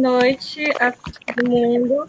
noite 0.00 0.64
a 0.80 0.92
todo 0.92 1.48
mundo. 1.48 2.08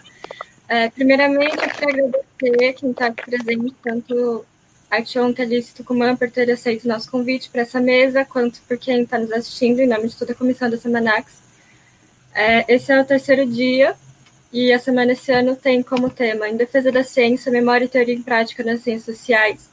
É, 0.68 0.90
primeiramente, 0.90 1.56
eu 1.56 1.70
quero 1.70 2.06
agradecer 2.08 2.74
quem 2.74 2.92
está 2.92 3.12
presente, 3.12 3.76
tanto 3.84 4.46
a 4.90 5.02
Tion 5.02 5.34
Alice 5.38 5.74
Tucumã 5.74 6.16
por 6.16 6.30
ter 6.32 6.50
aceito 6.50 6.86
o 6.86 6.88
nosso 6.88 7.12
convite 7.12 7.50
para 7.50 7.62
essa 7.62 7.80
mesa, 7.80 8.26
quanto 8.26 8.62
por 8.62 8.78
quem 8.78 9.04
está 9.04 9.18
nos 9.18 9.32
assistindo, 9.32 9.80
em 9.80 9.88
nome 9.88 10.08
de 10.08 10.16
toda 10.16 10.34
a 10.34 10.36
comissão 10.36 10.70
da 10.70 10.78
Semanax. 10.78 11.42
É, 12.34 12.74
esse 12.74 12.92
é 12.92 13.02
o 13.02 13.06
terceiro 13.06 13.46
dia, 13.46 13.96
e 14.52 14.72
a 14.74 14.80
semana 14.80 15.14
esse 15.14 15.32
ano 15.32 15.56
tem 15.56 15.82
como 15.82 16.10
tema 16.10 16.50
Em 16.50 16.58
Defesa 16.58 16.92
da 16.92 17.04
Ciência, 17.04 17.52
Memória 17.52 17.86
e 17.86 17.90
Teoria 17.90 18.14
em 18.14 18.22
Prática 18.22 18.64
nas 18.64 18.82
Ciências 18.82 19.18
Sociais. 19.18 19.70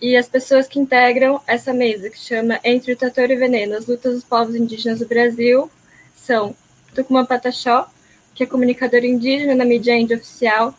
E 0.00 0.16
as 0.16 0.28
pessoas 0.28 0.66
que 0.68 0.78
integram 0.78 1.40
essa 1.46 1.72
mesa, 1.72 2.08
que 2.08 2.18
chama 2.18 2.60
Entre 2.64 2.92
o 2.92 2.96
Trator 2.96 3.30
e 3.30 3.34
o 3.34 3.38
Veneno, 3.38 3.76
as 3.76 3.86
lutas 3.86 4.14
dos 4.14 4.24
povos 4.24 4.54
indígenas 4.54 5.00
do 5.00 5.06
Brasil, 5.06 5.70
são 6.14 6.54
Tucumã 6.94 7.24
Pataxó, 7.24 7.88
que 8.34 8.44
é 8.44 8.46
comunicador 8.46 9.04
indígena 9.04 9.54
na 9.54 9.64
mídia 9.64 9.96
índia 9.96 10.16
oficial, 10.16 10.74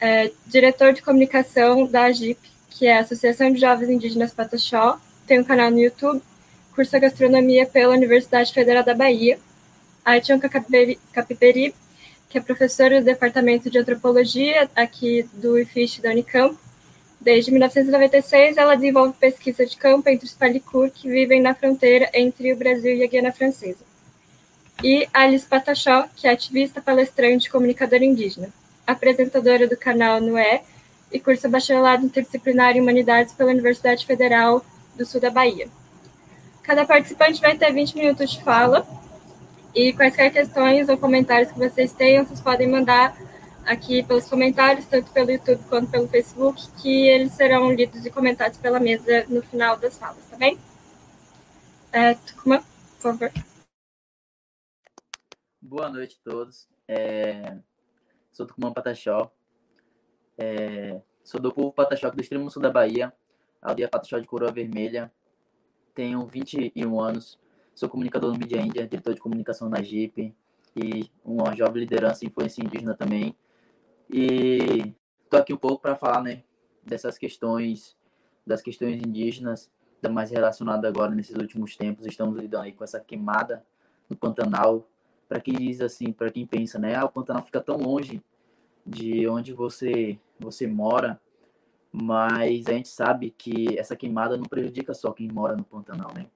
é, 0.00 0.30
diretor 0.46 0.92
de 0.92 1.02
comunicação 1.02 1.86
da 1.86 2.04
AGIP, 2.04 2.38
que 2.70 2.86
é 2.86 2.98
a 2.98 3.00
Associação 3.00 3.52
de 3.52 3.60
Jovens 3.60 3.90
Indígenas 3.90 4.32
Pataxó, 4.32 4.98
tem 5.26 5.40
um 5.40 5.44
canal 5.44 5.70
no 5.70 5.78
YouTube, 5.78 6.22
cursa 6.74 6.98
gastronomia 6.98 7.66
pela 7.66 7.94
Universidade 7.94 8.52
Federal 8.52 8.82
da 8.82 8.94
Bahia, 8.94 9.38
a 10.04 10.16
Etião 10.16 10.38
Capiberi, 10.38 11.74
que 12.28 12.38
é 12.38 12.40
professora 12.40 13.00
do 13.00 13.04
Departamento 13.04 13.70
de 13.70 13.78
Antropologia 13.78 14.68
aqui 14.74 15.28
do 15.34 15.58
IFISH 15.58 16.00
da 16.00 16.10
Unicamp. 16.10 16.58
Desde 17.20 17.50
1996, 17.50 18.56
ela 18.56 18.74
desenvolve 18.74 19.14
pesquisa 19.18 19.64
de 19.64 19.76
campo 19.76 20.10
entre 20.10 20.26
os 20.26 20.34
Palicur, 20.34 20.90
que 20.90 21.08
vivem 21.08 21.40
na 21.40 21.54
fronteira 21.54 22.10
entre 22.12 22.52
o 22.52 22.56
Brasil 22.56 22.94
e 22.94 23.04
a 23.04 23.06
Guiana 23.06 23.32
Francesa 23.32 23.93
e 24.82 25.08
Alice 25.12 25.46
Patachó, 25.46 26.06
que 26.14 26.26
é 26.26 26.30
ativista, 26.30 26.80
palestrante 26.80 27.48
e 27.48 27.50
comunicadora 27.50 28.04
indígena, 28.04 28.48
apresentadora 28.86 29.68
do 29.68 29.76
canal 29.76 30.20
Noé 30.20 30.62
e 31.12 31.20
cursa 31.20 31.48
bacharelado 31.48 32.04
interdisciplinar 32.04 32.76
em 32.76 32.80
Humanidades 32.80 33.32
pela 33.32 33.50
Universidade 33.50 34.04
Federal 34.04 34.64
do 34.96 35.06
Sul 35.06 35.20
da 35.20 35.30
Bahia. 35.30 35.68
Cada 36.62 36.84
participante 36.84 37.40
vai 37.40 37.56
ter 37.56 37.72
20 37.72 37.96
minutos 37.96 38.30
de 38.30 38.42
fala 38.42 38.86
e 39.74 39.92
quaisquer 39.92 40.32
questões 40.32 40.88
ou 40.88 40.96
comentários 40.96 41.52
que 41.52 41.58
vocês 41.58 41.92
tenham, 41.92 42.24
vocês 42.24 42.40
podem 42.40 42.68
mandar 42.68 43.16
aqui 43.66 44.02
pelos 44.02 44.26
comentários, 44.26 44.86
tanto 44.86 45.10
pelo 45.10 45.30
YouTube 45.30 45.62
quanto 45.68 45.90
pelo 45.90 46.08
Facebook, 46.08 46.62
que 46.82 47.08
eles 47.08 47.32
serão 47.32 47.72
lidos 47.72 48.04
e 48.04 48.10
comentados 48.10 48.58
pela 48.58 48.78
mesa 48.78 49.24
no 49.28 49.42
final 49.42 49.76
das 49.76 49.96
falas, 49.96 50.22
tá 50.30 50.36
bem? 50.36 50.58
É, 51.92 52.14
Tucumã, 52.14 52.62
por 53.00 53.12
favor. 53.12 53.53
Boa 55.66 55.88
noite 55.88 56.20
a 56.20 56.30
todos. 56.30 56.68
É... 56.86 57.56
Sou 58.30 58.44
Tucumã 58.44 58.70
Pataxó. 58.70 59.32
É... 60.36 61.00
Sou 61.22 61.40
do 61.40 61.50
povo 61.54 61.72
Pataxó 61.72 62.10
do 62.10 62.20
extremo 62.20 62.50
sul 62.50 62.60
da 62.60 62.70
Bahia, 62.70 63.10
aldeia 63.62 63.88
Pataxó 63.88 64.18
de 64.18 64.26
Coroa 64.26 64.52
Vermelha. 64.52 65.10
Tenho 65.94 66.26
21 66.26 67.00
anos. 67.00 67.40
Sou 67.74 67.88
comunicador 67.88 68.30
no 68.30 68.38
Mídia 68.38 68.60
Índia, 68.60 68.86
diretor 68.86 69.14
de 69.14 69.20
comunicação 69.22 69.70
na 69.70 69.80
JIP 69.82 70.36
e 70.76 71.10
uma 71.24 71.56
jovem 71.56 71.80
liderança 71.80 72.26
e 72.26 72.28
influência 72.28 72.62
indígena 72.62 72.94
também. 72.94 73.34
E 74.10 74.94
estou 75.24 75.40
aqui 75.40 75.54
um 75.54 75.56
pouco 75.56 75.80
para 75.80 75.96
falar 75.96 76.22
né, 76.22 76.44
dessas 76.82 77.16
questões, 77.16 77.96
das 78.46 78.60
questões 78.60 79.00
indígenas, 79.00 79.70
da 80.02 80.10
mais 80.10 80.30
relacionada 80.30 80.86
agora 80.86 81.14
nesses 81.14 81.34
últimos 81.34 81.74
tempos. 81.74 82.04
Estamos 82.04 82.38
lidando 82.38 82.64
aí 82.64 82.72
com 82.74 82.84
essa 82.84 83.00
queimada 83.00 83.64
no 84.10 84.14
Pantanal, 84.14 84.86
para 85.28 85.40
quem 85.40 85.54
diz 85.54 85.80
assim, 85.80 86.12
para 86.12 86.30
quem 86.30 86.46
pensa, 86.46 86.78
né? 86.78 86.94
Ah, 86.94 87.04
o 87.04 87.10
Pantanal 87.10 87.42
fica 87.42 87.60
tão 87.60 87.76
longe 87.76 88.22
de 88.86 89.26
onde 89.28 89.52
você 89.52 90.18
você 90.38 90.66
mora, 90.66 91.20
mas 91.90 92.66
a 92.66 92.72
gente 92.72 92.88
sabe 92.88 93.30
que 93.30 93.78
essa 93.78 93.96
queimada 93.96 94.36
não 94.36 94.44
prejudica 94.44 94.92
só 94.92 95.12
quem 95.12 95.28
mora 95.28 95.56
no 95.56 95.64
Pantanal, 95.64 96.12
né? 96.12 96.26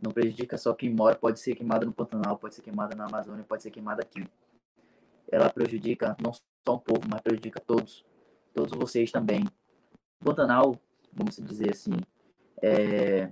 Não 0.00 0.12
prejudica 0.12 0.56
só 0.56 0.72
quem 0.72 0.88
mora, 0.88 1.16
pode 1.16 1.40
ser 1.40 1.54
queimada 1.54 1.84
no 1.84 1.92
Pantanal, 1.92 2.38
pode 2.38 2.54
ser 2.54 2.62
queimada 2.62 2.94
na 2.94 3.06
Amazônia, 3.06 3.44
pode 3.44 3.62
ser 3.62 3.70
queimada 3.70 4.02
aqui. 4.02 4.26
Ela 5.30 5.50
prejudica 5.50 6.16
não 6.22 6.32
só 6.32 6.76
um 6.76 6.78
povo, 6.78 7.02
mas 7.10 7.20
prejudica 7.20 7.60
todos, 7.60 8.04
todos 8.54 8.72
vocês 8.72 9.10
também. 9.10 9.44
O 10.20 10.24
Pantanal, 10.24 10.80
vamos 11.12 11.36
dizer 11.36 11.70
assim, 11.70 11.92
é... 12.62 13.30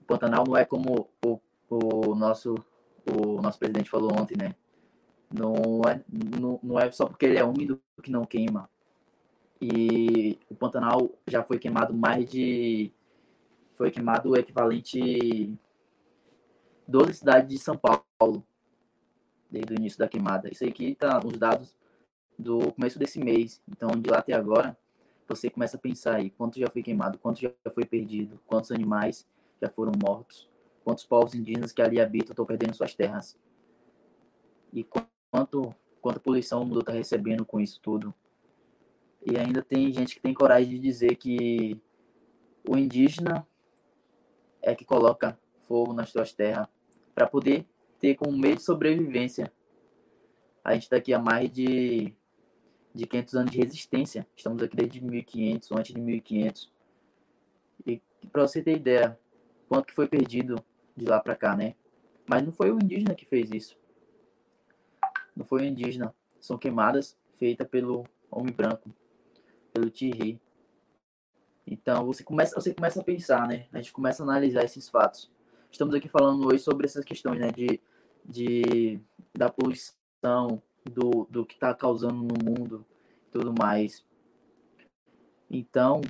o 0.00 0.04
Pantanal 0.04 0.44
não 0.46 0.56
é 0.56 0.64
como 0.64 1.08
o, 1.24 1.40
o 1.68 2.14
nosso 2.14 2.56
o 3.06 3.40
nosso 3.40 3.58
presidente 3.58 3.90
falou 3.90 4.12
ontem, 4.18 4.36
né? 4.36 4.54
Não 5.32 5.82
é, 5.88 6.02
não, 6.40 6.60
não 6.62 6.78
é 6.78 6.90
só 6.90 7.06
porque 7.06 7.26
ele 7.26 7.38
é 7.38 7.44
úmido 7.44 7.80
que 8.02 8.10
não 8.10 8.24
queima. 8.24 8.68
E 9.60 10.38
o 10.48 10.54
Pantanal 10.54 11.10
já 11.26 11.42
foi 11.42 11.58
queimado 11.58 11.94
mais 11.94 12.30
de. 12.30 12.92
Foi 13.74 13.90
queimado 13.90 14.30
o 14.30 14.36
equivalente 14.36 15.52
12 16.86 17.14
cidades 17.14 17.48
de 17.48 17.58
São 17.58 17.76
Paulo 17.76 18.46
desde 19.50 19.72
o 19.72 19.76
início 19.76 19.98
da 19.98 20.08
queimada. 20.08 20.48
Isso 20.50 20.64
aqui 20.64 20.94
tá 20.94 21.20
nos 21.20 21.38
dados 21.38 21.76
do 22.38 22.72
começo 22.72 22.98
desse 22.98 23.18
mês. 23.18 23.60
Então, 23.68 23.90
de 23.90 24.08
lá 24.10 24.18
até 24.18 24.32
agora, 24.32 24.76
você 25.26 25.50
começa 25.50 25.76
a 25.76 25.80
pensar 25.80 26.16
aí 26.16 26.30
quanto 26.30 26.58
já 26.58 26.68
foi 26.68 26.82
queimado, 26.82 27.18
quanto 27.18 27.40
já 27.40 27.50
foi 27.72 27.84
perdido, 27.84 28.38
quantos 28.46 28.70
animais 28.70 29.26
já 29.60 29.68
foram 29.68 29.92
mortos 30.00 30.48
quantos 30.84 31.04
povos 31.04 31.34
indígenas 31.34 31.72
que 31.72 31.82
ali 31.82 32.00
habitam 32.00 32.32
estão 32.32 32.44
perdendo 32.44 32.76
suas 32.76 32.94
terras. 32.94 33.36
E 34.72 34.84
quanto, 34.84 35.74
quanto 36.00 36.20
poluição 36.20 36.62
o 36.62 36.66
mundo 36.66 36.80
está 36.80 36.92
recebendo 36.92 37.44
com 37.44 37.58
isso 37.58 37.80
tudo. 37.80 38.14
E 39.24 39.38
ainda 39.38 39.62
tem 39.62 39.90
gente 39.90 40.14
que 40.14 40.20
tem 40.20 40.34
coragem 40.34 40.74
de 40.74 40.78
dizer 40.78 41.16
que 41.16 41.80
o 42.68 42.76
indígena 42.76 43.46
é 44.60 44.74
que 44.74 44.84
coloca 44.84 45.38
fogo 45.62 45.94
nas 45.94 46.10
suas 46.10 46.32
terras 46.32 46.68
para 47.14 47.26
poder 47.26 47.66
ter 47.98 48.14
como 48.16 48.36
meio 48.36 48.56
de 48.56 48.62
sobrevivência. 48.62 49.50
A 50.62 50.74
gente 50.74 50.84
está 50.84 50.96
aqui 50.96 51.14
há 51.14 51.18
mais 51.18 51.50
de, 51.50 52.14
de 52.94 53.06
500 53.06 53.34
anos 53.34 53.50
de 53.50 53.58
resistência. 53.58 54.26
Estamos 54.36 54.62
aqui 54.62 54.76
desde 54.76 55.02
1500, 55.02 55.70
ou 55.70 55.78
antes 55.78 55.94
de 55.94 56.00
1500. 56.00 56.72
E 57.86 58.02
para 58.30 58.42
você 58.42 58.62
ter 58.62 58.76
ideia, 58.76 59.18
quanto 59.68 59.86
que 59.86 59.94
foi 59.94 60.06
perdido 60.06 60.62
de 60.96 61.04
lá 61.04 61.20
para 61.20 61.36
cá, 61.36 61.56
né? 61.56 61.74
Mas 62.26 62.42
não 62.42 62.52
foi 62.52 62.70
o 62.70 62.76
indígena 62.76 63.14
que 63.14 63.26
fez 63.26 63.50
isso. 63.50 63.76
Não 65.36 65.44
foi 65.44 65.62
o 65.62 65.64
indígena. 65.64 66.14
São 66.40 66.56
queimadas 66.56 67.16
feitas 67.34 67.66
pelo 67.68 68.04
homem 68.30 68.52
branco, 68.52 68.90
pelo 69.72 69.90
Thierry. 69.90 70.40
Então 71.66 72.04
você 72.04 72.22
começa, 72.22 72.54
você 72.54 72.72
começa 72.72 73.00
a 73.00 73.04
pensar, 73.04 73.48
né? 73.48 73.66
A 73.72 73.78
gente 73.78 73.92
começa 73.92 74.22
a 74.22 74.26
analisar 74.26 74.64
esses 74.64 74.88
fatos. 74.88 75.30
Estamos 75.70 75.94
aqui 75.94 76.08
falando 76.08 76.46
hoje 76.46 76.62
sobre 76.62 76.86
essas 76.86 77.04
questões, 77.04 77.40
né? 77.40 77.50
De, 77.50 77.80
de 78.24 79.00
da 79.36 79.50
poluição, 79.50 80.62
do, 80.84 81.26
do 81.30 81.44
que 81.44 81.54
está 81.54 81.74
causando 81.74 82.22
no 82.22 82.34
mundo, 82.44 82.84
tudo 83.32 83.52
mais. 83.58 84.04
Então, 85.50 86.00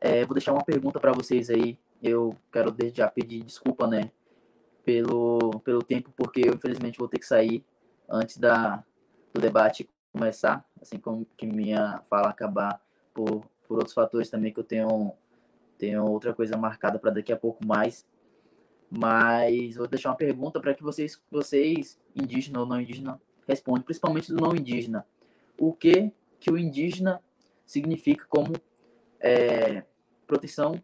é, 0.00 0.24
vou 0.24 0.34
deixar 0.34 0.52
uma 0.52 0.64
pergunta 0.64 0.98
para 0.98 1.12
vocês 1.12 1.50
aí. 1.50 1.78
Eu 2.02 2.36
quero 2.52 2.70
desde 2.70 2.98
já 2.98 3.08
pedir 3.08 3.42
desculpa, 3.42 3.86
né? 3.86 4.10
Pelo, 4.84 5.60
pelo 5.60 5.82
tempo, 5.82 6.12
porque 6.16 6.42
eu 6.46 6.54
infelizmente 6.54 6.98
vou 6.98 7.08
ter 7.08 7.18
que 7.18 7.26
sair 7.26 7.64
antes 8.08 8.36
da, 8.36 8.84
do 9.32 9.40
debate 9.40 9.88
começar, 10.12 10.64
assim 10.80 10.98
como 10.98 11.26
que 11.36 11.46
minha 11.46 12.02
fala 12.08 12.28
acabar 12.28 12.80
por, 13.12 13.44
por 13.66 13.78
outros 13.78 13.94
fatores 13.94 14.30
também 14.30 14.52
que 14.52 14.60
eu 14.60 14.64
tenho, 14.64 15.12
tenho 15.78 16.04
outra 16.04 16.32
coisa 16.32 16.56
marcada 16.56 16.98
para 16.98 17.10
daqui 17.10 17.32
a 17.32 17.36
pouco 17.36 17.66
mais. 17.66 18.06
Mas 18.90 19.74
vou 19.74 19.88
deixar 19.88 20.10
uma 20.10 20.16
pergunta 20.16 20.60
para 20.60 20.72
que 20.74 20.82
vocês, 20.82 21.20
vocês, 21.30 21.98
indígena 22.14 22.60
ou 22.60 22.66
não 22.66 22.80
indígena, 22.80 23.20
respondam, 23.48 23.82
principalmente 23.82 24.32
do 24.32 24.40
não 24.40 24.54
indígena. 24.54 25.04
O 25.58 25.72
que 25.72 26.12
que 26.38 26.50
o 26.50 26.58
indígena 26.58 27.22
significa 27.64 28.26
como 28.28 28.52
é, 29.18 29.82
proteção 30.26 30.80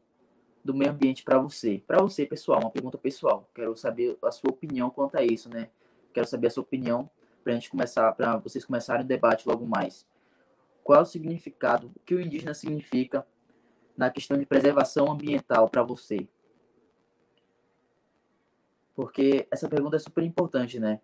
do 0.65 0.75
meio 0.75 0.91
ambiente 0.91 1.23
para 1.23 1.39
você? 1.39 1.83
Para 1.87 2.03
você, 2.03 2.27
pessoal, 2.27 2.61
uma 2.61 2.71
pergunta 2.71 2.99
pessoal. 2.99 3.49
Quero 3.55 3.75
saber 3.75 4.19
a 4.23 4.31
sua 4.31 4.51
opinião 4.51 4.91
quanto 4.91 5.17
a 5.17 5.23
isso, 5.23 5.49
né? 5.49 5.71
Quero 6.13 6.27
saber 6.27 6.49
a 6.49 6.51
sua 6.51 6.63
opinião 6.63 7.09
para 7.43 7.55
gente 7.55 7.71
começar, 7.71 8.13
para 8.13 8.37
vocês 8.37 8.65
começarem 8.65 9.05
o 9.05 9.09
debate 9.09 9.49
logo 9.49 9.67
mais. 9.67 10.07
Qual 10.85 10.99
é 10.99 11.03
o 11.03 11.07
significado, 11.07 11.91
o 11.97 12.01
que 12.01 12.15
o 12.15 12.21
indígena 12.21 12.53
significa 12.53 13.27
na 13.97 14.11
questão 14.11 14.37
de 14.37 14.47
preservação 14.47 15.11
ambiental 15.11 15.69
para 15.69 15.83
você? 15.83 16.29
Porque 18.95 19.47
essa 19.51 19.69
pergunta 19.69 19.97
é 19.97 19.99
super 19.99 20.25
importante, 20.25 20.79
né? 20.79 21.01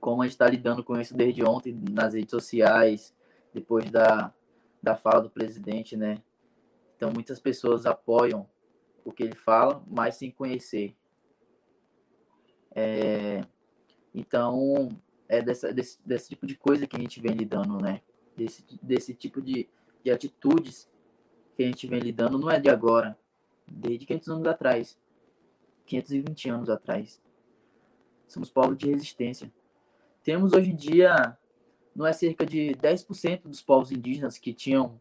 Como 0.00 0.22
a 0.22 0.24
gente 0.24 0.32
está 0.32 0.48
lidando 0.48 0.82
com 0.82 0.98
isso 0.98 1.14
desde 1.14 1.44
ontem 1.44 1.78
nas 1.90 2.14
redes 2.14 2.30
sociais, 2.30 3.14
depois 3.52 3.90
da, 3.90 4.32
da 4.82 4.96
fala 4.96 5.20
do 5.20 5.30
presidente, 5.30 5.96
né? 5.96 6.22
Então, 6.96 7.10
muitas 7.12 7.38
pessoas 7.38 7.84
apoiam 7.84 8.48
o 9.04 9.12
que 9.12 9.22
ele 9.22 9.34
fala, 9.34 9.82
mas 9.86 10.16
sem 10.16 10.30
conhecer. 10.30 10.94
É, 12.72 13.44
então, 14.14 14.88
é 15.28 15.40
dessa, 15.42 15.72
desse, 15.72 15.98
desse 16.04 16.28
tipo 16.28 16.46
de 16.46 16.56
coisa 16.56 16.86
que 16.86 16.96
a 16.96 17.00
gente 17.00 17.20
vem 17.20 17.32
lidando, 17.32 17.78
né? 17.78 18.00
Desse, 18.36 18.64
desse 18.82 19.14
tipo 19.14 19.40
de, 19.40 19.68
de 20.02 20.10
atitudes 20.10 20.90
que 21.56 21.62
a 21.62 21.66
gente 21.66 21.86
vem 21.86 22.00
lidando 22.00 22.38
não 22.38 22.50
é 22.50 22.58
de 22.58 22.68
agora, 22.68 23.18
desde 23.70 24.06
500 24.06 24.28
anos 24.28 24.46
atrás, 24.46 24.98
520 25.86 26.48
anos 26.48 26.70
atrás. 26.70 27.20
Somos 28.26 28.50
povos 28.50 28.78
de 28.78 28.88
resistência. 28.88 29.52
Temos 30.22 30.52
hoje 30.52 30.70
em 30.70 30.76
dia, 30.76 31.36
não 31.94 32.06
é 32.06 32.12
cerca 32.12 32.46
de 32.46 32.74
10% 32.76 33.42
dos 33.42 33.62
povos 33.62 33.90
indígenas 33.90 34.38
que 34.38 34.52
tinham 34.52 35.00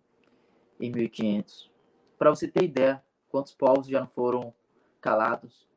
em 0.80 0.92
1500. 0.92 1.72
Para 2.18 2.30
você 2.30 2.48
ter 2.48 2.64
ideia, 2.64 3.04
quantos 3.30 3.54
povos 3.54 3.88
já 3.88 4.00
não 4.00 4.08
foram 4.08 4.54
calados, 5.00 5.68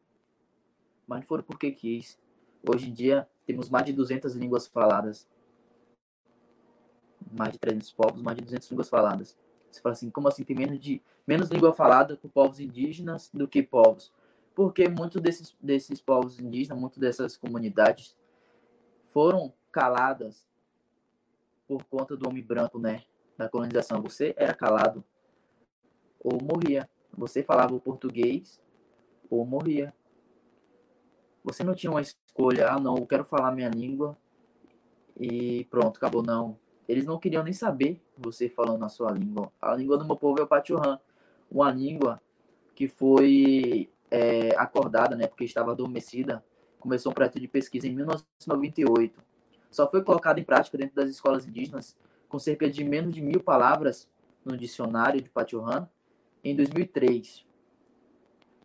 mas 1.07 1.21
não 1.21 1.27
foram 1.27 1.43
porque 1.43 1.71
quis. 1.71 2.19
Hoje 2.69 2.89
em 2.89 2.93
dia, 2.93 3.29
temos 3.47 3.69
mais 3.69 3.87
de 3.87 3.93
200 3.93 4.35
línguas 4.35 4.67
faladas. 4.67 5.29
Mais 7.31 7.53
de 7.53 7.59
300 7.59 7.93
povos, 7.93 8.23
mais 8.23 8.37
de 8.37 8.45
200 8.45 8.71
línguas 8.71 8.89
faladas. 8.89 9.37
Você 9.71 9.81
fala 9.81 9.95
assim, 9.95 10.11
como 10.11 10.29
assim 10.29 10.45
tem 10.45 10.55
menos 10.55 10.79
de 10.79 11.01
menos 11.27 11.49
língua 11.49 11.73
falada 11.73 12.17
por 12.17 12.31
povos 12.31 12.61
indígenas 12.61 13.31
do 13.33 13.49
que 13.49 13.63
povos? 13.63 14.13
Porque 14.55 14.89
muitos 14.89 15.21
desses 15.23 15.57
desses 15.61 16.01
povos 16.01 16.39
indígenas, 16.39 16.79
muitas 16.79 16.99
dessas 16.99 17.37
comunidades 17.37 18.15
foram 19.09 19.53
caladas 19.71 20.47
por 21.67 21.85
conta 21.85 22.17
do 22.17 22.29
homem 22.29 22.43
branco, 22.43 22.79
né? 22.79 23.03
Da 23.37 23.49
colonização. 23.49 24.03
Você 24.03 24.35
era 24.37 24.53
calado 24.53 25.03
ou 26.21 26.39
morria. 26.43 26.89
Você 27.17 27.43
falava 27.43 27.75
o 27.75 27.81
português 27.81 28.61
ou 29.29 29.45
morria. 29.45 29.93
Você 31.45 31.65
não 31.65 31.75
tinha 31.75 31.91
uma 31.91 32.01
escolha, 32.01 32.71
ah 32.71 32.79
não, 32.79 32.97
eu 32.97 33.07
quero 33.07 33.25
falar 33.25 33.53
minha 33.53 33.69
língua 33.69 34.17
e 35.19 35.65
pronto, 35.65 35.97
acabou 35.97 36.23
não. 36.23 36.59
Eles 36.89 37.05
não 37.05 37.19
queriam 37.19 37.43
nem 37.43 37.53
saber 37.53 38.01
você 38.17 38.49
falando 38.49 38.85
a 38.85 38.89
sua 38.89 39.11
língua. 39.11 39.53
A 39.61 39.75
língua 39.75 39.99
do 39.99 40.05
meu 40.05 40.17
povo 40.17 40.41
é 40.41 40.43
o 40.43 40.47
Pachurran, 40.47 40.99
uma 41.51 41.71
língua 41.71 42.21
que 42.75 42.89
foi 42.89 43.91
é, 44.11 44.55
acordada, 44.57 45.17
né, 45.17 45.27
porque 45.27 45.45
estava 45.45 45.73
adormecida. 45.73 46.45
Começou 46.79 47.13
um 47.13 47.15
projeto 47.15 47.39
de 47.41 47.49
pesquisa 47.49 47.87
em 47.87 47.95
1998. 47.95 49.21
Só 49.71 49.89
foi 49.89 50.03
colocado 50.03 50.39
em 50.39 50.45
prática 50.45 50.77
dentro 50.77 50.97
das 50.97 51.09
escolas 51.09 51.47
indígenas, 51.47 51.97
com 52.29 52.39
cerca 52.39 52.69
de 52.69 52.85
menos 52.85 53.13
de 53.13 53.23
mil 53.23 53.41
palavras 53.41 54.09
no 54.45 54.57
dicionário 54.57 55.21
de 55.21 55.31
Pachurran, 55.31 55.87
em 56.43 56.55
2003. 56.57 57.47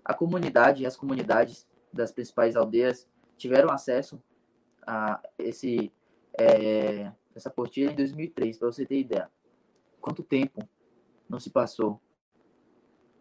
A 0.04 0.14
comunidade 0.14 0.84
e 0.84 0.86
as 0.86 0.96
comunidades 0.96 1.68
das 1.92 2.12
principais 2.12 2.56
aldeias 2.56 3.08
tiveram 3.38 3.70
acesso 3.72 4.22
a 4.86 5.22
esse 5.38 5.92
é, 6.40 7.12
essa 7.36 7.50
apostila 7.50 7.92
em 7.92 7.96
2003, 7.96 8.58
para 8.58 8.72
você 8.72 8.86
ter 8.86 9.00
ideia. 9.00 9.30
Quanto 10.00 10.24
tempo 10.24 10.68
não 11.30 11.40
se 11.40 11.50
passou 11.50 12.00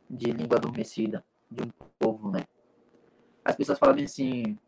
de 0.09 0.31
língua 0.31 0.59
adormecida 0.59 1.25
de 1.51 1.63
um 1.63 1.71
povo, 1.99 2.31
né? 2.31 2.45
As 3.45 3.57
pessoas 3.57 3.79
falam 3.79 4.03
assim: 4.03 4.59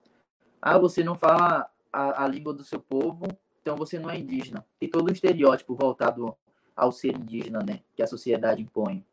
ah, 0.61 0.79
você 0.79 1.03
não 1.03 1.17
fala 1.17 1.71
a, 1.93 2.25
a 2.25 2.29
língua 2.29 2.53
do 2.53 2.65
seu 2.65 2.81
povo, 2.81 3.27
então 3.61 3.77
você 3.77 3.99
não 3.99 4.11
é 4.11 4.19
indígena. 4.19 4.67
Tem 4.79 4.89
todo 4.89 5.09
um 5.09 5.13
estereótipo 5.13 5.75
voltado 5.75 6.37
ao 6.77 6.93
ser 6.93 7.17
indígena, 7.17 7.61
né? 7.61 7.81
Que 7.95 8.03
a 8.03 8.07
sociedade 8.07 8.63
impõe. 8.63 9.05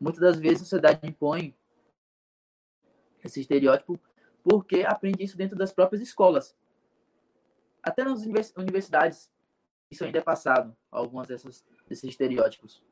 Muitas 0.00 0.20
das 0.20 0.38
vezes 0.38 0.58
a 0.58 0.64
sociedade 0.64 1.06
impõe 1.06 1.54
esse 3.22 3.40
estereótipo 3.40 4.00
porque 4.42 4.82
aprende 4.82 5.22
isso 5.22 5.36
dentro 5.36 5.56
das 5.56 5.72
próprias 5.72 6.00
escolas. 6.00 6.56
Até 7.82 8.02
nas 8.02 8.24
universidades 8.56 9.30
isso 9.90 10.04
ainda 10.04 10.18
é 10.18 10.22
passado, 10.22 10.74
algumas 10.90 11.26
desses 11.26 11.64
estereótipos. 12.04 12.82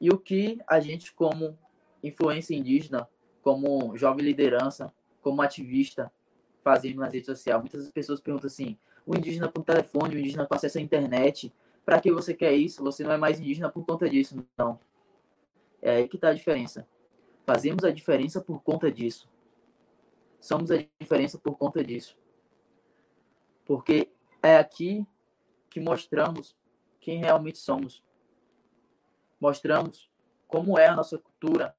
E 0.00 0.08
o 0.08 0.18
que 0.18 0.58
a 0.66 0.80
gente, 0.80 1.12
como 1.12 1.58
influência 2.02 2.54
indígena, 2.54 3.06
como 3.42 3.94
jovem 3.98 4.24
liderança, 4.24 4.92
como 5.20 5.42
ativista, 5.42 6.10
fazemos 6.64 6.98
nas 6.98 7.12
redes 7.12 7.26
sociais? 7.26 7.60
Muitas 7.60 7.90
pessoas 7.90 8.18
perguntam 8.18 8.46
assim: 8.46 8.78
o 9.04 9.14
indígena 9.14 9.48
com 9.48 9.62
telefone, 9.62 10.16
o 10.16 10.18
indígena 10.18 10.46
com 10.46 10.54
acesso 10.54 10.78
à 10.78 10.80
internet, 10.80 11.52
para 11.84 12.00
que 12.00 12.10
você 12.10 12.32
quer 12.32 12.54
isso? 12.54 12.82
Você 12.82 13.04
não 13.04 13.12
é 13.12 13.18
mais 13.18 13.38
indígena 13.38 13.68
por 13.68 13.84
conta 13.84 14.08
disso. 14.08 14.42
Não. 14.56 14.80
É 15.82 15.96
aí 15.96 16.08
que 16.08 16.16
está 16.16 16.28
a 16.28 16.34
diferença. 16.34 16.86
Fazemos 17.46 17.84
a 17.84 17.90
diferença 17.90 18.40
por 18.40 18.62
conta 18.62 18.90
disso. 18.90 19.28
Somos 20.40 20.70
a 20.70 20.76
diferença 20.98 21.38
por 21.38 21.56
conta 21.56 21.82
disso. 21.82 22.16
Porque 23.64 24.10
é 24.42 24.56
aqui 24.56 25.06
que 25.68 25.80
mostramos 25.80 26.56
quem 27.00 27.18
realmente 27.18 27.58
somos. 27.58 28.02
Mostramos 29.40 30.10
como 30.46 30.78
é 30.78 30.86
a 30.86 30.96
nossa 30.96 31.16
cultura, 31.16 31.74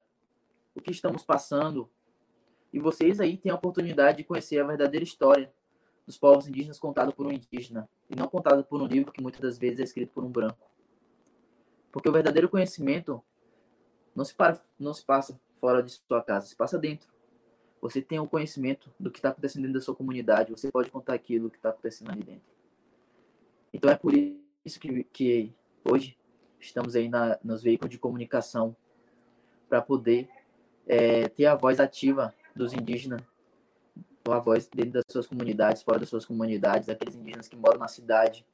o 0.74 0.80
que 0.80 0.90
estamos 0.90 1.24
passando. 1.24 1.88
E 2.72 2.80
vocês 2.80 3.20
aí 3.20 3.36
têm 3.36 3.52
a 3.52 3.54
oportunidade 3.54 4.18
de 4.18 4.24
conhecer 4.24 4.58
a 4.60 4.66
verdadeira 4.66 5.04
história 5.04 5.52
dos 6.06 6.16
povos 6.16 6.48
indígenas 6.48 6.78
contada 6.78 7.12
por 7.12 7.26
um 7.26 7.32
indígena 7.32 7.88
e 8.10 8.16
não 8.16 8.26
contada 8.26 8.62
por 8.64 8.80
um 8.80 8.86
livro 8.86 9.12
que 9.12 9.22
muitas 9.22 9.40
das 9.40 9.58
vezes 9.58 9.80
é 9.80 9.84
escrito 9.84 10.12
por 10.12 10.24
um 10.24 10.30
branco. 10.30 10.70
Porque 11.92 12.08
o 12.08 12.12
verdadeiro 12.12 12.48
conhecimento 12.48 13.22
não 14.14 14.24
se, 14.24 14.34
para, 14.34 14.60
não 14.78 14.92
se 14.92 15.04
passa 15.04 15.40
fora 15.54 15.82
de 15.82 15.92
sua 15.92 16.22
casa, 16.22 16.46
se 16.46 16.56
passa 16.56 16.78
dentro. 16.78 17.08
Você 17.80 18.00
tem 18.00 18.18
o 18.18 18.28
conhecimento 18.28 18.92
do 18.98 19.10
que 19.10 19.18
está 19.18 19.30
acontecendo 19.30 19.62
dentro 19.62 19.78
da 19.78 19.84
sua 19.84 19.94
comunidade, 19.94 20.52
você 20.52 20.70
pode 20.70 20.90
contar 20.90 21.14
aquilo 21.14 21.50
que 21.50 21.56
está 21.56 21.70
acontecendo 21.70 22.10
ali 22.10 22.22
dentro. 22.22 22.52
Então 23.72 23.90
é 23.90 23.96
por 23.96 24.12
isso 24.14 24.78
que, 24.78 25.04
que 25.04 25.52
hoje 25.84 26.16
estamos 26.60 26.94
aí 26.94 27.08
na, 27.08 27.38
nos 27.42 27.62
veículos 27.62 27.90
de 27.90 27.98
comunicação 27.98 28.76
para 29.68 29.80
poder 29.80 30.28
é, 30.86 31.28
ter 31.28 31.46
a 31.46 31.54
voz 31.54 31.80
ativa 31.80 32.34
dos 32.54 32.72
indígenas, 32.72 33.22
a 34.28 34.38
voz 34.38 34.68
dentro 34.68 34.92
das 34.92 35.04
suas 35.08 35.26
comunidades, 35.26 35.82
fora 35.82 35.98
das 35.98 36.08
suas 36.08 36.24
comunidades, 36.24 36.88
aqueles 36.88 37.16
indígenas 37.16 37.48
que 37.48 37.56
moram 37.56 37.78
na 37.78 37.88
cidade. 37.88 38.46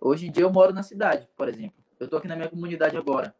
Hoje 0.00 0.26
em 0.26 0.30
dia 0.30 0.44
eu 0.44 0.52
moro 0.52 0.72
na 0.72 0.82
cidade, 0.82 1.28
por 1.36 1.48
exemplo. 1.48 1.82
Eu 1.98 2.04
estou 2.04 2.18
aqui 2.18 2.28
na 2.28 2.36
minha 2.36 2.48
comunidade 2.48 2.96
agora, 2.96 3.34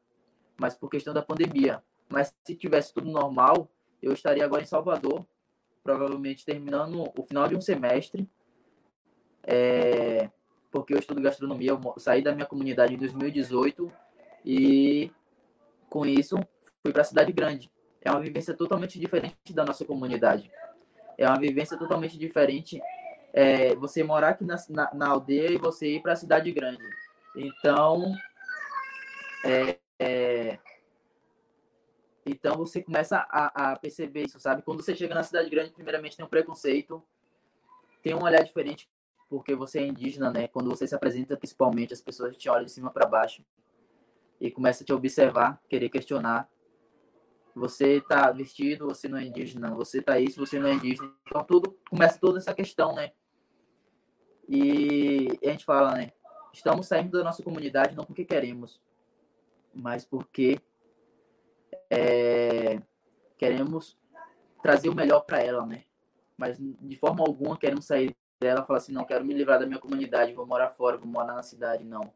mas 0.59 0.75
por 0.75 0.91
questão 0.91 1.15
da 1.15 1.23
pandemia. 1.23 1.83
Mas 2.09 2.35
se 2.45 2.55
tivesse 2.55 2.93
tudo 2.93 3.11
normal, 3.11 3.71
eu 4.03 4.12
estaria 4.12 4.45
agora 4.45 4.62
em 4.62 4.67
Salvador, 4.67 5.27
provavelmente 5.83 6.45
terminando 6.45 7.11
o 7.17 7.23
final 7.23 7.49
de 7.49 7.57
um 7.57 7.61
semestre 7.61 8.29
é, 9.50 10.29
porque 10.71 10.93
eu 10.93 10.99
estudo 10.99 11.23
gastronomia, 11.23 11.71
eu 11.71 11.95
saí 11.97 12.23
da 12.23 12.35
minha 12.35 12.45
comunidade 12.45 12.93
em 12.93 12.99
2018 12.99 13.91
e 14.45 15.11
com 15.88 16.05
isso 16.05 16.37
fui 16.83 16.93
para 16.93 17.00
a 17.00 17.05
cidade 17.05 17.33
grande. 17.33 17.71
É 18.03 18.11
uma 18.11 18.21
vivência 18.21 18.53
totalmente 18.53 19.00
diferente 19.00 19.55
da 19.55 19.65
nossa 19.65 19.87
comunidade. 19.87 20.50
É 21.17 21.27
uma 21.27 21.38
vivência 21.38 21.79
totalmente 21.79 22.19
diferente 22.19 22.79
é, 23.33 23.75
você 23.75 24.05
morar 24.05 24.31
aqui 24.31 24.45
na, 24.45 24.57
na, 24.69 24.95
na, 24.95 25.09
aldeia 25.09 25.50
e 25.50 25.57
você 25.57 25.95
ir 25.95 26.03
para 26.03 26.12
a 26.12 26.17
cidade 26.17 26.53
grande. 26.53 26.83
Então, 27.35 28.15
é, 29.45 29.79
é, 29.99 30.59
então 32.25 32.57
você 32.57 32.83
começa 32.83 33.26
a, 33.31 33.73
a, 33.73 33.76
perceber 33.76 34.25
isso, 34.25 34.38
sabe? 34.38 34.62
Quando 34.62 34.83
você 34.83 34.95
chega 34.95 35.14
na 35.14 35.23
cidade 35.23 35.49
grande, 35.50 35.73
primeiramente 35.73 36.17
tem 36.17 36.25
um 36.25 36.28
preconceito, 36.28 37.02
tem 38.02 38.14
um 38.14 38.23
olhar 38.23 38.43
diferente 38.43 38.88
porque 39.28 39.55
você 39.55 39.81
é 39.81 39.87
indígena, 39.87 40.31
né? 40.31 40.49
Quando 40.49 40.71
você 40.71 40.87
se 40.87 40.95
apresenta, 40.95 41.37
principalmente, 41.37 41.93
as 41.93 42.00
pessoas 42.00 42.37
te 42.37 42.49
olham 42.49 42.64
de 42.64 42.73
cima 42.73 42.90
para 42.90 43.07
baixo 43.07 43.45
e 44.40 44.50
começam 44.50 44.85
a 44.85 44.87
te 44.87 44.93
observar, 44.93 45.62
querer 45.69 45.90
questionar. 45.90 46.49
Você 47.55 48.00
tá 48.00 48.31
vestido, 48.31 48.87
você 48.87 49.09
não 49.09 49.19
é 49.19 49.25
indígena. 49.25 49.75
Você 49.75 50.00
tá 50.00 50.19
isso, 50.19 50.38
você 50.45 50.59
não 50.59 50.69
é 50.69 50.75
indígena. 50.75 51.12
Então 51.26 51.45
tudo 51.45 51.76
começa 51.90 52.19
toda 52.19 52.38
essa 52.38 52.55
questão, 52.55 52.95
né? 52.95 53.12
E 54.49 55.38
a 55.45 55.50
gente 55.50 55.64
fala, 55.64 55.95
né? 55.95 56.12
Estamos 56.52 56.87
saindo 56.87 57.19
da 57.19 57.25
nossa 57.25 57.43
comunidade 57.43 57.95
não 57.95 58.05
porque 58.05 58.25
queremos, 58.25 58.81
mas 59.78 60.04
porque 60.04 60.61
é, 61.88 62.82
queremos 63.38 63.97
trazer 64.61 64.88
o 64.88 64.94
melhor 64.94 65.20
para 65.20 65.40
ela, 65.40 65.64
né? 65.64 65.85
Mas 66.37 66.58
de 66.58 66.97
forma 66.97 67.23
alguma 67.25 67.56
queremos 67.56 67.87
sair 67.87 68.14
dela 68.40 68.64
fala 68.64 68.78
assim, 68.78 68.92
não 68.92 69.04
quero 69.04 69.25
me 69.25 69.35
livrar 69.35 69.58
da 69.58 69.66
minha 69.66 69.78
comunidade, 69.78 70.32
vou 70.32 70.47
morar 70.47 70.70
fora, 70.70 70.97
vou 70.97 71.06
morar 71.06 71.35
na 71.35 71.42
cidade, 71.42 71.85
não. 71.85 72.12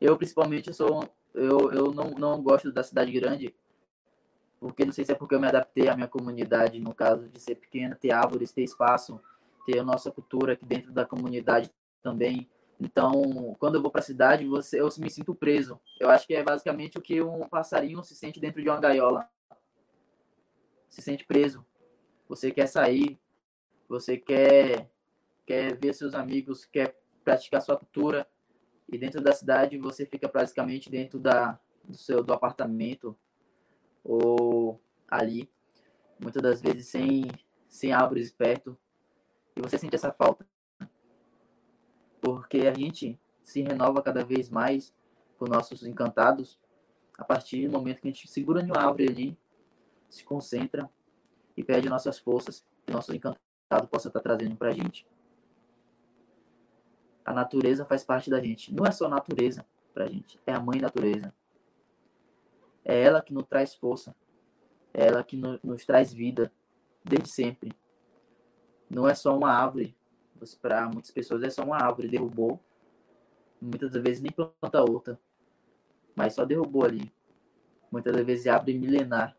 Eu 0.00 0.16
principalmente 0.16 0.72
sou 0.72 1.08
eu, 1.34 1.72
eu 1.72 1.92
não, 1.92 2.10
não 2.10 2.42
gosto 2.42 2.72
da 2.72 2.82
cidade 2.82 3.12
grande, 3.12 3.54
porque 4.58 4.84
não 4.84 4.92
sei 4.92 5.04
se 5.04 5.12
é 5.12 5.14
porque 5.14 5.34
eu 5.34 5.40
me 5.40 5.46
adaptei 5.46 5.88
à 5.88 5.94
minha 5.94 6.08
comunidade, 6.08 6.80
no 6.80 6.92
caso 6.92 7.28
de 7.28 7.40
ser 7.40 7.54
pequena, 7.54 7.94
ter 7.94 8.10
árvores, 8.10 8.50
ter 8.50 8.62
espaço, 8.62 9.20
ter 9.64 9.78
a 9.78 9.84
nossa 9.84 10.10
cultura 10.10 10.54
aqui 10.54 10.64
dentro 10.64 10.92
da 10.92 11.04
comunidade 11.04 11.70
também. 12.02 12.48
Então, 12.80 13.56
quando 13.58 13.74
eu 13.74 13.82
vou 13.82 13.90
para 13.90 14.00
a 14.00 14.04
cidade, 14.04 14.46
você, 14.46 14.80
eu 14.80 14.88
me 14.98 15.10
sinto 15.10 15.34
preso. 15.34 15.80
Eu 15.98 16.10
acho 16.10 16.26
que 16.26 16.34
é 16.34 16.42
basicamente 16.42 16.96
o 16.96 17.02
que 17.02 17.20
um 17.20 17.48
passarinho 17.48 18.02
se 18.04 18.14
sente 18.14 18.38
dentro 18.38 18.62
de 18.62 18.68
uma 18.68 18.80
gaiola. 18.80 19.28
Se 20.88 21.02
sente 21.02 21.24
preso. 21.24 21.66
Você 22.28 22.52
quer 22.52 22.66
sair, 22.66 23.18
você 23.88 24.16
quer 24.16 24.88
quer 25.48 25.74
ver 25.78 25.94
seus 25.94 26.14
amigos, 26.14 26.66
quer 26.66 26.94
praticar 27.24 27.62
sua 27.62 27.74
cultura, 27.74 28.28
e 28.86 28.98
dentro 28.98 29.18
da 29.18 29.32
cidade 29.32 29.78
você 29.78 30.04
fica 30.04 30.28
praticamente 30.28 30.90
dentro 30.90 31.18
da, 31.18 31.58
do 31.82 31.96
seu 31.96 32.22
do 32.22 32.34
apartamento 32.34 33.16
ou 34.04 34.78
ali, 35.08 35.50
muitas 36.20 36.42
das 36.42 36.60
vezes 36.60 36.88
sem, 36.88 37.24
sem 37.66 37.92
árvores 37.92 38.30
perto, 38.30 38.76
e 39.56 39.62
você 39.62 39.78
sente 39.78 39.94
essa 39.94 40.12
falta. 40.12 40.46
Porque 42.34 42.66
a 42.66 42.74
gente 42.74 43.18
se 43.42 43.62
renova 43.62 44.02
cada 44.02 44.22
vez 44.22 44.50
mais 44.50 44.94
por 45.38 45.48
nossos 45.48 45.82
encantados 45.82 46.58
a 47.16 47.24
partir 47.24 47.66
do 47.66 47.72
momento 47.72 48.00
que 48.00 48.08
a 48.08 48.10
gente 48.10 48.28
segura 48.28 48.60
em 48.60 48.66
uma 48.66 48.78
árvore 48.78 49.08
ali, 49.08 49.38
se 50.08 50.22
concentra 50.24 50.90
e 51.56 51.64
pede 51.64 51.88
nossas 51.88 52.18
forças 52.18 52.64
que 52.84 52.92
nosso 52.92 53.14
encantado 53.14 53.88
possa 53.90 54.08
estar 54.08 54.20
trazendo 54.20 54.56
para 54.56 54.68
a 54.68 54.72
gente. 54.72 55.06
A 57.24 57.32
natureza 57.32 57.84
faz 57.84 58.04
parte 58.04 58.30
da 58.30 58.40
gente. 58.40 58.72
Não 58.72 58.84
é 58.84 58.90
só 58.90 59.06
a 59.06 59.10
natureza 59.10 59.66
para 59.92 60.04
a 60.04 60.08
gente, 60.08 60.38
é 60.46 60.52
a 60.52 60.60
mãe 60.60 60.80
natureza. 60.80 61.34
É 62.84 63.02
ela 63.02 63.22
que 63.22 63.34
nos 63.34 63.46
traz 63.46 63.74
força. 63.74 64.14
É 64.94 65.06
ela 65.06 65.24
que 65.24 65.36
no, 65.36 65.58
nos 65.64 65.84
traz 65.84 66.12
vida 66.12 66.52
desde 67.04 67.28
sempre. 67.28 67.72
Não 68.88 69.08
é 69.08 69.14
só 69.14 69.36
uma 69.36 69.50
árvore. 69.50 69.97
Para 70.60 70.88
muitas 70.88 71.10
pessoas 71.10 71.42
é 71.42 71.50
só 71.50 71.62
uma 71.62 71.76
árvore. 71.76 72.08
Derrubou. 72.08 72.60
Muitas 73.60 73.92
vezes 73.94 74.20
nem 74.20 74.32
planta 74.32 74.82
outra. 74.82 75.18
Mas 76.14 76.34
só 76.34 76.44
derrubou 76.44 76.84
ali. 76.84 77.12
Muitas 77.90 78.14
vezes 78.24 78.46
é 78.46 78.50
árvore 78.50 78.78
milenar. 78.78 79.36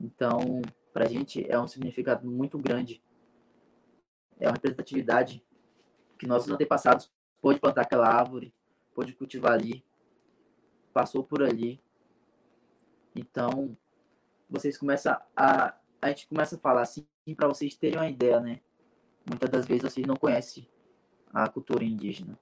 Então, 0.00 0.62
para 0.92 1.04
a 1.04 1.08
gente 1.08 1.44
é 1.50 1.58
um 1.58 1.66
significado 1.66 2.28
muito 2.28 2.58
grande. 2.58 3.02
É 4.38 4.46
uma 4.46 4.54
representatividade 4.54 5.44
que 6.18 6.26
nossos 6.26 6.50
antepassados 6.50 7.12
pôde 7.40 7.60
plantar 7.60 7.82
aquela 7.82 8.08
árvore, 8.08 8.54
pôde 8.94 9.12
cultivar 9.12 9.52
ali, 9.52 9.84
passou 10.92 11.22
por 11.22 11.42
ali. 11.42 11.80
Então, 13.14 13.76
vocês 14.48 14.76
começam 14.76 15.16
a. 15.36 15.74
A 16.00 16.08
gente 16.10 16.28
começa 16.28 16.54
a 16.54 16.58
falar 16.58 16.82
assim 16.82 17.06
para 17.36 17.48
vocês 17.48 17.74
terem 17.74 17.98
uma 17.98 18.08
ideia, 18.08 18.38
né? 18.38 18.60
Muitas 19.28 19.50
das 19.50 19.66
vezes 19.66 19.82
vocês 19.82 20.06
não 20.06 20.16
conhecem 20.16 20.66
a 21.32 21.48
cultura 21.48 21.84
indígena. 21.84 22.38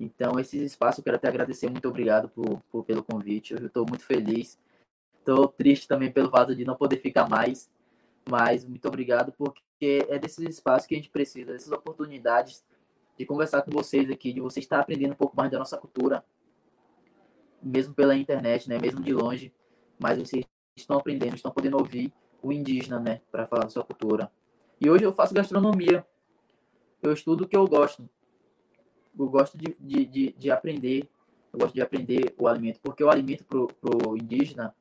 Então, 0.00 0.38
esse 0.38 0.62
espaço 0.64 1.00
eu 1.00 1.04
quero 1.04 1.16
até 1.16 1.28
agradecer. 1.28 1.68
Muito 1.68 1.88
obrigado 1.88 2.28
por, 2.28 2.60
por 2.70 2.84
pelo 2.84 3.02
convite. 3.02 3.54
Eu 3.54 3.66
estou 3.66 3.84
muito 3.86 4.04
feliz. 4.04 4.58
Estou 5.18 5.48
triste 5.48 5.88
também 5.88 6.10
pelo 6.10 6.30
fato 6.30 6.54
de 6.54 6.64
não 6.64 6.76
poder 6.76 6.98
ficar 6.98 7.28
mais. 7.28 7.68
Mas 8.30 8.64
muito 8.64 8.86
obrigado, 8.86 9.32
porque 9.32 10.06
é 10.08 10.18
desses 10.18 10.46
espaços 10.46 10.86
que 10.86 10.94
a 10.94 10.98
gente 10.98 11.10
precisa, 11.10 11.52
dessas 11.52 11.72
oportunidades 11.72 12.62
de 13.16 13.24
conversar 13.24 13.62
com 13.62 13.70
vocês 13.70 14.10
aqui, 14.10 14.32
de 14.32 14.40
vocês 14.40 14.64
estar 14.64 14.78
aprendendo 14.78 15.12
um 15.12 15.16
pouco 15.16 15.36
mais 15.36 15.50
da 15.50 15.58
nossa 15.58 15.76
cultura, 15.78 16.24
mesmo 17.62 17.94
pela 17.94 18.14
internet, 18.14 18.68
né? 18.68 18.78
Mesmo 18.78 19.00
de 19.00 19.12
longe, 19.12 19.52
mas 19.98 20.18
vocês 20.18 20.44
estão 20.76 20.98
aprendendo, 20.98 21.34
estão 21.34 21.50
podendo 21.50 21.78
ouvir 21.78 22.12
o 22.42 22.52
indígena, 22.52 23.00
né? 23.00 23.20
Para 23.32 23.46
falar 23.46 23.64
da 23.64 23.70
sua 23.70 23.82
cultura. 23.82 24.30
E 24.80 24.88
hoje 24.88 25.04
eu 25.04 25.12
faço 25.12 25.34
gastronomia. 25.34 26.06
Eu 27.02 27.12
estudo 27.12 27.44
o 27.44 27.48
que 27.48 27.56
eu 27.56 27.66
gosto. 27.66 28.08
Eu 29.18 29.28
gosto 29.28 29.58
de, 29.58 29.76
de, 29.80 30.04
de, 30.04 30.32
de 30.32 30.50
aprender. 30.50 31.08
Eu 31.52 31.58
gosto 31.58 31.74
de 31.74 31.80
aprender 31.80 32.34
o 32.38 32.46
alimento, 32.46 32.80
porque 32.80 33.02
o 33.02 33.10
alimento 33.10 33.44
pro, 33.44 33.66
pro 33.66 34.16
indígena, 34.16 34.74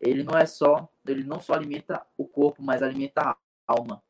ele 0.00 0.22
não 0.22 0.38
é 0.38 0.46
só, 0.46 0.88
ele 1.06 1.24
não 1.24 1.40
só 1.40 1.54
alimenta 1.54 2.06
o 2.16 2.26
corpo, 2.26 2.62
mas 2.62 2.82
alimenta 2.82 3.22
a 3.22 3.36
alma. 3.66 4.02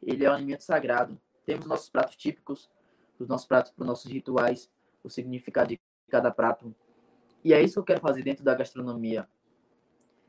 Ele 0.00 0.24
é 0.24 0.30
um 0.30 0.34
alimento 0.34 0.62
sagrado. 0.62 1.20
Temos 1.44 1.66
nossos 1.66 1.88
pratos 1.88 2.16
típicos, 2.16 2.70
os 3.18 3.28
nossos 3.28 3.46
pratos 3.46 3.72
para 3.72 3.82
os 3.82 3.88
nossos 3.88 4.10
rituais, 4.10 4.70
o 5.02 5.08
significado 5.08 5.68
de 5.70 5.80
cada 6.08 6.30
prato. 6.30 6.74
E 7.44 7.52
é 7.52 7.60
isso 7.60 7.74
que 7.74 7.80
eu 7.80 7.84
quero 7.84 8.00
fazer 8.00 8.22
dentro 8.22 8.44
da 8.44 8.54
gastronomia. 8.54 9.28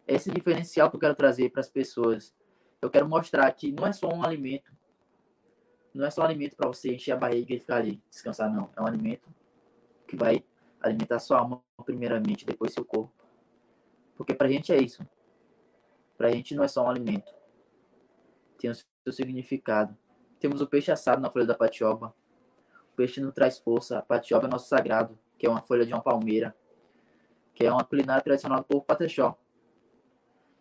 Esse 0.08 0.32
diferencial 0.32 0.90
que 0.90 0.96
eu 0.96 1.00
quero 1.00 1.16
trazer 1.16 1.50
para 1.50 1.62
as 1.62 1.70
pessoas. 1.70 2.34
Eu 2.84 2.90
quero 2.90 3.08
mostrar 3.08 3.50
que 3.54 3.72
não 3.72 3.88
é 3.88 3.94
só 3.94 4.10
um 4.10 4.24
alimento. 4.26 4.70
Não 5.94 6.06
é 6.06 6.10
só 6.10 6.22
um 6.22 6.26
alimento 6.26 6.54
para 6.58 6.68
você 6.68 6.94
encher 6.94 7.14
a 7.14 7.16
barriga 7.16 7.54
e 7.54 7.60
ficar 7.60 7.78
ali, 7.78 8.04
descansar, 8.10 8.52
não. 8.54 8.70
É 8.76 8.82
um 8.82 8.86
alimento 8.86 9.30
que 10.06 10.18
vai 10.18 10.44
alimentar 10.82 11.20
sua 11.20 11.40
alma 11.40 11.64
primeiramente, 11.86 12.46
depois 12.46 12.74
seu 12.74 12.84
corpo. 12.84 13.14
Porque 14.18 14.34
para 14.34 14.48
a 14.48 14.52
gente 14.52 14.74
é 14.74 14.82
isso. 14.82 15.08
Para 16.18 16.28
a 16.28 16.32
gente 16.32 16.54
não 16.54 16.64
é 16.66 16.68
só 16.68 16.84
um 16.84 16.90
alimento. 16.90 17.34
Tem 18.58 18.70
o 18.70 18.76
seu 18.76 19.14
significado. 19.14 19.98
Temos 20.38 20.60
o 20.60 20.68
peixe 20.68 20.92
assado 20.92 21.22
na 21.22 21.32
folha 21.32 21.46
da 21.46 21.56
patioba. 21.56 22.14
O 22.92 22.96
peixe 22.98 23.22
não 23.22 23.32
traz 23.32 23.58
força. 23.60 24.00
A 24.00 24.02
patioba 24.02 24.48
é 24.48 24.50
nosso 24.50 24.68
sagrado 24.68 25.18
que 25.38 25.46
é 25.46 25.50
uma 25.50 25.62
folha 25.62 25.86
de 25.86 25.94
uma 25.94 26.02
palmeira, 26.02 26.54
que 27.54 27.66
é 27.66 27.72
uma 27.72 27.86
culinária 27.86 28.22
tradicional 28.22 28.60
do 28.60 28.66
povo 28.66 28.84
patechó. 28.84 29.38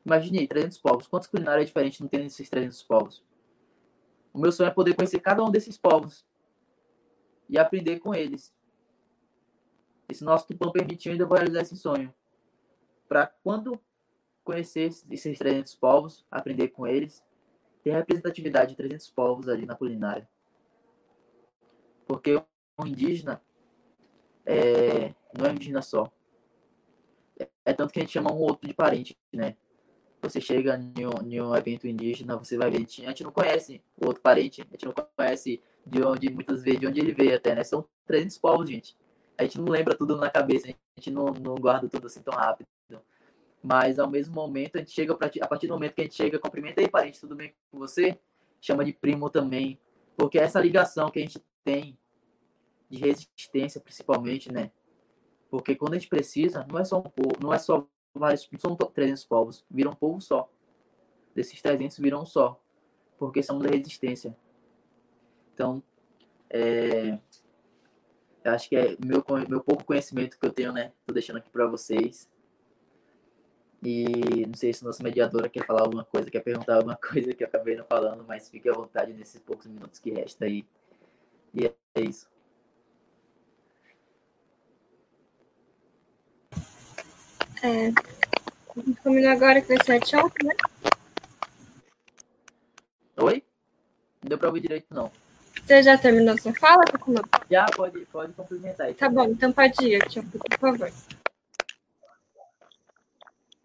Imagine 0.04 0.40
aí, 0.40 0.48
300 0.48 0.78
povos. 0.78 1.06
Quantas 1.06 1.28
culinárias 1.28 1.66
diferentes 1.66 2.00
não 2.00 2.08
tem 2.08 2.22
nesses 2.22 2.48
300 2.48 2.82
povos? 2.82 3.24
O 4.32 4.38
meu 4.38 4.50
sonho 4.50 4.68
é 4.68 4.72
poder 4.72 4.94
conhecer 4.94 5.20
cada 5.20 5.44
um 5.44 5.50
desses 5.50 5.76
povos 5.76 6.26
e 7.48 7.58
aprender 7.58 7.98
com 8.00 8.14
eles. 8.14 8.52
Esse 10.08 10.24
nosso 10.24 10.46
tupão 10.46 10.72
permitiu, 10.72 11.12
ainda 11.12 11.26
vou 11.26 11.36
realizar 11.36 11.62
esse 11.62 11.76
sonho. 11.76 12.12
Para 13.08 13.26
quando 13.26 13.78
conhecer 14.42 14.90
esses 15.10 15.38
300 15.38 15.74
povos, 15.74 16.26
aprender 16.30 16.68
com 16.68 16.86
eles, 16.86 17.22
ter 17.82 17.92
representatividade 17.92 18.70
de 18.70 18.76
300 18.76 19.10
povos 19.10 19.48
ali 19.48 19.66
na 19.66 19.74
culinária. 19.74 20.28
Porque 22.06 22.34
o 22.34 22.86
indígena, 22.86 23.42
é, 24.44 25.14
não 25.36 25.46
é 25.46 25.52
indígena 25.52 25.82
só. 25.82 26.10
É, 27.38 27.48
é, 27.66 27.72
tanto 27.72 27.92
que 27.92 28.00
a 28.00 28.02
gente 28.02 28.12
chama 28.12 28.32
um 28.32 28.38
outro 28.38 28.66
de 28.66 28.74
parente, 28.74 29.16
né? 29.32 29.56
Você 30.22 30.40
chega 30.40 30.76
em 30.76 31.06
um, 31.06 31.32
em 31.32 31.40
um 31.40 31.54
evento 31.54 31.86
indígena, 31.86 32.36
você 32.36 32.56
vai 32.56 32.70
ver, 32.70 32.76
a 32.76 32.80
gente, 32.80 33.04
a 33.04 33.08
gente 33.08 33.24
não 33.24 33.32
conhece 33.32 33.82
o 34.00 34.06
outro 34.06 34.22
parente, 34.22 34.62
a 34.62 34.64
gente 34.64 34.86
não 34.86 34.94
conhece 35.16 35.60
de 35.84 36.02
onde, 36.02 36.30
muitas 36.30 36.62
vezes, 36.62 36.78
de 36.78 36.86
onde 36.86 37.00
ele 37.00 37.12
veio 37.12 37.34
até, 37.34 37.54
né? 37.54 37.64
São 37.64 37.84
300 38.06 38.38
povos, 38.38 38.68
gente. 38.68 38.96
A 39.36 39.42
gente 39.42 39.58
não 39.60 39.66
lembra 39.66 39.96
tudo 39.96 40.16
na 40.16 40.30
cabeça, 40.30 40.68
a 40.68 41.00
gente 41.00 41.10
não, 41.10 41.26
não 41.26 41.56
guarda 41.56 41.88
tudo 41.88 42.06
assim 42.06 42.22
tão 42.22 42.34
rápido. 42.34 42.68
Mas, 43.62 43.98
ao 43.98 44.10
mesmo 44.10 44.34
momento, 44.34 44.76
a 44.76 44.78
gente 44.80 44.90
chega, 44.90 45.14
pra, 45.14 45.30
a 45.40 45.46
partir 45.46 45.68
do 45.68 45.74
momento 45.74 45.94
que 45.94 46.00
a 46.00 46.04
gente 46.04 46.16
chega, 46.16 46.38
cumprimenta 46.38 46.80
aí, 46.80 46.88
parente, 46.88 47.20
tudo 47.20 47.36
bem 47.36 47.54
com 47.70 47.78
você? 47.78 48.18
Chama 48.60 48.84
de 48.84 48.92
primo 48.92 49.30
também. 49.30 49.78
Porque 50.16 50.38
essa 50.38 50.60
ligação 50.60 51.10
que 51.10 51.20
a 51.20 51.22
gente 51.22 51.40
tem 51.64 51.96
de 52.90 52.98
resistência, 52.98 53.80
principalmente, 53.80 54.52
né? 54.52 54.72
Porque 55.48 55.76
quando 55.76 55.94
a 55.94 55.98
gente 55.98 56.08
precisa, 56.08 56.66
não 56.68 56.78
é 56.78 56.84
só 56.84 56.98
um 56.98 57.02
povo, 57.02 57.36
não 57.40 57.52
é 57.54 57.58
só 57.58 57.86
vários, 58.14 58.48
são 58.58 58.76
300 58.76 59.24
povos, 59.24 59.64
viram 59.70 59.92
um 59.92 59.96
povo 59.96 60.20
só. 60.20 60.50
Desses 61.34 61.60
300 61.62 61.98
viram 61.98 62.22
um 62.22 62.26
só, 62.26 62.60
porque 63.18 63.42
somos 63.42 63.62
da 63.62 63.70
resistência. 63.70 64.36
Então, 65.54 65.82
é, 66.50 67.18
acho 68.44 68.68
que 68.68 68.76
é 68.76 68.96
meu, 69.04 69.24
meu 69.48 69.62
pouco 69.62 69.84
conhecimento 69.84 70.38
que 70.38 70.46
eu 70.46 70.52
tenho, 70.52 70.72
né? 70.72 70.92
Tô 71.06 71.14
deixando 71.14 71.38
aqui 71.38 71.50
para 71.50 71.66
vocês. 71.66 72.28
E 73.82 74.46
não 74.46 74.54
sei 74.54 74.72
se 74.72 74.84
nossa 74.84 75.02
mediadora 75.02 75.48
quer 75.48 75.66
falar 75.66 75.82
alguma 75.82 76.04
coisa, 76.04 76.30
quer 76.30 76.40
perguntar 76.40 76.76
alguma 76.76 76.96
coisa 77.00 77.32
que 77.32 77.42
eu 77.42 77.48
acabei 77.48 77.76
não 77.76 77.84
falando, 77.84 78.24
mas 78.24 78.48
fique 78.48 78.68
à 78.68 78.72
vontade 78.72 79.12
nesses 79.12 79.40
poucos 79.40 79.66
minutos 79.66 79.98
que 79.98 80.10
resta 80.10 80.44
aí. 80.44 80.64
E 81.52 81.66
é 81.66 82.00
isso. 82.00 82.31
É, 87.62 87.86
a 87.86 88.80
gente 88.80 89.00
combinou 89.02 89.30
agora 89.30 89.60
que 89.60 89.68
vai 89.68 89.84
ser 89.84 89.92
a 89.92 90.00
Tchau, 90.00 90.30
né? 90.42 90.54
Oi? 93.18 93.44
Não 94.20 94.28
deu 94.28 94.36
pra 94.38 94.48
ouvir 94.48 94.60
direito, 94.60 94.86
não. 94.90 95.12
Você 95.64 95.80
já 95.80 95.96
terminou 95.96 96.36
sua 96.40 96.52
fala, 96.54 96.84
Takuma? 96.84 97.22
Já, 97.48 97.66
pode, 97.66 98.00
pode 98.06 98.32
complementar. 98.32 98.88
Aí, 98.88 98.94
tá 98.94 99.08
bom, 99.08 99.26
então 99.26 99.52
pode 99.52 99.86
ir, 99.86 100.00
Tchau, 100.08 100.24
por 100.32 100.58
favor. 100.58 100.92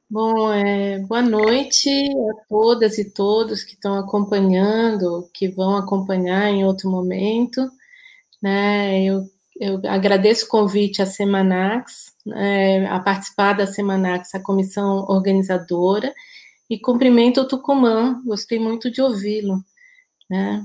Bom, 0.08 0.54
é, 0.54 1.00
boa 1.00 1.24
noite 1.24 1.90
a 1.90 2.46
todas 2.48 3.00
e 3.00 3.12
todos 3.12 3.64
que 3.64 3.74
estão 3.74 3.96
acompanhando, 3.96 5.28
que 5.34 5.48
vão 5.48 5.76
acompanhar 5.76 6.50
em 6.50 6.64
outro 6.64 6.90
momento. 6.90 7.68
Né? 8.42 9.04
Eu, 9.04 9.28
eu 9.60 9.82
agradeço 9.88 10.46
o 10.46 10.50
convite 10.50 11.02
à 11.02 11.06
Semanax, 11.06 12.14
é, 12.36 12.86
a 12.88 13.00
participar 13.00 13.54
da 13.54 13.68
Semanax, 13.68 14.34
a 14.36 14.40
comissão 14.40 15.06
organizadora, 15.08 16.14
e 16.70 16.78
cumprimento 16.80 17.42
o 17.42 17.48
Tucumã, 17.48 18.22
gostei 18.26 18.60
muito 18.60 18.92
de 18.92 19.02
ouvi-lo, 19.02 19.64
né? 20.30 20.64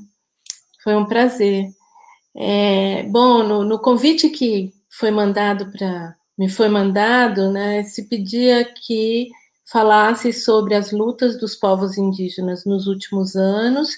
Foi 0.82 0.96
um 0.96 1.06
prazer. 1.06 1.70
É, 2.34 3.04
bom, 3.04 3.42
no, 3.42 3.64
no, 3.64 3.78
convite 3.78 4.28
que 4.30 4.72
foi 4.88 5.10
mandado 5.10 5.70
para 5.70 6.16
me 6.36 6.48
foi 6.48 6.68
mandado, 6.68 7.52
né, 7.52 7.82
se 7.84 8.08
pedia 8.08 8.64
que 8.64 9.28
falasse 9.70 10.32
sobre 10.32 10.74
as 10.74 10.90
lutas 10.90 11.38
dos 11.38 11.54
povos 11.54 11.98
indígenas 11.98 12.64
nos 12.64 12.86
últimos 12.86 13.36
anos, 13.36 13.90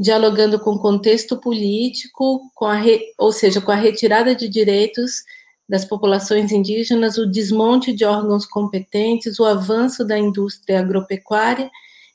dialogando 0.00 0.58
com 0.58 0.70
o 0.70 0.78
contexto 0.78 1.38
político, 1.38 2.50
com 2.54 2.64
a 2.64 2.74
re, 2.74 3.12
ou 3.18 3.30
seja, 3.30 3.60
com 3.60 3.70
a 3.70 3.74
retirada 3.74 4.34
de 4.34 4.48
direitos 4.48 5.22
das 5.68 5.84
populações 5.84 6.50
indígenas, 6.50 7.18
o 7.18 7.26
desmonte 7.26 7.92
de 7.92 8.06
órgãos 8.06 8.46
competentes, 8.46 9.38
o 9.38 9.44
avanço 9.44 10.02
da 10.02 10.18
indústria 10.18 10.80
agropecuária 10.80 11.70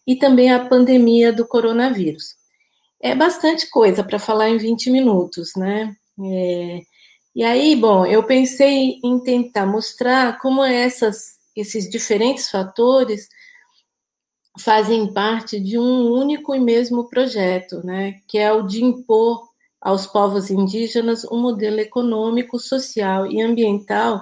e 0.06 0.16
também 0.16 0.52
a 0.52 0.66
pandemia 0.66 1.32
do 1.32 1.46
coronavírus. 1.48 2.36
É 3.00 3.14
bastante 3.14 3.70
coisa 3.70 4.04
para 4.04 4.18
falar 4.18 4.50
em 4.50 4.58
20 4.58 4.90
minutos, 4.90 5.52
né? 5.56 5.96
É, 6.20 6.82
e 7.36 7.44
aí, 7.44 7.76
bom, 7.76 8.04
eu 8.04 8.24
pensei 8.24 9.00
em 9.04 9.20
tentar 9.20 9.68
mostrar 9.68 10.40
como 10.40 10.64
essas, 10.64 11.36
esses 11.56 11.88
diferentes 11.88 12.50
fatores 12.50 13.30
fazem 14.60 15.12
parte 15.12 15.60
de 15.60 15.78
um 15.78 16.12
único 16.12 16.56
e 16.56 16.60
mesmo 16.60 17.10
projeto, 17.10 17.86
né? 17.86 18.20
Que 18.28 18.38
é 18.38 18.52
o 18.52 18.64
de 18.64 18.84
impor 18.84 19.50
aos 19.82 20.08
povos 20.08 20.50
indígenas 20.50 21.24
um 21.26 21.40
modelo 21.40 21.80
econômico, 21.80 22.60
social 22.60 23.28
e 23.28 23.42
ambiental 23.42 24.22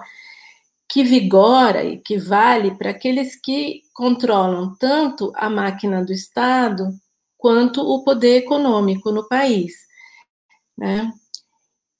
que 0.90 1.04
vigora 1.04 1.84
e 1.84 1.98
que 1.98 2.18
vale 2.18 2.76
para 2.76 2.92
aqueles 2.92 3.36
que 3.36 3.82
controlam 3.94 4.76
tanto 4.76 5.32
a 5.36 5.50
máquina 5.50 6.04
do 6.04 6.12
Estado 6.12 6.90
quanto 7.38 7.82
o 7.82 8.04
poder 8.04 8.38
econômico 8.38 9.12
no 9.12 9.28
país. 9.28 9.74
Né? 10.78 11.12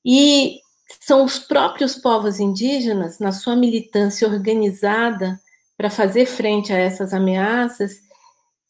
E 0.06 0.60
são 1.02 1.24
os 1.24 1.40
próprios 1.40 1.96
povos 1.96 2.40
indígenas, 2.40 3.20
na 3.20 3.32
sua 3.32 3.56
militância 3.56 4.28
organizada 4.28 5.40
para 5.78 5.90
fazer 5.90 6.26
frente 6.26 6.72
a 6.72 6.78
essas 6.78 7.14
ameaças, 7.14 7.96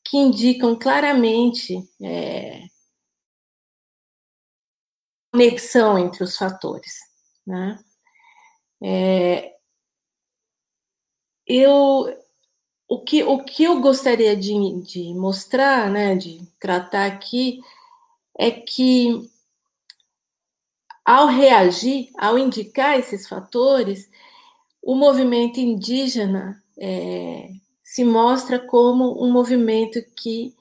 que 0.03 0.17
indicam 0.17 0.77
claramente 0.77 1.77
é, 2.01 2.63
conexão 5.31 5.97
entre 5.97 6.23
os 6.23 6.37
fatores. 6.37 6.99
Né? 7.45 7.83
É, 8.81 9.55
eu, 11.47 12.15
o, 12.87 13.01
que, 13.03 13.23
o 13.23 13.43
que 13.43 13.63
eu 13.63 13.81
gostaria 13.81 14.35
de, 14.35 14.53
de 14.81 15.13
mostrar, 15.13 15.89
né, 15.89 16.15
de 16.15 16.45
tratar 16.59 17.05
aqui, 17.05 17.59
é 18.37 18.51
que 18.51 19.29
ao 21.05 21.27
reagir, 21.27 22.09
ao 22.17 22.37
indicar 22.37 22.97
esses 22.97 23.27
fatores, 23.27 24.09
o 24.81 24.95
movimento 24.95 25.59
indígena 25.59 26.63
é, 26.77 27.49
se 27.93 28.03
mostra 28.03 28.57
como 28.57 29.23
um 29.23 29.31
movimento 29.31 30.03
que 30.15 30.55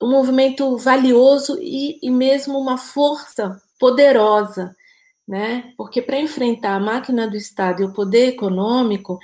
um 0.00 0.10
movimento 0.10 0.74
valioso 0.78 1.58
e, 1.60 1.98
e 2.02 2.10
mesmo 2.10 2.58
uma 2.58 2.78
força 2.78 3.60
poderosa, 3.78 4.74
né? 5.28 5.74
Porque 5.76 6.00
para 6.00 6.18
enfrentar 6.18 6.74
a 6.74 6.80
máquina 6.80 7.28
do 7.28 7.36
Estado 7.36 7.82
e 7.82 7.84
o 7.84 7.92
poder 7.92 8.28
econômico, 8.28 9.18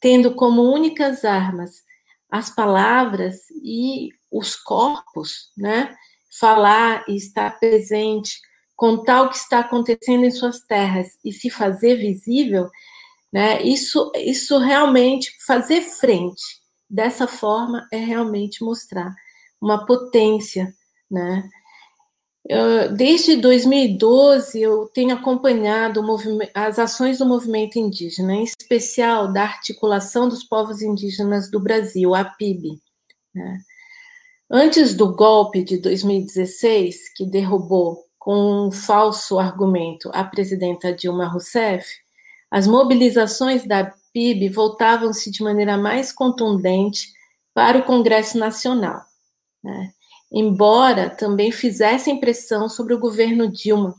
tendo 0.00 0.34
como 0.34 0.62
únicas 0.62 1.22
armas 1.22 1.82
as 2.30 2.48
palavras 2.48 3.40
e 3.62 4.08
os 4.32 4.56
corpos, 4.56 5.52
né? 5.54 5.94
Falar 6.40 7.04
e 7.06 7.14
estar 7.14 7.58
presente, 7.58 8.40
contar 8.74 9.20
o 9.20 9.28
que 9.28 9.36
está 9.36 9.58
acontecendo 9.58 10.24
em 10.24 10.30
suas 10.30 10.60
terras 10.60 11.08
e 11.22 11.30
se 11.30 11.50
fazer 11.50 11.96
visível, 11.96 12.70
né? 13.32 13.62
Isso, 13.62 14.10
isso 14.16 14.58
realmente 14.58 15.32
fazer 15.46 15.82
frente 15.82 16.42
dessa 16.88 17.26
forma 17.26 17.86
é 17.92 17.98
realmente 17.98 18.64
mostrar 18.64 19.14
uma 19.60 19.84
potência, 19.84 20.74
né? 21.10 21.48
Desde 22.96 23.36
2012 23.36 24.58
eu 24.58 24.86
tenho 24.94 25.14
acompanhado 25.14 26.00
as 26.54 26.78
ações 26.78 27.18
do 27.18 27.26
movimento 27.26 27.78
indígena, 27.78 28.32
em 28.32 28.44
especial 28.44 29.30
da 29.30 29.42
articulação 29.42 30.30
dos 30.30 30.42
povos 30.44 30.80
indígenas 30.80 31.50
do 31.50 31.60
Brasil, 31.60 32.14
a 32.14 32.24
PIB. 32.24 32.80
Né? 33.34 33.58
Antes 34.50 34.94
do 34.94 35.14
golpe 35.14 35.62
de 35.62 35.76
2016, 35.76 37.12
que 37.14 37.26
derrubou 37.26 38.02
com 38.18 38.68
um 38.68 38.72
falso 38.72 39.38
argumento 39.38 40.10
a 40.14 40.24
presidenta 40.24 40.90
Dilma 40.90 41.26
Rousseff, 41.26 41.86
as 42.50 42.66
mobilizações 42.66 43.66
da 43.66 43.92
PIB 44.12 44.48
voltavam-se 44.48 45.30
de 45.30 45.42
maneira 45.42 45.76
mais 45.76 46.12
contundente 46.12 47.08
para 47.54 47.78
o 47.78 47.84
Congresso 47.84 48.38
Nacional 48.38 49.08
né? 49.62 49.92
embora 50.32 51.08
também 51.08 51.50
fizessem 51.50 52.20
pressão 52.20 52.68
sobre 52.68 52.94
o 52.94 52.98
governo 52.98 53.50
Dilma, 53.50 53.94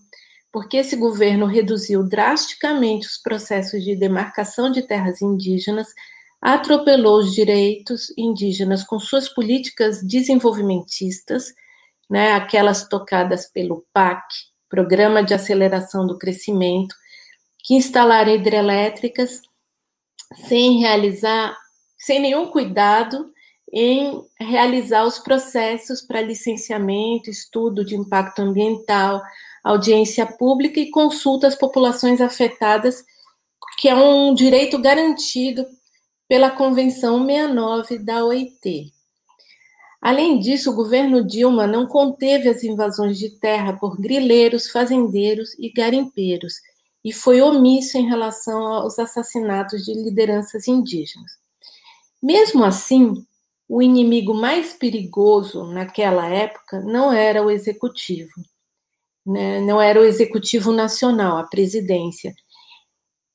porque 0.52 0.78
esse 0.78 0.96
governo 0.96 1.46
reduziu 1.46 2.04
drasticamente 2.04 3.08
os 3.08 3.18
processos 3.18 3.84
de 3.84 3.96
demarcação 3.96 4.72
de 4.72 4.82
terras 4.82 5.22
indígenas, 5.22 5.88
atropelou 6.42 7.20
os 7.20 7.34
direitos 7.34 8.14
indígenas 8.18 8.84
com 8.84 9.00
suas 9.00 9.28
políticas 9.28 10.02
desenvolvimentistas, 10.02 11.54
né, 12.10 12.34
aquelas 12.34 12.88
tocadas 12.88 13.52
pelo 13.52 13.86
PAC, 13.94 14.24
Programa 14.70 15.24
de 15.24 15.34
Aceleração 15.34 16.06
do 16.06 16.18
Crescimento, 16.18 16.96
que 17.70 17.76
instalaram 17.76 18.34
hidrelétricas 18.34 19.44
sem 20.48 20.80
realizar, 20.80 21.56
sem 22.00 22.20
nenhum 22.20 22.48
cuidado 22.48 23.32
em 23.72 24.26
realizar 24.40 25.06
os 25.06 25.20
processos 25.20 26.02
para 26.02 26.20
licenciamento, 26.20 27.30
estudo 27.30 27.86
de 27.86 27.96
impacto 27.96 28.40
ambiental, 28.40 29.22
audiência 29.64 30.26
pública 30.26 30.80
e 30.80 30.90
consulta 30.90 31.46
às 31.46 31.54
populações 31.54 32.20
afetadas, 32.20 33.06
que 33.78 33.88
é 33.88 33.94
um 33.94 34.34
direito 34.34 34.80
garantido 34.80 35.64
pela 36.28 36.50
Convenção 36.50 37.24
69 37.24 38.00
da 38.00 38.26
OIT. 38.26 38.92
Além 40.02 40.40
disso, 40.40 40.72
o 40.72 40.76
governo 40.76 41.24
Dilma 41.24 41.68
não 41.68 41.86
conteve 41.86 42.50
as 42.50 42.64
invasões 42.64 43.20
de 43.20 43.30
terra 43.40 43.74
por 43.74 43.96
grileiros, 44.02 44.72
fazendeiros 44.72 45.54
e 45.60 45.72
garimpeiros 45.72 46.56
e 47.04 47.14
foi 47.14 47.42
omisso 47.42 47.98
em 47.98 48.08
relação 48.08 48.68
aos 48.68 49.00
assassinatos 49.00 49.84
de 49.86 49.94
lideranças 49.94 50.68
indígenas. 50.68 51.32
Mesmo 52.22 52.66
assim, 52.66 53.26
o 53.68 53.82
inimigo 53.82 54.34
mais 54.34 54.74
perigoso 54.74 55.64
naquela 55.66 56.28
época 56.28 56.82
não 56.82 57.14
era 57.14 57.44
o 57.44 57.52
executivo, 57.52 58.32
né? 59.26 59.62
não 59.62 59.82
era 59.82 60.02
o 60.02 60.04
executivo 60.04 60.72
nacional, 60.72 61.38
a 61.38 61.44
presidência. 61.44 62.34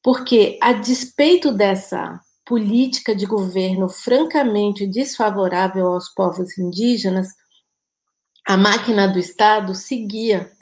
Porque, 0.02 0.58
a 0.60 0.72
despeito 0.72 1.50
dessa 1.50 2.20
política 2.44 3.14
de 3.16 3.24
governo 3.24 3.88
francamente 3.88 4.86
desfavorável 4.86 5.86
aos 5.86 6.10
povos 6.10 6.58
indígenas, 6.58 7.28
a 8.46 8.56
máquina 8.56 9.08
do 9.08 9.18
Estado 9.18 9.74
seguia. 9.74 10.52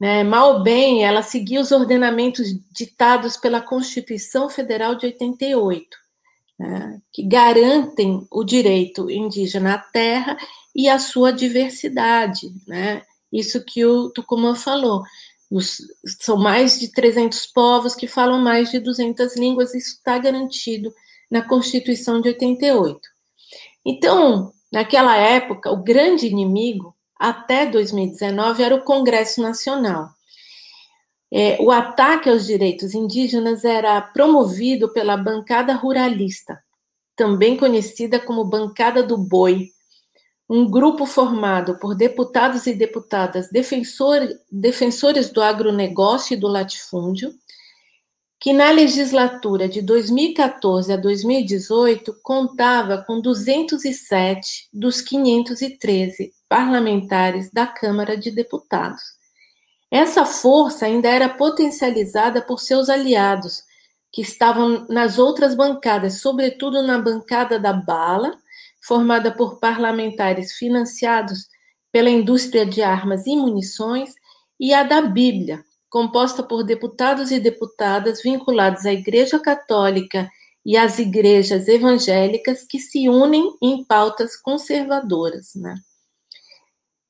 Né? 0.00 0.24
Mal 0.24 0.54
ou 0.54 0.62
bem, 0.62 1.04
ela 1.04 1.22
seguia 1.22 1.60
os 1.60 1.70
ordenamentos 1.70 2.48
ditados 2.72 3.36
pela 3.36 3.60
Constituição 3.60 4.48
Federal 4.48 4.94
de 4.94 5.06
88 5.06 6.00
né, 6.60 7.00
que 7.10 7.22
garantem 7.22 8.26
o 8.30 8.44
direito 8.44 9.10
indígena 9.10 9.74
à 9.74 9.78
terra 9.78 10.36
e 10.76 10.90
à 10.90 10.98
sua 10.98 11.32
diversidade. 11.32 12.52
Né? 12.68 13.02
Isso 13.32 13.64
que 13.64 13.82
o 13.86 14.10
Tucumã 14.10 14.54
falou. 14.54 15.02
Os, 15.50 15.78
são 16.20 16.36
mais 16.36 16.78
de 16.78 16.92
300 16.92 17.46
povos 17.46 17.94
que 17.94 18.06
falam 18.06 18.38
mais 18.38 18.70
de 18.70 18.78
200 18.78 19.36
línguas, 19.36 19.74
isso 19.74 19.94
está 19.94 20.18
garantido 20.18 20.92
na 21.30 21.40
Constituição 21.40 22.20
de 22.20 22.28
88. 22.28 23.00
Então, 23.84 24.52
naquela 24.70 25.16
época, 25.16 25.70
o 25.70 25.82
grande 25.82 26.26
inimigo, 26.26 26.94
até 27.20 27.66
2019, 27.66 28.62
era 28.62 28.74
o 28.74 28.82
Congresso 28.82 29.42
Nacional. 29.42 30.08
É, 31.30 31.58
o 31.60 31.70
ataque 31.70 32.30
aos 32.30 32.46
direitos 32.46 32.94
indígenas 32.94 33.62
era 33.62 34.00
promovido 34.00 34.88
pela 34.88 35.18
bancada 35.18 35.74
ruralista, 35.74 36.58
também 37.14 37.58
conhecida 37.58 38.18
como 38.18 38.42
Bancada 38.42 39.02
do 39.02 39.18
Boi, 39.18 39.68
um 40.48 40.68
grupo 40.68 41.04
formado 41.04 41.78
por 41.78 41.94
deputados 41.94 42.66
e 42.66 42.72
deputadas 42.72 43.50
defensor, 43.50 44.26
defensores 44.50 45.30
do 45.30 45.42
agronegócio 45.42 46.34
e 46.34 46.40
do 46.40 46.48
latifúndio, 46.48 47.32
que 48.40 48.54
na 48.54 48.70
legislatura 48.70 49.68
de 49.68 49.82
2014 49.82 50.90
a 50.90 50.96
2018 50.96 52.16
contava 52.22 53.04
com 53.06 53.20
207 53.20 54.68
dos 54.72 55.02
513 55.02 56.32
parlamentares 56.50 57.50
da 57.50 57.66
Câmara 57.66 58.14
de 58.14 58.30
Deputados 58.30 59.20
essa 59.90 60.24
força 60.24 60.86
ainda 60.86 61.08
era 61.08 61.28
potencializada 61.28 62.40
por 62.40 62.60
seus 62.60 62.88
aliados, 62.88 63.64
que 64.12 64.22
estavam 64.22 64.86
nas 64.88 65.18
outras 65.18 65.54
bancadas, 65.54 66.20
sobretudo 66.20 66.82
na 66.82 66.98
bancada 66.98 67.58
da 67.58 67.72
bala, 67.72 68.38
formada 68.80 69.32
por 69.32 69.58
parlamentares 69.58 70.52
financiados 70.52 71.48
pela 71.92 72.08
indústria 72.08 72.64
de 72.64 72.82
armas 72.82 73.26
e 73.26 73.36
munições, 73.36 74.14
e 74.58 74.72
a 74.72 74.84
da 74.84 75.02
Bíblia, 75.02 75.64
composta 75.88 76.42
por 76.42 76.62
deputados 76.62 77.32
e 77.32 77.40
deputadas 77.40 78.22
vinculados 78.22 78.86
à 78.86 78.92
Igreja 78.92 79.40
Católica 79.40 80.30
e 80.64 80.76
às 80.76 80.98
igrejas 80.98 81.66
evangélicas 81.66 82.64
que 82.68 82.78
se 82.78 83.08
unem 83.08 83.56
em 83.60 83.82
pautas 83.84 84.36
conservadoras. 84.36 85.54
Né? 85.56 85.74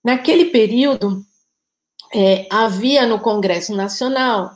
Naquele 0.02 0.46
período, 0.46 1.24
é, 2.12 2.46
havia 2.50 3.06
no 3.06 3.20
Congresso 3.20 3.74
Nacional 3.74 4.50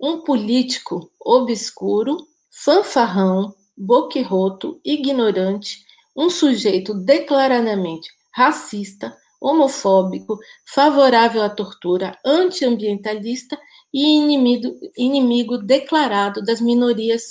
um 0.00 0.20
político 0.20 1.10
obscuro, 1.18 2.18
fanfarrão, 2.50 3.54
boquirroto, 3.76 4.80
ignorante, 4.84 5.84
um 6.16 6.30
sujeito 6.30 6.94
declaradamente 6.94 8.08
racista, 8.32 9.16
homofóbico, 9.40 10.38
favorável 10.66 11.42
à 11.42 11.48
tortura, 11.48 12.16
antiambientalista 12.24 13.58
e 13.92 14.16
inimigo, 14.16 14.74
inimigo 14.96 15.58
declarado 15.58 16.42
das 16.42 16.60
minorias 16.60 17.22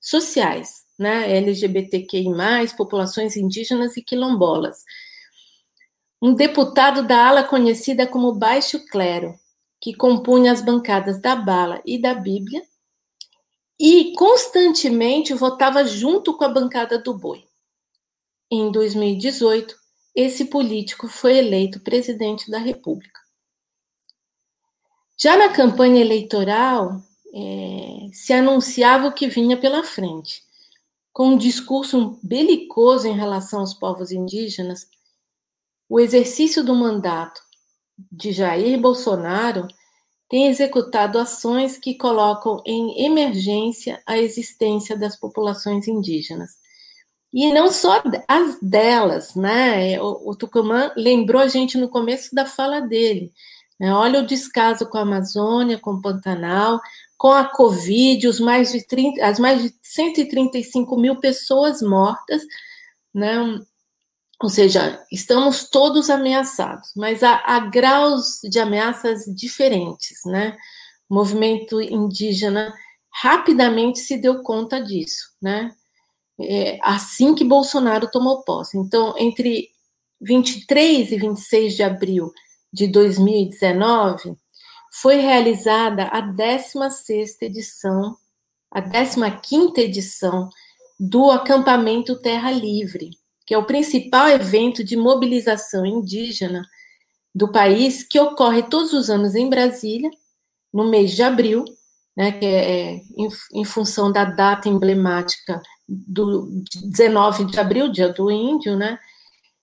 sociais, 0.00 0.82
né? 0.98 1.36
LGBTQI, 1.36 2.26
populações 2.76 3.36
indígenas 3.36 3.96
e 3.96 4.02
quilombolas. 4.02 4.78
Um 6.24 6.34
deputado 6.34 7.04
da 7.04 7.26
ala 7.26 7.42
conhecida 7.42 8.06
como 8.06 8.32
Baixo 8.32 8.86
Clero, 8.86 9.34
que 9.80 9.92
compunha 9.92 10.52
as 10.52 10.62
bancadas 10.62 11.20
da 11.20 11.34
Bala 11.34 11.82
e 11.84 12.00
da 12.00 12.14
Bíblia, 12.14 12.62
e 13.76 14.14
constantemente 14.14 15.34
votava 15.34 15.84
junto 15.84 16.36
com 16.36 16.44
a 16.44 16.48
bancada 16.48 16.96
do 16.96 17.12
Boi. 17.12 17.44
Em 18.48 18.70
2018, 18.70 19.74
esse 20.14 20.44
político 20.44 21.08
foi 21.08 21.38
eleito 21.38 21.80
presidente 21.80 22.48
da 22.48 22.58
República. 22.58 23.20
Já 25.18 25.36
na 25.36 25.48
campanha 25.48 26.00
eleitoral, 26.00 27.02
é, 27.34 28.10
se 28.12 28.32
anunciava 28.32 29.08
o 29.08 29.12
que 29.12 29.26
vinha 29.26 29.56
pela 29.56 29.82
frente. 29.82 30.44
Com 31.12 31.30
um 31.30 31.36
discurso 31.36 32.16
belicoso 32.22 33.08
em 33.08 33.16
relação 33.16 33.58
aos 33.58 33.74
povos 33.74 34.12
indígenas, 34.12 34.86
o 35.92 36.00
exercício 36.00 36.64
do 36.64 36.74
mandato 36.74 37.42
de 38.10 38.32
Jair 38.32 38.80
Bolsonaro 38.80 39.68
tem 40.26 40.48
executado 40.48 41.18
ações 41.18 41.76
que 41.76 41.98
colocam 41.98 42.62
em 42.64 43.04
emergência 43.04 44.02
a 44.06 44.16
existência 44.16 44.96
das 44.96 45.20
populações 45.20 45.86
indígenas. 45.86 46.52
E 47.30 47.52
não 47.52 47.70
só 47.70 48.02
as 48.26 48.58
delas, 48.62 49.34
né? 49.34 50.00
O, 50.00 50.30
o 50.30 50.34
Tucumã 50.34 50.90
lembrou 50.96 51.42
a 51.42 51.48
gente 51.48 51.76
no 51.76 51.90
começo 51.90 52.34
da 52.34 52.46
fala 52.46 52.80
dele. 52.80 53.30
Né? 53.78 53.92
Olha 53.92 54.20
o 54.20 54.26
descaso 54.26 54.88
com 54.88 54.96
a 54.96 55.02
Amazônia, 55.02 55.78
com 55.78 55.90
o 55.90 56.00
Pantanal, 56.00 56.80
com 57.18 57.32
a 57.32 57.44
Covid, 57.44 58.26
os 58.28 58.40
mais 58.40 58.72
de 58.72 58.82
30, 58.86 59.26
as 59.26 59.38
mais 59.38 59.62
de 59.62 59.74
135 59.82 60.96
mil 60.96 61.16
pessoas 61.16 61.82
mortas, 61.82 62.40
né? 63.12 63.36
Ou 64.42 64.48
seja, 64.48 65.00
estamos 65.10 65.68
todos 65.68 66.10
ameaçados, 66.10 66.90
mas 66.96 67.22
há, 67.22 67.40
há 67.46 67.60
graus 67.60 68.40
de 68.42 68.58
ameaças 68.58 69.24
diferentes, 69.26 70.18
né? 70.26 70.56
O 71.08 71.14
movimento 71.14 71.80
indígena 71.80 72.74
rapidamente 73.08 74.00
se 74.00 74.16
deu 74.16 74.42
conta 74.42 74.82
disso, 74.82 75.30
né? 75.40 75.70
É, 76.40 76.76
assim 76.82 77.36
que 77.36 77.44
Bolsonaro 77.44 78.10
tomou 78.10 78.42
posse. 78.42 78.76
Então, 78.76 79.14
entre 79.16 79.68
23 80.20 81.12
e 81.12 81.16
26 81.18 81.76
de 81.76 81.82
abril 81.84 82.32
de 82.72 82.88
2019, 82.88 84.36
foi 84.92 85.16
realizada 85.16 86.04
a 86.04 86.20
16ª 86.20 87.42
edição, 87.42 88.16
a 88.72 88.82
15ª 88.82 89.78
edição 89.78 90.48
do 90.98 91.30
acampamento 91.30 92.20
Terra 92.20 92.50
Livre, 92.50 93.10
que 93.46 93.54
é 93.54 93.58
o 93.58 93.66
principal 93.66 94.28
evento 94.28 94.84
de 94.84 94.96
mobilização 94.96 95.84
indígena 95.84 96.62
do 97.34 97.50
país, 97.50 98.02
que 98.02 98.20
ocorre 98.20 98.62
todos 98.62 98.92
os 98.92 99.08
anos 99.08 99.34
em 99.34 99.48
Brasília, 99.48 100.10
no 100.72 100.88
mês 100.88 101.12
de 101.12 101.22
abril, 101.22 101.64
né, 102.16 102.32
que 102.32 102.44
é, 102.44 102.70
é 102.70 103.00
em, 103.16 103.28
em 103.54 103.64
função 103.64 104.12
da 104.12 104.24
data 104.24 104.68
emblemática 104.68 105.62
do 105.88 106.62
19 106.84 107.44
de 107.46 107.58
abril, 107.58 107.90
dia 107.90 108.08
do 108.08 108.30
índio, 108.30 108.76
né? 108.76 108.98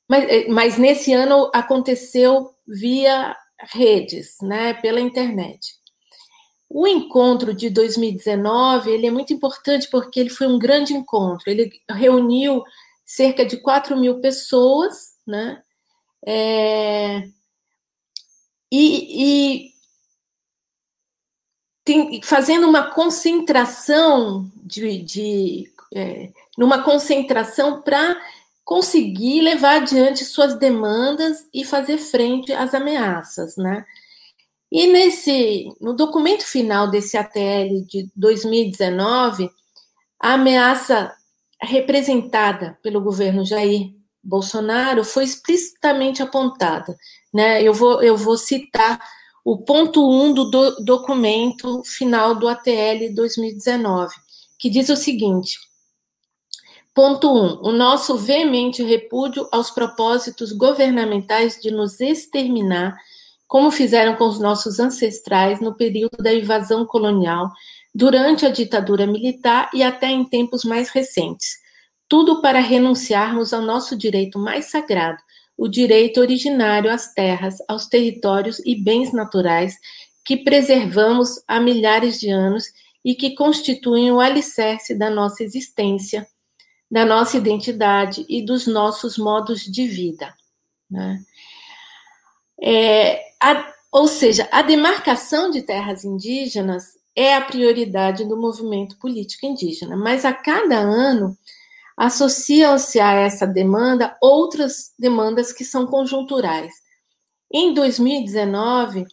Mas, 0.07 0.23
é, 0.27 0.47
mas 0.47 0.77
nesse 0.77 1.13
ano 1.13 1.49
aconteceu 1.53 2.51
via 2.67 3.35
redes, 3.71 4.37
né, 4.41 4.73
pela 4.73 4.99
internet. 4.99 5.79
O 6.69 6.87
encontro 6.87 7.53
de 7.53 7.69
2019 7.69 8.91
ele 8.91 9.07
é 9.07 9.11
muito 9.11 9.33
importante 9.33 9.87
porque 9.89 10.19
ele 10.19 10.29
foi 10.29 10.47
um 10.47 10.59
grande 10.59 10.93
encontro. 10.93 11.49
Ele 11.49 11.71
reuniu 11.89 12.63
cerca 13.09 13.43
de 13.43 13.57
4 13.57 13.97
mil 13.97 14.21
pessoas, 14.21 15.15
né? 15.25 15.63
É, 16.23 17.23
e, 18.71 19.63
e 19.63 19.73
tem, 21.83 22.21
fazendo 22.21 22.69
uma 22.69 22.91
concentração 22.91 24.47
de, 24.57 25.01
de 25.01 25.73
é, 25.91 26.31
numa 26.55 26.83
concentração 26.83 27.81
para 27.81 28.15
conseguir 28.63 29.41
levar 29.41 29.77
adiante 29.77 30.23
suas 30.23 30.53
demandas 30.59 31.47
e 31.51 31.65
fazer 31.65 31.97
frente 31.97 32.53
às 32.53 32.75
ameaças, 32.75 33.57
né? 33.57 33.87
E 34.71 34.85
nesse, 34.85 35.67
no 35.81 35.93
documento 35.93 36.43
final 36.43 36.87
desse 36.87 37.17
ATL 37.17 37.81
de 37.87 38.07
2019, 38.15 39.49
a 40.19 40.33
ameaça 40.33 41.11
representada 41.61 42.77
pelo 42.81 43.01
governo 43.01 43.45
Jair 43.45 43.93
Bolsonaro 44.23 45.03
foi 45.03 45.23
explicitamente 45.23 46.21
apontada, 46.21 46.95
né? 47.33 47.61
Eu 47.63 47.73
vou, 47.73 48.01
eu 48.01 48.17
vou 48.17 48.37
citar 48.37 48.99
o 49.43 49.57
ponto 49.57 50.07
1 50.07 50.23
um 50.23 50.33
do, 50.33 50.49
do 50.49 50.83
documento 50.83 51.83
final 51.83 52.35
do 52.35 52.47
ATL 52.47 53.13
2019, 53.15 54.13
que 54.57 54.69
diz 54.69 54.89
o 54.89 54.95
seguinte: 54.95 55.57
Ponto 56.93 57.31
1. 57.31 57.37
Um, 57.37 57.69
o 57.69 57.71
nosso 57.71 58.17
veemente 58.17 58.83
repúdio 58.83 59.47
aos 59.51 59.71
propósitos 59.71 60.51
governamentais 60.51 61.59
de 61.59 61.71
nos 61.71 61.99
exterminar, 62.01 62.97
como 63.47 63.71
fizeram 63.71 64.15
com 64.15 64.25
os 64.25 64.39
nossos 64.39 64.79
ancestrais 64.79 65.61
no 65.61 65.75
período 65.75 66.17
da 66.17 66.33
invasão 66.33 66.85
colonial, 66.85 67.49
durante 67.93 68.45
a 68.45 68.49
ditadura 68.49 69.05
militar 69.07 69.69
e 69.73 69.83
até 69.83 70.07
em 70.07 70.23
tempos 70.23 70.63
mais 70.63 70.89
recentes. 70.89 71.57
Tudo 72.07 72.41
para 72.41 72.59
renunciarmos 72.59 73.53
ao 73.53 73.61
nosso 73.61 73.95
direito 73.95 74.39
mais 74.39 74.65
sagrado, 74.65 75.21
o 75.57 75.67
direito 75.67 76.19
originário 76.19 76.91
às 76.91 77.13
terras, 77.13 77.57
aos 77.67 77.87
territórios 77.87 78.59
e 78.65 78.75
bens 78.75 79.11
naturais 79.11 79.75
que 80.23 80.37
preservamos 80.37 81.41
há 81.47 81.59
milhares 81.59 82.19
de 82.19 82.29
anos 82.29 82.65
e 83.03 83.15
que 83.15 83.35
constituem 83.35 84.11
o 84.11 84.19
alicerce 84.19 84.95
da 84.95 85.09
nossa 85.09 85.43
existência 85.43 86.27
da 86.89 87.05
nossa 87.05 87.37
identidade 87.37 88.25
e 88.27 88.43
dos 88.43 88.65
nossos 88.65 89.17
modos 89.17 89.61
de 89.61 89.85
vida. 89.85 90.33
Né? 90.89 91.23
É, 92.61 93.21
a, 93.41 93.73
ou 93.91 94.07
seja, 94.07 94.47
a 94.51 94.61
demarcação 94.61 95.51
de 95.51 95.61
terras 95.61 96.03
indígenas 96.03 96.97
é 97.21 97.35
a 97.35 97.41
prioridade 97.41 98.23
do 98.23 98.37
movimento 98.37 98.97
político 98.97 99.45
indígena, 99.45 99.97
mas 99.97 100.23
a 100.23 100.31
cada 100.31 100.77
ano 100.77 101.37
associam-se 101.97 102.97
a 102.97 103.11
essa 103.11 103.45
demanda 103.45 104.15
outras 104.21 104.93
demandas 104.97 105.51
que 105.51 105.65
são 105.65 105.85
conjunturais. 105.85 106.71
Em 107.51 107.73
2019, 107.73 109.05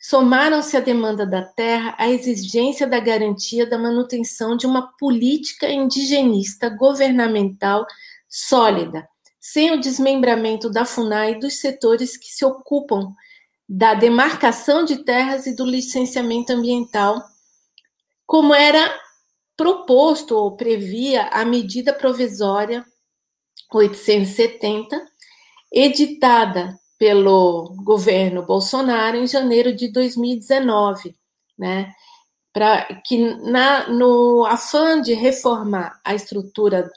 somaram-se 0.00 0.74
à 0.74 0.80
demanda 0.80 1.26
da 1.26 1.42
terra 1.42 1.94
a 1.98 2.08
exigência 2.08 2.86
da 2.86 2.98
garantia 2.98 3.66
da 3.66 3.76
manutenção 3.76 4.56
de 4.56 4.66
uma 4.66 4.96
política 4.96 5.68
indigenista 5.68 6.70
governamental 6.70 7.84
sólida, 8.26 9.06
sem 9.38 9.70
o 9.72 9.80
desmembramento 9.80 10.70
da 10.70 10.86
FUNAI 10.86 11.38
dos 11.38 11.60
setores 11.60 12.16
que 12.16 12.28
se 12.32 12.42
ocupam 12.42 13.14
da 13.68 13.92
demarcação 13.92 14.82
de 14.82 15.04
terras 15.04 15.44
e 15.44 15.54
do 15.54 15.66
licenciamento 15.66 16.54
ambiental, 16.54 17.22
como 18.30 18.54
era 18.54 18.96
proposto 19.56 20.36
ou 20.36 20.56
previa 20.56 21.24
a 21.32 21.44
medida 21.44 21.92
provisória 21.92 22.86
870, 23.72 25.04
editada 25.72 26.78
pelo 26.96 27.74
governo 27.82 28.46
Bolsonaro 28.46 29.16
em 29.16 29.26
janeiro 29.26 29.74
de 29.74 29.90
2019, 29.90 31.16
né? 31.58 31.92
para 32.52 32.84
que 33.04 33.18
na, 33.18 33.88
no 33.88 34.46
afã 34.46 35.02
de 35.02 35.12
reformar 35.12 36.00
a 36.04 36.14
estrutura 36.14 36.88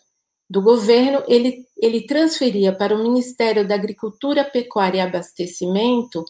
do 0.47 0.61
governo, 0.61 1.23
ele, 1.27 1.65
ele 1.75 2.05
transferia 2.05 2.71
para 2.71 2.93
o 2.93 3.01
Ministério 3.01 3.67
da 3.67 3.73
Agricultura, 3.73 4.45
Pecuária 4.45 4.99
e 4.99 5.01
Abastecimento 5.01 6.23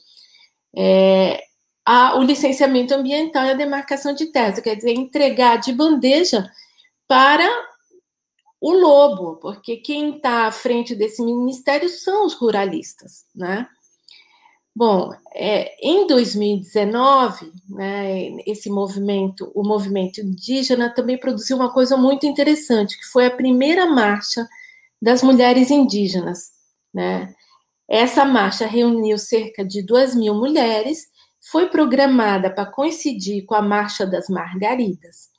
é, 0.73 1.43
a, 1.85 2.17
o 2.17 2.23
licenciamento 2.23 2.93
ambiental 2.93 3.45
e 3.45 3.51
a 3.51 3.55
demarcação 3.55 4.13
de 4.13 4.27
terras, 4.27 4.59
quer 4.59 4.75
dizer, 4.75 4.91
entregar 4.91 5.57
de 5.57 5.73
bandeja 5.73 6.49
para 7.07 7.47
o 8.61 8.71
lobo, 8.71 9.35
porque 9.37 9.77
quem 9.77 10.15
está 10.15 10.47
à 10.47 10.51
frente 10.51 10.95
desse 10.95 11.21
ministério 11.21 11.89
são 11.89 12.25
os 12.25 12.33
ruralistas, 12.33 13.25
né? 13.35 13.67
Bom, 14.75 15.13
é, 15.35 15.75
em 15.85 16.07
2019, 16.07 17.51
né, 17.69 18.29
esse 18.47 18.71
movimento, 18.71 19.51
o 19.53 19.63
movimento 19.63 20.19
indígena 20.19 20.89
também 20.89 21.19
produziu 21.19 21.57
uma 21.57 21.71
coisa 21.71 21.95
muito 21.95 22.25
interessante, 22.25 22.97
que 22.97 23.05
foi 23.05 23.27
a 23.27 23.35
primeira 23.35 23.85
marcha 23.85 24.47
das 24.99 25.21
mulheres 25.21 25.69
indígenas. 25.69 26.51
Né? 26.91 27.35
Essa 27.87 28.25
marcha 28.25 28.65
reuniu 28.65 29.19
cerca 29.19 29.63
de 29.63 29.83
duas 29.83 30.15
mil 30.15 30.33
mulheres, 30.33 31.05
foi 31.51 31.67
programada 31.67 32.49
para 32.49 32.65
coincidir 32.65 33.45
com 33.45 33.56
a 33.56 33.62
Marcha 33.62 34.06
das 34.06 34.29
Margaridas. 34.29 35.29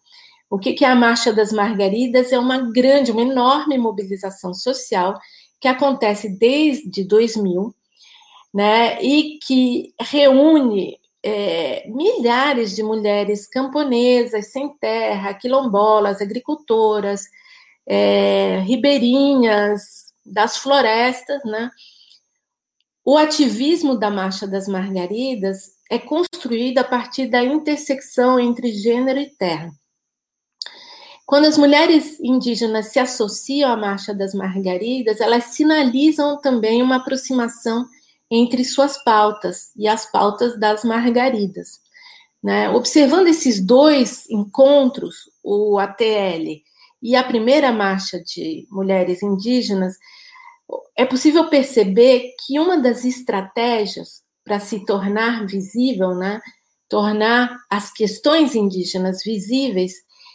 O 0.50 0.58
que, 0.58 0.84
é 0.84 0.88
a 0.88 0.94
Marcha 0.94 1.32
das 1.32 1.52
Margaridas? 1.52 2.32
É 2.32 2.38
uma 2.38 2.58
grande, 2.70 3.10
uma 3.10 3.22
enorme 3.22 3.78
mobilização 3.78 4.52
social 4.52 5.18
que 5.60 5.66
acontece 5.66 6.28
desde 6.38 7.04
2000 7.04 7.74
né, 8.52 9.02
e 9.02 9.38
que 9.42 9.94
reúne 10.00 10.98
é, 11.22 11.88
milhares 11.88 12.76
de 12.76 12.82
mulheres 12.82 13.46
camponesas, 13.48 14.52
sem 14.52 14.68
terra, 14.76 15.34
quilombolas, 15.34 16.20
agricultoras, 16.20 17.24
é, 17.86 18.58
ribeirinhas, 18.60 20.12
das 20.24 20.56
florestas, 20.56 21.42
né? 21.44 21.70
O 23.04 23.18
ativismo 23.18 23.98
da 23.98 24.10
Marcha 24.10 24.46
das 24.46 24.66
Margaridas 24.66 25.73
é 25.90 25.98
construído 25.98 26.78
a 26.78 26.84
partir 26.84 27.26
da 27.26 27.42
intersecção 27.42 28.38
entre 28.38 28.72
gênero 28.72 29.18
e 29.18 29.26
terra. 29.26 29.72
Quando 31.26 31.46
as 31.46 31.56
mulheres 31.56 32.18
indígenas 32.20 32.88
se 32.88 32.98
associam 32.98 33.72
à 33.72 33.76
Marcha 33.76 34.12
das 34.12 34.34
Margaridas, 34.34 35.20
elas 35.20 35.44
sinalizam 35.44 36.38
também 36.40 36.82
uma 36.82 36.96
aproximação 36.96 37.86
entre 38.30 38.64
suas 38.64 39.02
pautas 39.02 39.70
e 39.76 39.88
as 39.88 40.10
pautas 40.10 40.58
das 40.58 40.84
margaridas. 40.84 41.80
Né? 42.42 42.68
Observando 42.70 43.28
esses 43.28 43.64
dois 43.64 44.28
encontros, 44.28 45.30
o 45.42 45.78
ATL 45.78 46.62
e 47.02 47.16
a 47.16 47.22
primeira 47.22 47.72
marcha 47.72 48.22
de 48.22 48.66
mulheres 48.70 49.22
indígenas, 49.22 49.96
é 50.96 51.04
possível 51.04 51.48
perceber 51.48 52.32
que 52.44 52.58
uma 52.58 52.78
das 52.78 53.04
estratégias 53.04 54.23
para 54.44 54.60
se 54.60 54.84
tornar 54.84 55.46
visível, 55.46 56.14
né, 56.14 56.40
tornar 56.88 57.56
as 57.70 57.90
questões 57.92 58.54
indígenas 58.54 59.22
visíveis, 59.24 59.94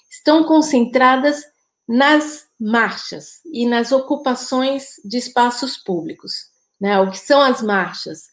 estão 0.09 0.43
concentradas 0.43 1.43
nas 1.87 2.47
marchas 2.59 3.41
e 3.51 3.65
nas 3.65 3.91
ocupações 3.91 4.95
de 5.05 5.17
espaços 5.17 5.77
públicos. 5.77 6.49
Né? 6.79 6.99
O 6.99 7.09
que 7.09 7.17
são 7.17 7.41
as 7.41 7.61
marchas? 7.61 8.27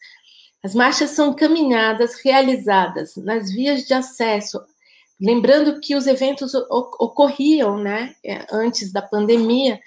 As 0.63 0.73
marchas 0.73 1.11
são 1.11 1.33
caminhadas 1.33 2.15
realizadas 2.23 3.15
nas 3.15 3.51
vias 3.51 3.83
de 3.83 3.93
acesso. 3.93 4.59
Lembrando 5.19 5.79
que 5.79 5.95
os 5.95 6.05
eventos 6.05 6.53
ocorriam 6.53 7.77
né, 7.77 8.15
é, 8.23 8.45
antes 8.51 8.91
da 8.91 9.01
pandemia 9.01 9.79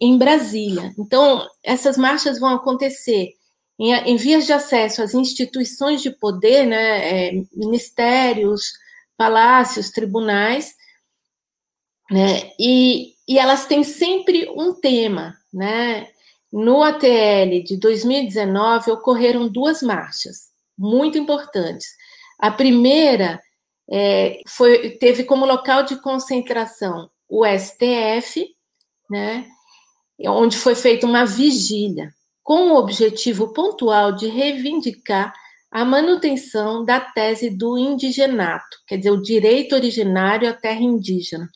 em 0.00 0.18
Brasília. 0.18 0.94
Então, 0.98 1.46
essas 1.62 1.96
marchas 1.96 2.38
vão 2.38 2.50
acontecer 2.50 3.34
em, 3.82 3.92
em 3.92 4.16
vias 4.16 4.46
de 4.46 4.52
acesso 4.52 5.02
às 5.02 5.12
instituições 5.12 6.00
de 6.00 6.10
poder, 6.10 6.64
né, 6.66 7.30
é, 7.30 7.32
ministérios, 7.52 8.74
palácios, 9.16 9.90
tribunais, 9.90 10.76
né, 12.08 12.52
e, 12.60 13.14
e 13.26 13.38
elas 13.40 13.66
têm 13.66 13.82
sempre 13.82 14.48
um 14.50 14.72
tema, 14.72 15.34
né? 15.52 16.08
No 16.52 16.82
ATL 16.82 17.64
de 17.64 17.78
2019 17.78 18.90
ocorreram 18.92 19.48
duas 19.48 19.82
marchas 19.82 20.50
muito 20.78 21.16
importantes. 21.16 21.88
A 22.38 22.50
primeira 22.50 23.40
é, 23.90 24.42
foi, 24.46 24.90
teve 24.90 25.24
como 25.24 25.46
local 25.46 25.82
de 25.82 25.96
concentração 25.96 27.10
o 27.28 27.44
STF, 27.46 28.46
né, 29.10 29.46
onde 30.26 30.56
foi 30.56 30.74
feita 30.74 31.06
uma 31.06 31.24
vigília 31.24 32.12
com 32.42 32.72
o 32.72 32.76
objetivo 32.76 33.52
pontual 33.52 34.12
de 34.12 34.26
reivindicar 34.26 35.32
a 35.70 35.84
manutenção 35.84 36.84
da 36.84 37.00
tese 37.00 37.48
do 37.48 37.78
indigenato, 37.78 38.76
quer 38.86 38.98
dizer, 38.98 39.10
o 39.10 39.22
direito 39.22 39.74
originário 39.74 40.48
à 40.48 40.52
terra 40.52 40.82
indígena, 40.82 41.48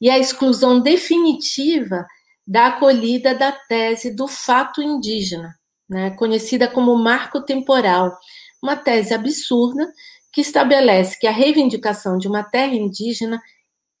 e 0.00 0.10
a 0.10 0.18
exclusão 0.18 0.80
definitiva 0.80 2.04
da 2.46 2.66
acolhida 2.66 3.34
da 3.34 3.52
tese 3.52 4.14
do 4.14 4.26
fato 4.26 4.82
indígena, 4.82 5.54
né, 5.88 6.10
conhecida 6.10 6.66
como 6.66 6.96
marco 6.96 7.42
temporal, 7.42 8.16
uma 8.62 8.76
tese 8.76 9.14
absurda 9.14 9.86
que 10.32 10.40
estabelece 10.40 11.18
que 11.18 11.26
a 11.26 11.30
reivindicação 11.30 12.18
de 12.18 12.26
uma 12.26 12.42
terra 12.42 12.74
indígena 12.74 13.40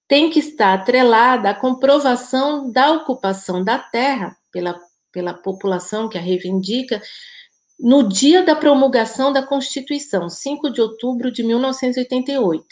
tem 0.08 0.28
que 0.30 0.40
estar 0.40 0.74
atrelada 0.74 1.50
à 1.50 1.54
comprovação 1.54 2.70
da 2.70 2.92
ocupação 2.92 3.62
da 3.62 3.78
terra 3.78 4.36
pela, 4.50 4.78
pela 5.14 5.32
população 5.32 6.08
que 6.08 6.18
a 6.18 6.20
reivindica 6.20 7.00
no 7.80 8.06
dia 8.08 8.42
da 8.42 8.54
promulgação 8.54 9.32
da 9.32 9.42
Constituição, 9.42 10.28
5 10.28 10.70
de 10.70 10.80
outubro 10.82 11.30
de 11.30 11.42
1988 11.42 12.66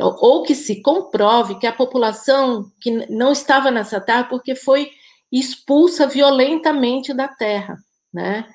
ou 0.00 0.42
que 0.42 0.54
se 0.54 0.80
comprove 0.80 1.58
que 1.58 1.66
a 1.66 1.72
população 1.72 2.70
que 2.80 2.90
não 3.10 3.32
estava 3.32 3.70
nessa 3.70 4.00
terra 4.00 4.24
porque 4.24 4.54
foi 4.54 4.90
expulsa 5.30 6.06
violentamente 6.06 7.12
da 7.12 7.28
terra, 7.28 7.76
né? 8.12 8.48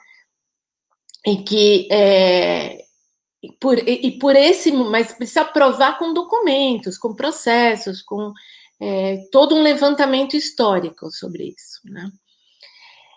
E 1.26 1.38
que 1.38 1.88
é, 1.92 2.84
por, 3.60 3.78
e, 3.78 4.08
e, 4.08 4.12
por 4.20 4.36
esse, 4.36 4.72
mas 4.72 5.14
precisa 5.14 5.46
provar 5.46 5.98
com 5.98 6.14
documentos, 6.14 6.98
com 6.98 7.14
processos, 7.14 8.02
com 8.02 8.34
é, 8.80 9.18
todo 9.32 9.56
um 9.56 9.62
levantamento 9.62 10.36
histórico 10.36 11.12
sobre 11.12 11.54
isso, 11.58 11.80
né? 11.86 12.10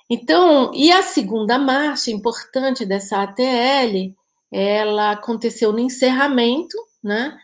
Então, 0.09 0.71
e 0.75 0.93
a 0.93 1.03
segunda 1.03 1.59
marcha 1.59 2.11
importante 2.11 2.87
dessa 2.87 3.23
ATL, 3.23 4.15
ela 4.53 5.13
aconteceu 5.13 5.73
no 5.73 5.81
encerramento, 5.81 6.77
né? 7.03 7.37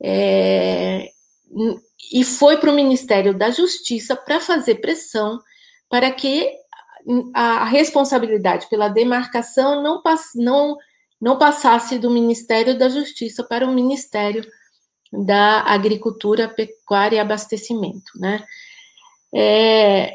é, 0.00 1.10
e 2.12 2.24
foi 2.24 2.56
para 2.56 2.70
o 2.70 2.74
Ministério 2.74 3.36
da 3.36 3.50
Justiça 3.50 4.16
para 4.16 4.40
fazer 4.40 4.76
pressão 4.76 5.38
para 5.88 6.10
que 6.10 6.50
a 7.34 7.64
responsabilidade 7.64 8.68
pela 8.68 8.88
demarcação 8.88 9.82
não, 9.82 10.02
pass, 10.02 10.30
não, 10.34 10.76
não 11.20 11.38
passasse 11.38 11.98
do 11.98 12.10
Ministério 12.10 12.78
da 12.78 12.88
Justiça 12.88 13.42
para 13.44 13.66
o 13.66 13.72
Ministério 13.72 14.46
da 15.12 15.62
Agricultura, 15.62 16.48
Pecuária 16.48 17.16
e 17.16 17.18
Abastecimento. 17.18 18.12
Né? 18.16 18.44
É, 19.34 20.14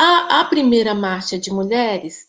a, 0.00 0.40
a 0.40 0.44
primeira 0.44 0.94
marcha 0.94 1.36
de 1.36 1.52
mulheres 1.52 2.28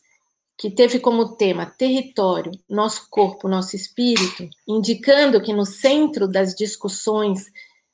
que 0.58 0.72
teve 0.72 1.00
como 1.00 1.36
tema 1.36 1.68
território, 1.68 2.52
nosso 2.68 3.08
corpo, 3.10 3.48
nosso 3.48 3.76
espírito, 3.76 4.50
indicando 4.68 5.40
que 5.40 5.54
no 5.54 5.66
centro 5.66 6.28
das 6.28 6.56
discussões, 6.56 7.46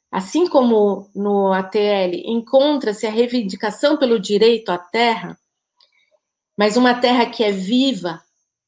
assim 0.09 0.47
como 0.47 1.09
no 1.13 1.51
ATL, 1.51 2.15
encontra-se 2.25 3.05
a 3.05 3.11
reivindicação 3.11 3.97
pelo 3.97 4.17
direito 4.17 4.69
à 4.69 4.77
terra, 4.77 5.38
mas 6.57 6.77
uma 6.77 6.93
terra 6.93 7.25
que 7.25 7.43
é 7.43 7.51
viva, 7.51 8.23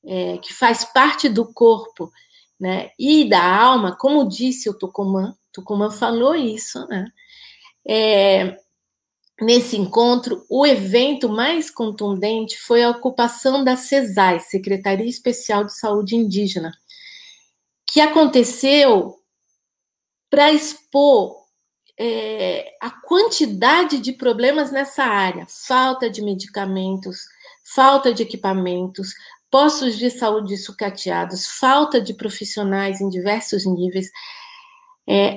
é, 0.06 0.38
que 0.40 0.54
faz 0.54 0.84
parte 0.84 1.30
do 1.30 1.46
corpo 1.54 2.12
né, 2.60 2.92
e 3.00 3.28
da 3.28 3.44
alma, 3.44 3.96
como 3.96 4.28
disse 4.28 4.70
o 4.70 4.78
Tucumã, 4.78 5.34
Tucumã 5.54 5.90
falou 5.90 6.36
isso, 6.36 6.86
né? 6.88 7.08
É, 7.88 8.60
Nesse 9.40 9.78
encontro, 9.78 10.44
o 10.50 10.66
evento 10.66 11.30
mais 11.30 11.70
contundente 11.70 12.58
foi 12.58 12.84
a 12.84 12.90
ocupação 12.90 13.64
da 13.64 13.76
CESAI, 13.76 14.40
Secretaria 14.40 15.08
Especial 15.08 15.64
de 15.64 15.78
Saúde 15.78 16.16
Indígena, 16.16 16.72
que 17.86 18.02
aconteceu 18.02 19.16
para 20.28 20.52
expor 20.52 21.38
é, 22.00 22.76
a 22.82 22.90
quantidade 22.90 24.00
de 24.00 24.12
problemas 24.12 24.72
nessa 24.72 25.04
área: 25.04 25.46
falta 25.48 26.10
de 26.10 26.24
medicamentos, 26.24 27.20
falta 27.76 28.12
de 28.12 28.24
equipamentos, 28.24 29.14
postos 29.52 29.98
de 29.98 30.10
saúde 30.10 30.58
sucateados, 30.58 31.46
falta 31.48 32.02
de 32.02 32.14
profissionais 32.14 33.02
em 33.02 33.10
diversos 33.10 33.68
níveis, 33.68 34.10
é, 35.08 35.36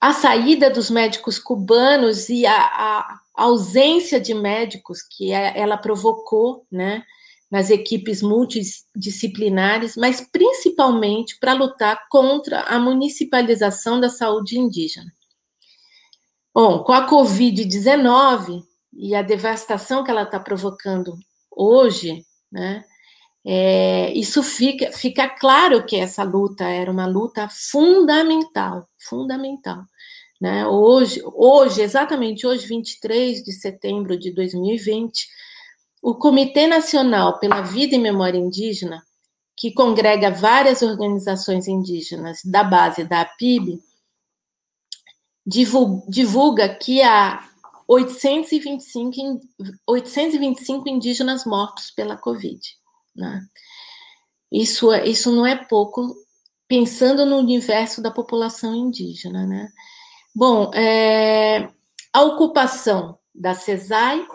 a 0.00 0.12
saída 0.12 0.70
dos 0.70 0.88
médicos 0.88 1.38
cubanos 1.38 2.28
e 2.28 2.46
a, 2.46 2.56
a 2.56 3.20
ausência 3.42 4.20
de 4.20 4.34
médicos 4.34 5.02
que 5.02 5.32
é, 5.32 5.58
ela 5.58 5.76
provocou, 5.76 6.66
né, 6.70 7.02
nas 7.50 7.68
equipes 7.68 8.22
multidisciplinares, 8.22 9.96
mas 9.96 10.20
principalmente 10.20 11.36
para 11.40 11.52
lutar 11.52 12.06
contra 12.08 12.60
a 12.62 12.78
municipalização 12.78 13.98
da 13.98 14.08
saúde 14.08 14.58
indígena. 14.58 15.12
Bom, 16.54 16.84
com 16.84 16.92
a 16.92 17.08
Covid-19 17.08 18.62
e 18.92 19.14
a 19.14 19.22
devastação 19.22 20.04
que 20.04 20.10
ela 20.10 20.22
está 20.22 20.38
provocando 20.38 21.16
hoje, 21.50 22.24
né, 22.50 22.84
é, 23.44 24.12
isso 24.12 24.42
fica, 24.42 24.92
fica 24.92 25.28
claro 25.28 25.84
que 25.84 25.96
essa 25.96 26.22
luta 26.22 26.64
era 26.64 26.90
uma 26.90 27.06
luta 27.06 27.48
fundamental, 27.48 28.86
fundamental. 28.98 29.84
Né? 30.40 30.66
Hoje, 30.66 31.20
hoje, 31.34 31.82
exatamente 31.82 32.46
hoje, 32.46 32.66
23 32.66 33.42
de 33.42 33.52
setembro 33.52 34.18
de 34.18 34.32
2020, 34.32 35.28
o 36.02 36.14
Comitê 36.14 36.66
Nacional 36.66 37.38
pela 37.38 37.60
Vida 37.60 37.94
e 37.94 37.98
Memória 37.98 38.38
Indígena, 38.38 39.04
que 39.54 39.72
congrega 39.72 40.30
várias 40.30 40.80
organizações 40.80 41.68
indígenas 41.68 42.40
da 42.42 42.64
base 42.64 43.04
da 43.04 43.20
APIB, 43.20 43.78
divulga 45.46 46.68
que 46.68 47.02
há 47.02 47.46
825, 47.86 49.40
825 49.86 50.88
indígenas 50.88 51.44
mortos 51.44 51.90
pela 51.90 52.16
Covid. 52.16 52.60
Né? 53.14 53.44
Isso, 54.50 54.92
é, 54.92 55.06
isso 55.06 55.30
não 55.30 55.44
é 55.44 55.56
pouco, 55.56 56.14
pensando 56.66 57.26
no 57.26 57.36
universo 57.36 58.00
da 58.00 58.10
população 58.10 58.74
indígena. 58.74 59.44
Né? 59.44 59.68
Bom, 60.34 60.72
é, 60.74 61.68
a 62.12 62.22
ocupação 62.22 63.18
da 63.34 63.54
CESAI 63.54 64.26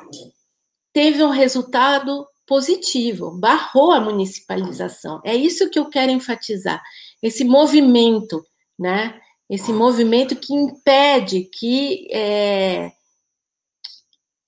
teve 0.91 1.23
um 1.23 1.29
resultado 1.29 2.27
positivo, 2.45 3.31
barrou 3.31 3.91
a 3.91 3.99
municipalização. 3.99 5.21
É 5.23 5.36
isso 5.36 5.69
que 5.69 5.79
eu 5.79 5.89
quero 5.89 6.12
enfatizar. 6.12 6.81
Esse 7.21 7.43
movimento, 7.43 8.45
né? 8.77 9.19
Esse 9.49 9.71
movimento 9.71 10.36
que 10.36 10.53
impede 10.53 11.43
que, 11.43 12.08
é, 12.12 12.91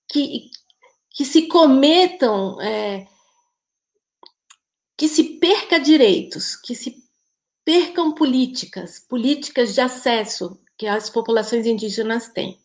que, 0.10 0.49
que 1.12 1.25
se 1.25 1.47
cometam, 1.47 2.60
é, 2.62 3.07
que 4.97 5.07
se 5.07 5.39
perca 5.39 5.79
direitos, 5.79 6.55
que 6.55 6.75
se 6.75 7.03
percam 7.63 8.13
políticas, 8.13 8.99
políticas 8.99 9.73
de 9.73 9.81
acesso 9.81 10.60
que 10.78 10.88
as 10.88 11.10
populações 11.10 11.66
indígenas 11.66 12.30
têm. 12.30 12.60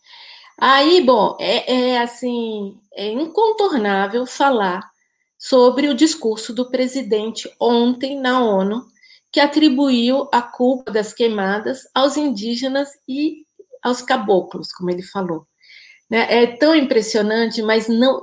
Aí, 0.59 1.01
bom, 1.01 1.37
é, 1.41 1.93
é 1.93 2.01
assim, 2.01 2.79
é 2.95 3.11
incontornável 3.11 4.27
falar 4.27 4.91
sobre 5.39 5.89
o 5.89 5.95
discurso 5.95 6.55
do 6.55 6.71
presidente 6.71 7.53
ontem 7.61 8.17
na 8.21 8.41
ONU, 8.41 8.87
que 9.33 9.41
atribuiu 9.41 10.29
a 10.31 10.43
culpa 10.43 10.93
das 10.93 11.13
queimadas 11.13 11.83
aos 11.95 12.17
indígenas 12.17 12.91
e 13.09 13.47
aos 13.83 14.03
caboclos, 14.03 14.71
como 14.73 14.91
ele 14.91 15.03
falou. 15.03 15.47
Né? 16.09 16.43
É 16.43 16.47
tão 16.47 16.77
impressionante, 16.77 17.63
mas 17.63 17.89
não, 17.89 18.21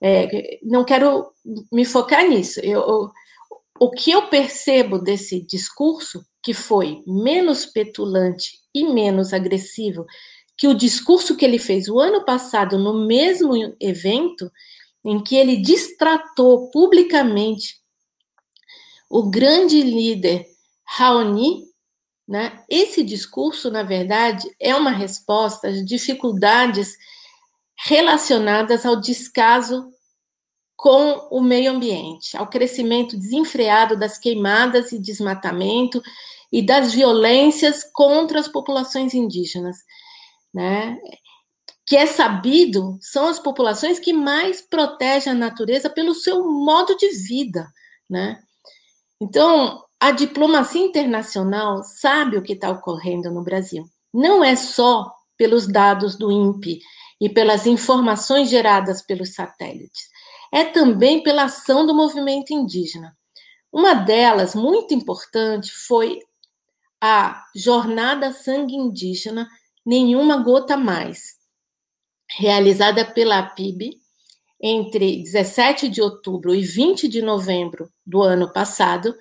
é, 0.00 0.58
não 0.62 0.84
quero 0.84 1.30
me 1.70 1.84
focar 1.84 2.26
nisso. 2.26 2.60
Eu, 2.60 2.80
eu, 2.80 3.10
o 3.80 3.90
que 3.90 4.12
eu 4.12 4.28
percebo 4.28 4.98
desse 4.98 5.44
discurso, 5.44 6.24
que 6.42 6.54
foi 6.54 7.02
menos 7.06 7.66
petulante 7.66 8.63
e 8.74 8.84
menos 8.84 9.32
agressivo 9.32 10.06
que 10.56 10.68
o 10.68 10.74
discurso 10.74 11.36
que 11.36 11.44
ele 11.44 11.58
fez 11.58 11.88
o 11.88 11.98
ano 11.98 12.24
passado 12.24 12.78
no 12.78 13.06
mesmo 13.06 13.52
evento, 13.80 14.50
em 15.04 15.22
que 15.22 15.36
ele 15.36 15.56
distratou 15.56 16.70
publicamente 16.70 17.76
o 19.10 19.28
grande 19.28 19.82
líder 19.82 20.46
Raoni, 20.84 21.64
né? 22.26 22.64
Esse 22.68 23.02
discurso, 23.02 23.70
na 23.70 23.82
verdade, 23.82 24.48
é 24.58 24.74
uma 24.74 24.90
resposta 24.90 25.68
às 25.68 25.84
dificuldades 25.84 26.96
relacionadas 27.86 28.86
ao 28.86 29.00
descaso 29.00 29.93
com 30.76 31.28
o 31.30 31.40
meio 31.40 31.72
ambiente, 31.72 32.36
ao 32.36 32.46
crescimento 32.46 33.16
desenfreado 33.16 33.96
das 33.96 34.18
queimadas 34.18 34.92
e 34.92 34.98
desmatamento 34.98 36.02
e 36.52 36.64
das 36.64 36.92
violências 36.92 37.84
contra 37.92 38.40
as 38.40 38.48
populações 38.48 39.14
indígenas 39.14 39.78
né? 40.54 40.98
Que 41.84 41.96
é 41.96 42.06
sabido, 42.06 42.96
são 43.00 43.26
as 43.26 43.38
populações 43.38 43.98
que 43.98 44.12
mais 44.12 44.62
protegem 44.62 45.32
a 45.32 45.36
natureza 45.36 45.90
pelo 45.90 46.14
seu 46.14 46.48
modo 46.48 46.96
de 46.96 47.10
vida, 47.10 47.66
né? 48.08 48.40
Então, 49.20 49.82
a 49.98 50.12
diplomacia 50.12 50.80
internacional 50.80 51.82
sabe 51.82 52.38
o 52.38 52.42
que 52.42 52.52
está 52.52 52.70
ocorrendo 52.70 53.30
no 53.30 53.42
Brasil. 53.42 53.84
Não 54.12 54.44
é 54.44 54.54
só 54.54 55.12
pelos 55.36 55.66
dados 55.66 56.16
do 56.16 56.30
INPE 56.30 56.80
e 57.20 57.28
pelas 57.28 57.66
informações 57.66 58.48
geradas 58.48 59.02
pelos 59.02 59.34
satélites, 59.34 60.08
é 60.54 60.62
também 60.62 61.20
pela 61.20 61.44
ação 61.44 61.84
do 61.84 61.92
movimento 61.92 62.52
indígena. 62.54 63.16
Uma 63.72 63.92
delas, 63.92 64.54
muito 64.54 64.94
importante, 64.94 65.72
foi 65.72 66.20
a 67.00 67.44
Jornada 67.56 68.32
Sangue 68.32 68.76
Indígena, 68.76 69.48
Nenhuma 69.84 70.36
Gota 70.44 70.76
Mais, 70.76 71.34
realizada 72.38 73.04
pela 73.04 73.42
PIB 73.42 73.98
entre 74.62 75.24
17 75.24 75.88
de 75.88 76.00
outubro 76.00 76.54
e 76.54 76.62
20 76.62 77.08
de 77.08 77.20
novembro 77.20 77.90
do 78.06 78.22
ano 78.22 78.50
passado, 78.52 79.12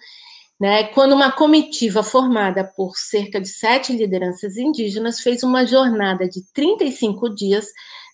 né, 0.59 0.83
quando 0.83 1.13
uma 1.13 1.31
comitiva 1.31 2.03
formada 2.03 2.63
por 2.63 2.95
cerca 2.95 3.41
de 3.41 3.49
sete 3.49 3.91
lideranças 3.91 4.55
indígenas 4.55 5.19
fez 5.19 5.41
uma 5.41 5.65
jornada 5.65 6.29
de 6.29 6.41
35 6.53 7.27
dias, 7.33 7.65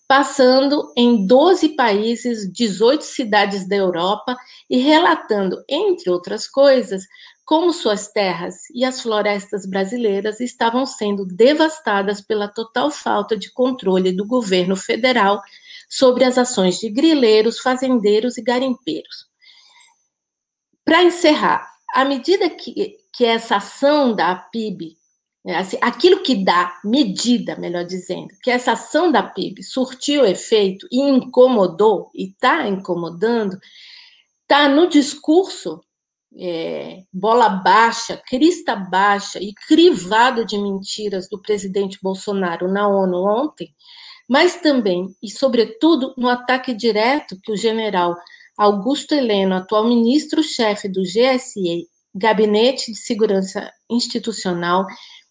passando 0.10 0.91
em 0.98 1.28
12 1.28 1.76
países, 1.76 2.52
18 2.52 3.04
cidades 3.04 3.69
da 3.69 3.76
Europa 3.76 4.36
e 4.67 4.80
relatando, 4.80 5.63
entre 5.69 6.10
outras 6.10 6.48
coisas, 6.48 7.04
como 7.45 7.72
suas 7.72 8.08
terras 8.08 8.56
e 8.74 8.84
as 8.84 9.02
florestas 9.02 9.67
brasileiras 9.67 10.39
estavam 10.39 10.84
sendo 10.84 11.28
devastadas 11.28 12.22
pela 12.22 12.48
total 12.48 12.89
falta 12.89 13.38
de 13.38 13.54
controle 13.54 14.12
do 14.12 14.26
governo 14.26 14.76
federal 14.76 15.43
sobre 15.88 16.24
as 16.24 16.39
ações 16.39 16.80
de 16.80 16.89
grileiros, 16.89 17.60
fazendeiros 17.60 18.36
e 18.36 18.41
garimpeiros. 18.41 19.28
Para 20.84 21.04
encerrar, 21.04 21.69
à 21.93 22.04
medida 22.04 22.50
que, 22.50 22.98
que 23.13 23.26
essa 23.26 23.58
ação 23.58 24.15
da 24.15 24.34
PIB, 24.34 24.99
né, 25.43 25.56
assim, 25.58 25.78
aquilo 25.82 26.21
que 26.21 26.43
dá 26.43 26.80
medida, 26.84 27.56
melhor 27.56 27.86
dizendo, 27.86 28.28
que 28.43 28.52
essa 28.52 28.73
ação 28.73 29.12
da 29.12 29.23
PIB 29.23 29.63
surtiu 29.63 30.25
efeito 30.25 30.88
e 30.91 31.02
incomodou, 31.02 32.10
e 32.13 32.30
está 32.30 32.68
incomodando, 32.68 33.57
está 34.41 34.68
no 34.68 34.88
discurso 34.88 35.82
é, 36.38 37.03
bola 37.11 37.49
baixa, 37.49 38.22
crista 38.28 38.76
baixa 38.76 39.39
e 39.39 39.53
crivado 39.68 40.45
de 40.45 40.57
mentiras 40.57 41.28
do 41.28 41.41
presidente 41.41 41.97
Bolsonaro 42.01 42.68
na 42.68 42.88
ONU 42.88 43.18
ontem, 43.18 43.74
mas 44.28 44.61
também 44.61 45.07
e 45.24 45.30
sobretudo 45.30 46.14
no 46.18 46.30
ataque 46.30 46.74
direto 46.74 47.39
que 47.43 47.51
o 47.51 47.57
general 47.57 48.16
Augusto 48.57 49.14
Heleno, 49.16 49.55
atual 49.55 49.88
ministro-chefe 49.88 50.89
do 50.89 51.01
GSE, 51.01 51.88
Gabinete 52.14 52.91
de 52.91 52.97
Segurança 52.97 53.72
Institucional, 53.89 54.86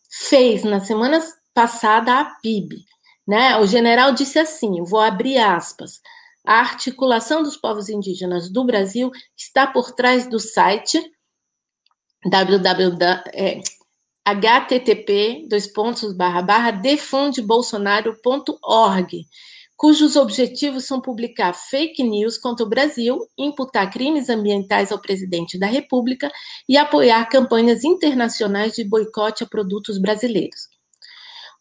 fez 0.09 0.65
na 0.65 0.81
semana 0.81 1.21
passada 1.55 2.21
a 2.21 2.25
PIB. 2.25 2.85
Né? 3.27 3.57
O 3.59 3.67
general 3.67 4.13
disse 4.13 4.39
assim: 4.39 4.83
vou 4.83 5.01
abrir 5.01 5.39
aspas. 5.39 6.01
A 6.47 6.61
articulação 6.61 7.43
dos 7.43 7.57
povos 7.57 7.89
indígenas 7.89 8.51
do 8.51 8.65
Brasil 8.65 9.11
está 9.37 9.67
por 9.67 9.93
trás 9.93 10.27
do 10.27 10.41
site 10.41 11.01
barra 16.15 16.43
barra 16.43 16.71
defundebolsonaro.org, 16.71 19.27
cujos 19.79 20.15
objetivos 20.17 20.85
são 20.85 21.01
publicar 21.01 21.55
fake 21.55 22.03
news 22.03 22.37
contra 22.37 22.67
o 22.67 22.69
Brasil, 22.69 23.27
imputar 23.39 23.91
crimes 23.91 24.29
ambientais 24.29 24.93
ao 24.93 25.01
presidente 25.01 25.59
da 25.59 25.67
República 25.67 26.31
e 26.69 26.77
apoiar 26.77 27.25
campanhas 27.31 27.83
internacionais 27.83 28.75
de 28.75 28.85
boicote 28.85 29.43
a 29.43 29.47
produtos 29.47 29.97
brasileiros. 29.97 30.69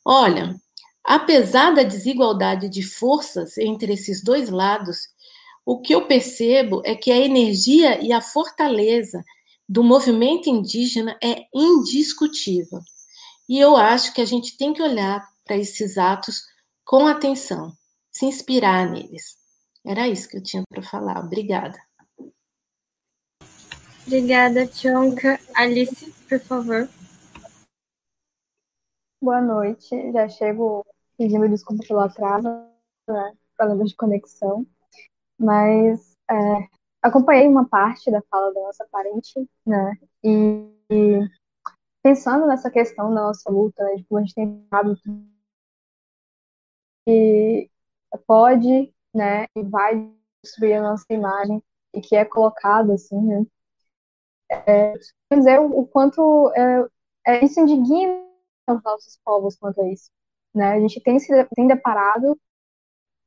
Olha, 0.03 0.59
Apesar 1.07 1.73
da 1.73 1.83
desigualdade 1.83 2.67
de 2.67 2.83
forças 2.83 3.57
entre 3.57 3.93
esses 3.93 4.21
dois 4.21 4.49
lados, 4.49 5.07
o 5.65 5.79
que 5.79 5.95
eu 5.95 6.05
percebo 6.05 6.81
é 6.83 6.95
que 6.95 7.09
a 7.09 7.15
energia 7.15 8.03
e 8.03 8.11
a 8.11 8.19
fortaleza 8.19 9.23
do 9.69 9.85
movimento 9.85 10.49
indígena 10.49 11.17
é 11.23 11.45
indiscutível. 11.55 12.81
E 13.47 13.57
eu 13.57 13.77
acho 13.77 14.13
que 14.13 14.19
a 14.19 14.25
gente 14.25 14.57
tem 14.57 14.73
que 14.73 14.83
olhar 14.83 15.25
para 15.45 15.55
esses 15.55 15.97
atos 15.97 16.41
com 16.83 17.07
atenção, 17.07 17.71
se 18.17 18.25
inspirar 18.25 18.89
neles. 18.89 19.37
Era 19.85 20.07
isso 20.07 20.27
que 20.27 20.37
eu 20.37 20.43
tinha 20.43 20.63
para 20.67 20.81
falar. 20.81 21.23
Obrigada. 21.23 21.77
Obrigada, 24.07 24.65
Tionka. 24.65 25.39
Alice, 25.55 26.11
por 26.27 26.39
favor. 26.39 26.89
Boa 29.21 29.39
noite. 29.39 30.11
Já 30.11 30.27
chego 30.29 30.83
pedindo 31.15 31.47
desculpa 31.47 31.83
pelo 31.87 31.99
atraso, 31.99 32.47
né? 33.07 33.37
Problemas 33.55 33.91
de 33.91 33.95
conexão. 33.95 34.65
Mas 35.39 36.17
é, 36.27 36.35
acompanhei 37.03 37.47
uma 37.47 37.69
parte 37.69 38.09
da 38.09 38.23
fala 38.31 38.51
da 38.51 38.61
nossa 38.61 38.87
parente, 38.89 39.47
né? 39.63 39.95
E, 40.23 40.71
e 40.89 41.19
pensando 42.01 42.47
nessa 42.47 42.71
questão 42.71 43.13
da 43.13 43.27
nossa 43.27 43.47
luta, 43.51 43.83
né, 43.83 43.95
de 43.97 44.05
como 44.05 44.19
a 44.19 44.21
gente 44.23 44.33
tem 44.33 44.67
hábito 44.71 45.03
que 47.05 47.69
pode, 48.25 48.93
né, 49.13 49.45
e 49.55 49.63
vai 49.63 50.11
destruir 50.43 50.75
a 50.75 50.81
nossa 50.81 51.05
imagem 51.09 51.61
e 51.93 52.01
que 52.01 52.15
é 52.15 52.25
colocado 52.25 52.91
assim, 52.93 53.19
né? 53.19 53.45
É, 54.49 54.93
dizer 55.35 55.59
o, 55.59 55.79
o 55.79 55.87
quanto 55.87 56.51
é, 56.55 56.87
é, 57.27 57.45
isso 57.45 57.59
indigna 57.59 58.23
os 58.69 58.83
nossos 58.83 59.19
povos 59.23 59.57
quanto 59.57 59.81
a 59.81 59.91
isso, 59.91 60.09
né? 60.53 60.73
A 60.73 60.79
gente 60.79 61.01
tem 61.01 61.19
se 61.19 61.27
tem 61.55 61.67
deparado 61.67 62.39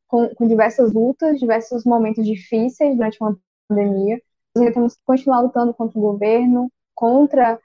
com, 0.09 0.29
com 0.35 0.49
diversas 0.49 0.93
lutas, 0.93 1.39
diversos 1.39 1.85
momentos 1.85 2.27
difíceis 2.27 2.97
durante 2.97 3.19
uma 3.21 3.39
pandemia. 3.69 4.21
Nós 4.57 4.75
temos 4.75 4.95
que 4.95 5.03
continuar 5.05 5.41
lutando 5.41 5.73
contra 5.75 5.99
o 5.99 6.03
governo, 6.03 6.71
contra 6.95 7.61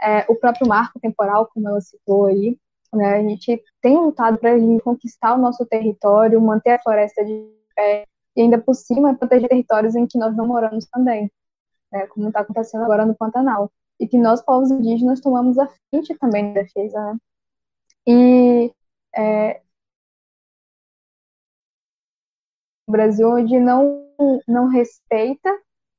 é, 0.00 0.24
o 0.28 0.36
próprio 0.36 0.68
marco 0.68 1.00
temporal, 1.00 1.48
como 1.52 1.68
ela 1.68 1.80
citou 1.80 2.26
aí. 2.26 2.58
Né? 2.92 3.14
A 3.16 3.22
gente 3.22 3.62
tem 3.80 3.96
lutado 3.96 4.38
para 4.38 4.50
conquistar 4.82 5.34
o 5.34 5.38
nosso 5.38 5.64
território, 5.66 6.40
manter 6.40 6.72
a 6.72 6.82
floresta 6.82 7.24
de 7.24 7.50
pé 7.74 8.06
e 8.36 8.42
ainda 8.42 8.58
por 8.58 8.74
cima 8.74 9.14
proteger 9.14 9.48
territórios 9.48 9.94
em 9.94 10.06
que 10.06 10.18
nós 10.18 10.36
não 10.36 10.46
moramos 10.46 10.86
também, 10.86 11.30
né? 11.90 12.06
como 12.08 12.28
está 12.28 12.40
acontecendo 12.40 12.84
agora 12.84 13.06
no 13.06 13.14
Pantanal. 13.14 13.70
E 14.00 14.08
que 14.08 14.18
nós, 14.18 14.42
povos 14.42 14.70
indígenas, 14.70 15.20
tomamos 15.20 15.58
a 15.58 15.68
frente 15.90 16.14
também 16.18 16.52
da 16.52 16.62
defesa. 16.62 17.12
Né? 17.12 17.18
E 18.06 18.74
é, 19.16 19.62
o 22.86 22.92
Brasil 22.92 23.28
onde 23.28 23.58
não, 23.58 24.06
não 24.46 24.68
respeita 24.68 25.50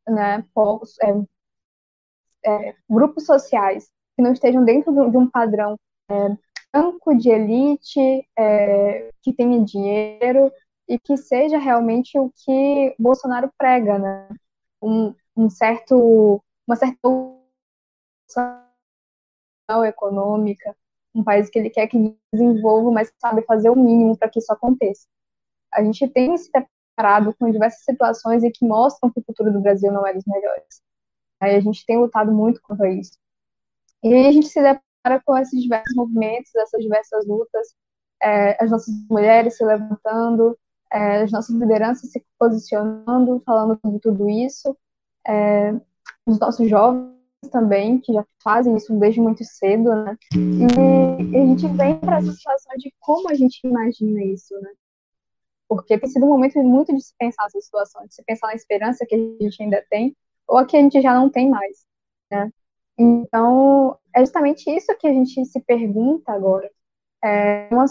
né, 0.08 0.44
povos, 0.54 0.96
é, 1.02 1.12
é, 2.46 2.76
grupos 2.90 3.26
sociais 3.26 3.90
que 4.16 4.22
não 4.22 4.34
estejam 4.34 4.64
dentro 4.64 4.92
de 5.10 5.18
um 5.18 5.30
padrão 5.30 5.78
é, 6.10 6.38
branco 6.74 7.16
de 7.16 7.30
elite, 7.30 8.28
é, 8.38 9.12
que 9.22 9.32
tenha 9.32 9.64
dinheiro 9.64 10.52
e 10.88 10.98
que 10.98 11.16
seja 11.16 11.58
realmente 11.60 12.18
o 12.18 12.32
que 12.36 12.96
Bolsonaro 12.98 13.52
prega, 13.58 14.00
né? 14.00 14.28
Um, 14.82 15.14
um 15.38 15.50
certo, 15.50 16.44
uma 16.68 16.76
certa 16.76 17.00
econômica, 19.86 20.76
um 21.16 21.24
país 21.24 21.50
que 21.50 21.60
ele 21.60 21.70
quer 21.70 21.88
que 21.88 22.18
desenvolva, 22.34 22.92
mas 22.92 23.14
sabe 23.20 23.44
fazer 23.44 23.70
o 23.70 23.76
mínimo 23.76 24.18
para 24.18 24.30
que 24.30 24.40
isso 24.40 24.52
aconteça. 24.52 25.08
A 25.72 25.84
gente 25.84 26.08
tem 26.08 26.36
se 26.38 26.52
deparado 26.52 27.34
com 27.36 27.52
diversas 27.52 27.84
situações 27.84 28.44
e 28.44 28.52
que 28.52 28.66
mostram 28.66 29.12
que 29.12 29.20
o 29.20 29.24
futuro 29.24 29.52
do 29.52 29.62
Brasil 29.62 29.92
não 29.92 30.06
é 30.06 30.14
dos 30.14 30.26
melhores. 30.26 30.82
Aí 31.40 31.56
a 31.56 31.60
gente 31.60 31.86
tem 31.86 31.98
lutado 31.98 32.32
muito 32.32 32.62
contra 32.62 32.90
isso. 32.92 33.18
E 34.04 34.14
a 34.28 34.32
gente 34.32 34.48
se 34.48 34.62
depara 34.62 34.84
com 35.26 35.38
esses 35.38 35.62
diversos 35.62 35.96
movimentos, 35.96 36.54
essas 36.56 36.82
diversas 36.82 37.26
lutas, 37.26 37.76
é, 38.22 38.64
as 38.64 38.72
nossas 38.72 38.94
mulheres 39.10 39.58
se 39.58 39.66
levantando, 39.66 40.58
é, 40.92 41.24
as 41.24 41.32
nossas 41.32 41.56
lideranças 41.56 42.12
se 42.12 42.24
posicionando, 42.40 43.42
falando 43.46 43.78
sobre 43.82 44.00
tudo 44.00 44.30
isso, 44.30 44.78
é, 45.28 45.74
os 46.26 46.40
nossos 46.40 46.70
jovens 46.70 47.14
também, 47.52 48.00
que 48.00 48.14
já 48.14 48.26
fazem 48.42 48.76
isso 48.76 48.98
desde 48.98 49.20
muito 49.20 49.44
cedo, 49.44 49.94
né? 49.94 50.18
E, 50.34 51.24
e 51.24 51.38
a 51.38 51.46
gente 51.46 51.68
vem 51.68 52.00
para 52.00 52.18
essa 52.18 52.32
situação 52.32 52.74
de 52.78 52.94
como 53.00 53.30
a 53.30 53.34
gente 53.34 53.60
imagina 53.66 54.24
isso, 54.24 54.54
né? 54.62 54.70
Porque 55.68 55.98
tem 55.98 56.10
sido 56.10 56.26
um 56.26 56.30
momento 56.30 56.62
muito 56.64 56.96
de 56.96 57.02
se 57.04 57.14
pensar 57.18 57.44
nessa 57.44 57.60
situação, 57.60 58.06
de 58.06 58.14
se 58.14 58.24
pensar 58.24 58.48
na 58.48 58.56
esperança 58.56 59.06
que 59.06 59.16
a 59.16 59.18
gente 59.18 59.62
ainda 59.62 59.84
tem, 59.90 60.16
ou 60.48 60.58
a 60.58 60.66
que 60.66 60.78
a 60.78 60.82
gente 60.82 61.02
já 61.02 61.14
não 61.14 61.30
tem 61.30 61.50
mais, 61.50 61.86
né? 62.32 62.52
Então, 62.98 63.98
é 64.16 64.20
justamente 64.22 64.70
isso 64.70 64.96
que 64.98 65.08
a 65.08 65.14
gente 65.14 65.46
se 65.46 65.60
pergunta 65.62 66.32
agora. 66.32 66.70
É, 67.24 67.70
uma, 67.72 67.86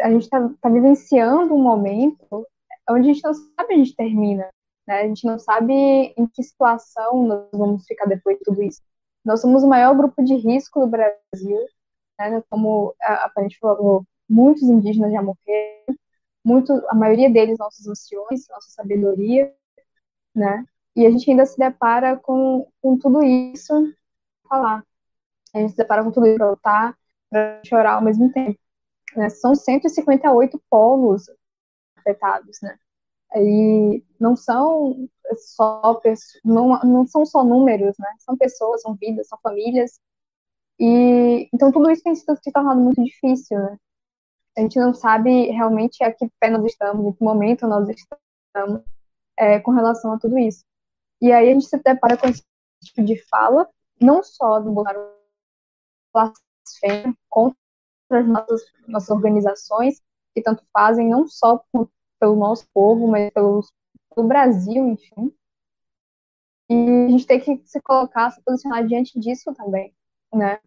a 0.00 0.10
gente 0.10 0.22
está 0.22 0.48
tá 0.60 0.68
vivenciando 0.68 1.54
um 1.54 1.62
momento 1.62 2.46
onde 2.90 3.10
a 3.10 3.12
gente 3.12 3.24
não 3.24 3.34
sabe 3.34 3.74
onde 3.76 3.96
termina, 3.96 4.48
né? 4.86 5.02
A 5.02 5.06
gente 5.06 5.26
não 5.26 5.38
sabe 5.38 5.72
em 5.72 6.26
que 6.26 6.42
situação 6.42 7.26
nós 7.26 7.48
vamos 7.52 7.86
ficar 7.86 8.06
depois 8.06 8.38
de 8.38 8.44
tudo 8.44 8.62
isso. 8.62 8.82
Nós 9.24 9.40
somos 9.40 9.62
o 9.62 9.68
maior 9.68 9.96
grupo 9.96 10.22
de 10.22 10.34
risco 10.34 10.80
do 10.80 10.88
Brasil, 10.88 11.58
né? 12.18 12.42
Como 12.50 12.94
a, 13.00 13.30
a 13.36 13.42
gente 13.42 13.58
falou, 13.58 14.04
muitos 14.28 14.64
indígenas 14.64 15.12
já 15.12 15.22
morreram, 15.22 15.96
muito, 16.44 16.72
a 16.88 16.94
maioria 16.94 17.30
deles 17.30 17.58
nossos 17.58 17.86
anciões, 17.86 18.48
nossa 18.48 18.70
sabedoria, 18.70 19.54
né? 20.34 20.64
E 20.96 21.06
a 21.06 21.10
gente 21.10 21.30
ainda 21.30 21.46
se 21.46 21.58
depara 21.58 22.16
com, 22.16 22.68
com 22.82 22.98
tudo 22.98 23.22
isso 23.22 23.72
falar. 24.52 24.84
A 25.54 25.58
gente 25.58 25.70
se 25.70 25.76
depara 25.76 26.04
com 26.04 26.10
tudo 26.10 26.34
para 26.34 26.50
lutar, 26.50 26.98
para 27.30 27.62
chorar 27.64 27.94
ao 27.94 28.02
mesmo 28.02 28.30
tempo. 28.30 28.58
Né? 29.16 29.30
São 29.30 29.54
158 29.54 30.62
polos 30.68 31.24
afetados, 31.96 32.60
né? 32.62 32.78
E 33.36 34.04
não 34.20 34.36
são 34.36 35.08
só 35.36 36.00
não, 36.44 36.78
não 36.80 37.06
são 37.06 37.24
só 37.24 37.42
números, 37.42 37.94
né? 37.98 38.08
São 38.18 38.36
pessoas, 38.36 38.82
são 38.82 38.94
vidas, 38.94 39.28
são 39.28 39.38
famílias. 39.42 39.98
E 40.78 41.48
então 41.52 41.72
tudo 41.72 41.90
isso 41.90 42.02
tem 42.02 42.14
se 42.14 42.26
tornado 42.52 42.80
muito 42.80 43.02
difícil, 43.02 43.58
né? 43.58 43.78
A 44.56 44.60
gente 44.60 44.78
não 44.78 44.92
sabe 44.92 45.46
realmente 45.46 46.04
a 46.04 46.12
que 46.12 46.28
pé 46.38 46.50
nós 46.50 46.64
estamos, 46.66 47.06
em 47.06 47.12
que 47.12 47.24
momento 47.24 47.66
nós 47.66 47.88
estamos 47.88 48.82
é, 49.38 49.60
com 49.60 49.70
relação 49.70 50.12
a 50.12 50.18
tudo 50.18 50.38
isso. 50.38 50.64
E 51.20 51.32
aí 51.32 51.50
a 51.50 51.54
gente 51.54 51.66
se 51.66 51.78
depara 51.78 52.16
com 52.18 52.28
esse 52.28 52.42
tipo 52.82 53.02
de 53.04 53.16
fala, 53.28 53.68
não 54.04 54.22
só 54.22 54.60
do 54.60 54.70
Bolsonaro 54.72 55.12
blasfêmia 56.12 57.16
contra 57.28 57.56
as 58.10 58.26
nossas, 58.26 58.62
nossas 58.86 59.10
organizações, 59.10 60.00
que 60.34 60.42
tanto 60.42 60.64
fazem, 60.72 61.08
não 61.08 61.26
só 61.26 61.62
pelo 62.20 62.36
nosso 62.36 62.66
povo, 62.72 63.06
mas 63.06 63.30
pelo, 63.32 63.64
pelo 64.14 64.28
Brasil, 64.28 64.86
enfim. 64.88 65.34
E 66.68 67.06
a 67.06 67.08
gente 67.08 67.26
tem 67.26 67.40
que 67.40 67.62
se 67.66 67.80
colocar, 67.82 68.30
se 68.30 68.42
posicionar 68.42 68.86
diante 68.86 69.18
disso 69.18 69.52
também, 69.54 69.94
né? 70.32 70.60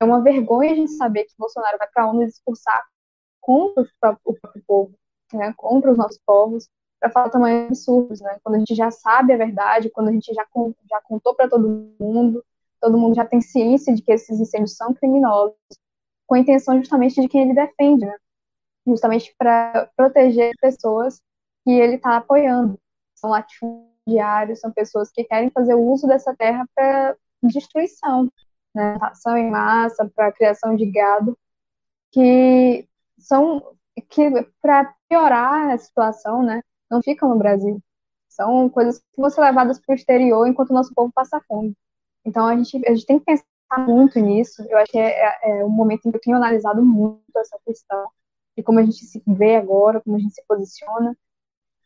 É 0.00 0.04
uma 0.04 0.20
vergonha 0.20 0.72
a 0.72 0.74
gente 0.74 0.92
saber 0.92 1.24
que 1.24 1.34
Bolsonaro 1.38 1.78
vai 1.78 1.88
para 1.88 2.04
a 2.04 2.08
ONU 2.08 2.26
discursar 2.26 2.84
contra 3.40 3.84
o 4.24 4.34
próprio 4.34 4.64
povo, 4.66 4.94
né? 5.32 5.52
Contra 5.56 5.92
os 5.92 5.98
nossos 5.98 6.18
povos, 6.24 6.68
para 6.98 7.10
falar 7.10 7.30
tamanho 7.30 7.66
absurdos, 7.66 8.20
né? 8.20 8.38
Quando 8.42 8.56
a 8.56 8.58
gente 8.58 8.74
já 8.74 8.90
sabe 8.90 9.32
a 9.32 9.36
verdade, 9.36 9.90
quando 9.90 10.08
a 10.08 10.12
gente 10.12 10.32
já, 10.32 10.44
já 10.88 11.00
contou 11.02 11.34
para 11.34 11.48
todo 11.48 11.94
mundo, 12.00 12.44
todo 12.82 12.98
mundo 12.98 13.14
já 13.14 13.24
tem 13.24 13.40
ciência 13.40 13.94
de 13.94 14.02
que 14.02 14.12
esses 14.12 14.38
incêndios 14.38 14.76
são 14.76 14.92
criminosos, 14.92 15.56
com 16.26 16.34
a 16.34 16.38
intenção 16.38 16.76
justamente 16.78 17.20
de 17.20 17.28
quem 17.28 17.42
ele 17.42 17.54
defende, 17.54 18.04
né? 18.04 18.16
Justamente 18.86 19.34
para 19.38 19.88
proteger 19.96 20.52
pessoas 20.60 21.20
que 21.64 21.70
ele 21.70 21.94
está 21.96 22.16
apoiando. 22.16 22.78
São 23.14 23.30
latifundiários, 23.30 24.60
são 24.60 24.72
pessoas 24.72 25.10
que 25.10 25.24
querem 25.24 25.50
fazer 25.50 25.74
uso 25.74 26.06
dessa 26.06 26.34
terra 26.36 26.66
para 26.74 27.16
destruição, 27.42 28.28
né? 28.74 28.98
Ação 29.00 29.36
em 29.36 29.50
massa, 29.50 30.10
para 30.14 30.32
criação 30.32 30.76
de 30.76 30.86
gado, 30.90 31.38
que 32.10 32.86
são 33.18 33.76
que 34.10 34.30
para 34.60 34.94
piorar 35.08 35.70
a 35.70 35.78
situação, 35.78 36.42
né? 36.42 36.62
não 36.92 37.02
ficam 37.02 37.30
no 37.30 37.38
Brasil. 37.38 37.80
São 38.28 38.68
coisas 38.68 38.98
que 38.98 39.20
vão 39.20 39.30
ser 39.30 39.40
levadas 39.40 39.80
para 39.80 39.94
o 39.94 39.96
exterior 39.96 40.46
enquanto 40.46 40.70
o 40.70 40.74
nosso 40.74 40.94
povo 40.94 41.10
passa 41.12 41.40
fome. 41.48 41.74
Então 42.24 42.46
a 42.46 42.56
gente, 42.56 42.76
a 42.86 42.94
gente 42.94 43.06
tem 43.06 43.18
que 43.18 43.24
pensar 43.24 43.44
muito 43.78 44.18
nisso. 44.20 44.62
Eu 44.68 44.78
acho 44.78 44.92
que 44.92 44.98
é, 44.98 45.10
é, 45.10 45.60
é 45.60 45.64
um 45.64 45.70
momento 45.70 46.06
em 46.06 46.10
que 46.10 46.16
eu 46.16 46.20
tenho 46.20 46.36
analisado 46.36 46.84
muito 46.84 47.22
essa 47.36 47.58
questão 47.64 48.08
de 48.56 48.62
como 48.62 48.78
a 48.78 48.82
gente 48.82 49.04
se 49.04 49.22
vê 49.26 49.56
agora, 49.56 50.00
como 50.00 50.16
a 50.16 50.18
gente 50.18 50.34
se 50.34 50.44
posiciona 50.46 51.16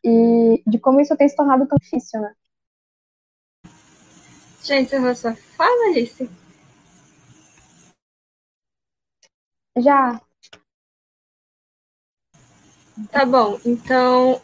e 0.05 0.63
de 0.67 0.79
como 0.79 1.01
isso 1.01 1.17
tem 1.17 1.29
se 1.29 1.37
tornado 1.37 1.67
tão 1.67 1.79
difícil, 1.79 2.21
né? 2.21 2.35
Já 4.63 4.81
encerrou 4.81 5.15
sua 5.15 5.35
fala, 5.35 5.91
Alice? 5.91 6.29
Já. 9.77 10.21
Tá 13.13 13.25
bom, 13.27 13.61
então 13.65 14.41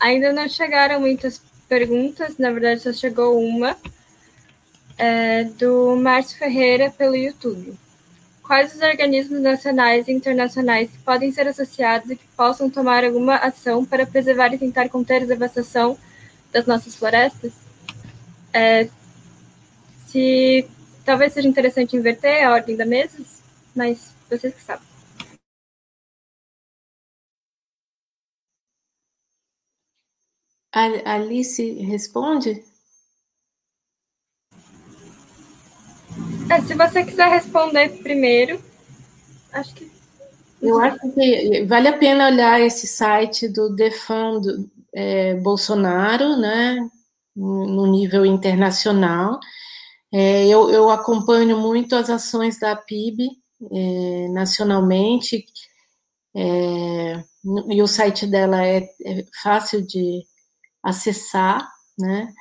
Ainda 0.00 0.32
não 0.32 0.48
chegaram 0.48 0.98
muitas 0.98 1.38
perguntas, 1.68 2.38
na 2.38 2.50
verdade 2.50 2.80
só 2.80 2.90
chegou 2.90 3.38
uma, 3.38 3.76
é, 5.00 5.44
do 5.44 5.96
Márcio 5.96 6.38
Ferreira 6.38 6.90
pelo 6.90 7.16
YouTube. 7.16 7.74
quais 8.42 8.74
os 8.74 8.82
organismos 8.82 9.40
nacionais 9.40 10.08
e 10.08 10.12
internacionais 10.12 10.90
que 10.90 10.98
podem 10.98 11.32
ser 11.32 11.48
associados 11.48 12.10
e 12.10 12.16
que 12.16 12.26
possam 12.36 12.68
tomar 12.68 13.04
alguma 13.04 13.36
ação 13.36 13.84
para 13.86 14.06
preservar 14.06 14.52
e 14.52 14.58
tentar 14.58 14.88
conter 14.90 15.22
a 15.22 15.26
devastação 15.26 15.96
das 16.52 16.66
nossas 16.66 16.96
florestas? 16.96 17.52
É, 18.52 18.88
se 20.06 20.68
talvez 21.04 21.32
seja 21.32 21.48
interessante 21.48 21.96
inverter 21.96 22.44
a 22.44 22.52
ordem 22.52 22.76
da 22.76 22.84
mesa, 22.84 23.18
mas 23.74 24.12
vocês 24.28 24.52
que 24.54 24.62
sabem. 24.62 24.86
Alice 31.04 31.62
responde? 31.84 32.69
É, 36.50 36.60
se 36.62 36.74
você 36.74 37.04
quiser 37.04 37.28
responder 37.28 37.88
primeiro, 38.02 38.60
acho 39.52 39.72
que. 39.72 39.88
Eu 40.60 40.80
acho 40.80 40.98
que 41.14 41.64
vale 41.64 41.86
a 41.86 41.96
pena 41.96 42.26
olhar 42.26 42.60
esse 42.60 42.88
site 42.88 43.48
do 43.48 43.74
Defando 43.74 44.68
é, 44.92 45.36
Bolsonaro, 45.36 46.36
né, 46.36 46.76
no 47.36 47.86
nível 47.86 48.26
internacional. 48.26 49.38
É, 50.12 50.44
eu, 50.48 50.68
eu, 50.70 50.90
acompanho 50.90 51.56
muito 51.56 51.94
as 51.94 52.10
ações 52.10 52.58
da 52.58 52.74
PIB 52.74 53.30
é, 53.72 54.28
nacionalmente, 54.30 55.44
é, 56.34 57.22
e 57.70 57.80
o 57.80 57.86
site 57.86 58.26
dela 58.26 58.66
é, 58.66 58.88
é 59.06 59.24
fácil 59.40 59.86
de 59.86 60.24
acessar, 60.82 61.66
né? 61.96 62.34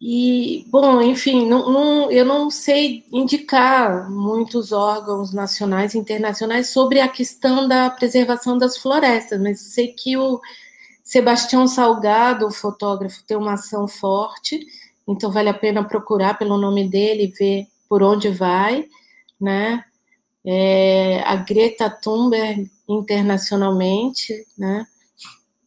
E, 0.00 0.64
bom, 0.68 1.02
enfim, 1.02 1.46
não, 1.46 1.70
não, 1.70 2.10
eu 2.10 2.24
não 2.24 2.48
sei 2.48 3.04
indicar 3.12 4.10
muitos 4.10 4.72
órgãos 4.72 5.30
nacionais 5.32 5.94
e 5.94 5.98
internacionais 5.98 6.70
sobre 6.70 7.00
a 7.00 7.08
questão 7.08 7.68
da 7.68 7.90
preservação 7.90 8.56
das 8.56 8.78
florestas, 8.78 9.38
mas 9.38 9.60
sei 9.60 9.88
que 9.88 10.16
o 10.16 10.40
Sebastião 11.04 11.66
Salgado, 11.68 12.46
o 12.46 12.50
fotógrafo, 12.50 13.22
tem 13.26 13.36
uma 13.36 13.54
ação 13.54 13.86
forte, 13.86 14.66
então 15.06 15.30
vale 15.30 15.50
a 15.50 15.54
pena 15.54 15.84
procurar 15.84 16.38
pelo 16.38 16.56
nome 16.56 16.88
dele 16.88 17.24
e 17.24 17.38
ver 17.38 17.66
por 17.86 18.02
onde 18.02 18.30
vai, 18.30 18.88
né? 19.38 19.84
É, 20.46 21.20
a 21.26 21.36
Greta 21.36 21.90
Thunberg 21.90 22.70
internacionalmente, 22.88 24.46
né? 24.56 24.86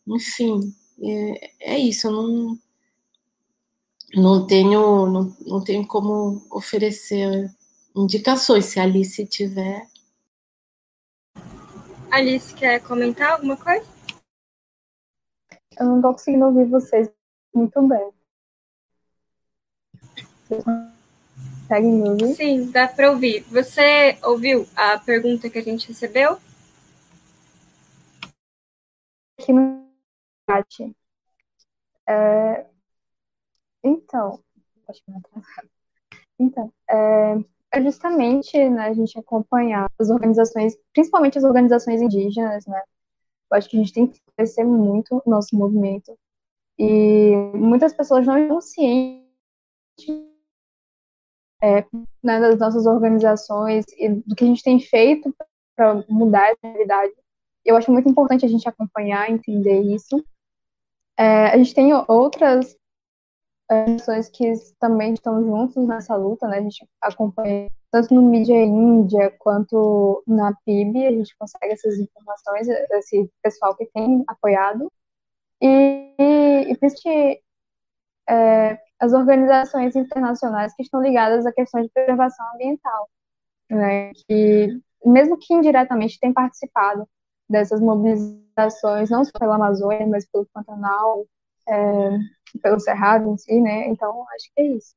Enfim, 0.07 0.73
é, 1.03 1.73
é 1.75 1.79
isso, 1.79 2.07
eu 2.07 2.11
não 2.11 2.59
não 4.15 4.45
tenho, 4.45 5.07
não, 5.07 5.35
não 5.45 5.63
tenho 5.63 5.87
como 5.87 6.45
oferecer 6.51 7.49
indicações, 7.95 8.65
se 8.65 8.79
a 8.79 8.83
Alice 8.83 9.25
tiver. 9.25 9.87
Alice, 12.11 12.53
quer 12.53 12.79
comentar 12.81 13.31
alguma 13.33 13.57
coisa? 13.57 13.85
Eu 15.79 15.87
não 15.87 15.95
estou 15.95 16.11
conseguindo 16.13 16.45
ouvir 16.45 16.65
vocês 16.65 17.09
muito 17.53 17.81
bem. 17.87 18.11
Vocês 20.47 20.63
conseguem 20.63 21.91
me 21.91 22.09
ouvir? 22.09 22.35
Sim, 22.35 22.71
dá 22.71 22.87
para 22.87 23.09
ouvir. 23.09 23.41
Você 23.49 24.19
ouviu 24.23 24.67
a 24.75 24.99
pergunta 24.99 25.49
que 25.49 25.57
a 25.57 25.63
gente 25.63 25.87
recebeu? 25.87 26.39
Aqui 29.39 29.51
no 29.51 29.89
chat. 30.47 30.95
É, 32.07 32.72
então, 33.83 34.39
então, 36.39 36.71
é, 36.89 37.37
é 37.71 37.81
justamente 37.81 38.57
né, 38.69 38.87
a 38.87 38.93
gente 38.93 39.17
acompanhar 39.17 39.89
as 39.99 40.09
organizações, 40.09 40.77
principalmente 40.93 41.37
as 41.37 41.43
organizações 41.43 42.01
indígenas, 42.01 42.65
né? 42.65 42.81
Eu 43.51 43.57
acho 43.57 43.69
que 43.69 43.77
a 43.77 43.79
gente 43.79 43.93
tem 43.93 44.07
que 44.07 44.19
crescer 44.35 44.63
muito 44.63 45.21
o 45.23 45.29
nosso 45.29 45.55
movimento. 45.55 46.17
E 46.77 47.35
muitas 47.53 47.93
pessoas 47.93 48.25
não 48.25 48.37
estão 48.37 48.61
cientes 48.61 49.23
é, 51.61 51.85
né, 52.21 52.39
das 52.39 52.59
nossas 52.59 52.85
organizações 52.85 53.85
e 53.97 54.09
do 54.09 54.35
que 54.35 54.43
a 54.43 54.47
gente 54.47 54.63
tem 54.63 54.79
feito 54.79 55.33
para 55.75 56.03
mudar 56.09 56.51
essa 56.51 56.67
realidade. 56.67 57.13
Eu 57.63 57.77
acho 57.77 57.91
muito 57.91 58.09
importante 58.09 58.45
a 58.45 58.49
gente 58.49 58.67
acompanhar, 58.67 59.29
entender 59.29 59.81
isso. 59.81 60.23
É, 61.17 61.47
a 61.47 61.57
gente 61.57 61.73
tem 61.73 61.93
outras 62.07 62.75
organizações 63.73 64.29
que 64.29 64.53
também 64.79 65.13
estão 65.13 65.43
juntos 65.43 65.87
nessa 65.87 66.15
luta, 66.15 66.47
né? 66.47 66.57
A 66.59 66.61
gente 66.61 66.87
acompanha 67.01 67.69
tanto 67.91 68.13
no 68.13 68.21
Mídia 68.21 68.55
Índia 68.63 69.31
quanto 69.39 70.23
na 70.27 70.53
PIB, 70.65 71.05
a 71.05 71.11
gente 71.11 71.35
consegue 71.37 71.73
essas 71.73 71.97
informações, 71.99 72.67
esse 72.67 73.29
pessoal 73.41 73.75
que 73.75 73.85
tem 73.93 74.23
apoiado. 74.27 74.91
E, 75.61 76.15
e, 76.19 76.73
e 76.73 77.41
é, 78.29 78.79
as 78.99 79.13
organizações 79.13 79.95
internacionais 79.95 80.73
que 80.75 80.83
estão 80.83 81.01
ligadas 81.01 81.45
à 81.45 81.51
questão 81.51 81.81
de 81.81 81.89
preservação 81.89 82.45
ambiental, 82.55 83.09
né? 83.69 84.11
Que, 84.27 84.79
mesmo 85.05 85.37
que 85.37 85.53
indiretamente, 85.53 86.19
têm 86.19 86.33
participado 86.33 87.07
dessas 87.49 87.79
mobilizações, 87.81 89.09
não 89.09 89.23
só 89.23 89.31
pela 89.37 89.55
Amazônia, 89.55 90.07
mas 90.07 90.25
pelo 90.31 90.47
Pantanal, 90.53 91.25
é, 91.67 92.17
pelo 92.61 92.79
Cerrado 92.79 93.29
em 93.29 93.37
si, 93.37 93.59
né? 93.61 93.87
Então, 93.87 94.25
acho 94.35 94.51
que 94.55 94.61
é 94.61 94.67
isso. 94.67 94.95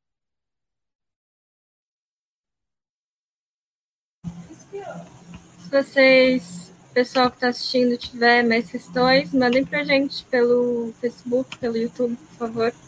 Se 5.58 5.70
vocês, 5.70 6.72
pessoal 6.94 7.30
que 7.30 7.36
está 7.36 7.48
assistindo, 7.48 7.96
tiver 7.96 8.42
mais 8.42 8.70
questões, 8.70 9.32
mandem 9.32 9.64
para 9.64 9.80
a 9.80 9.84
gente 9.84 10.24
pelo 10.26 10.92
Facebook, 11.00 11.58
pelo 11.58 11.76
YouTube, 11.76 12.16
por 12.16 12.48
favor. 12.48 12.85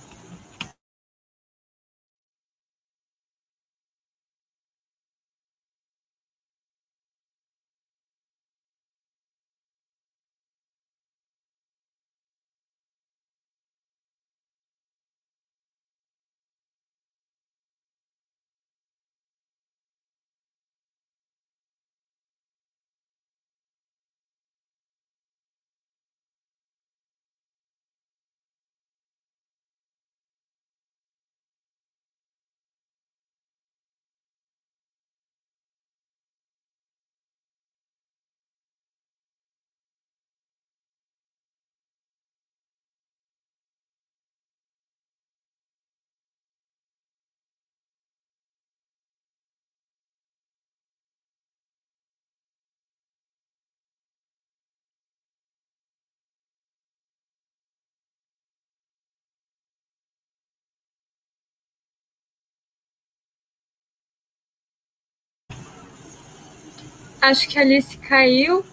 Acho 67.21 67.49
que 67.49 67.59
a 67.59 67.63
Alice 67.63 67.97
caiu, 67.99 68.65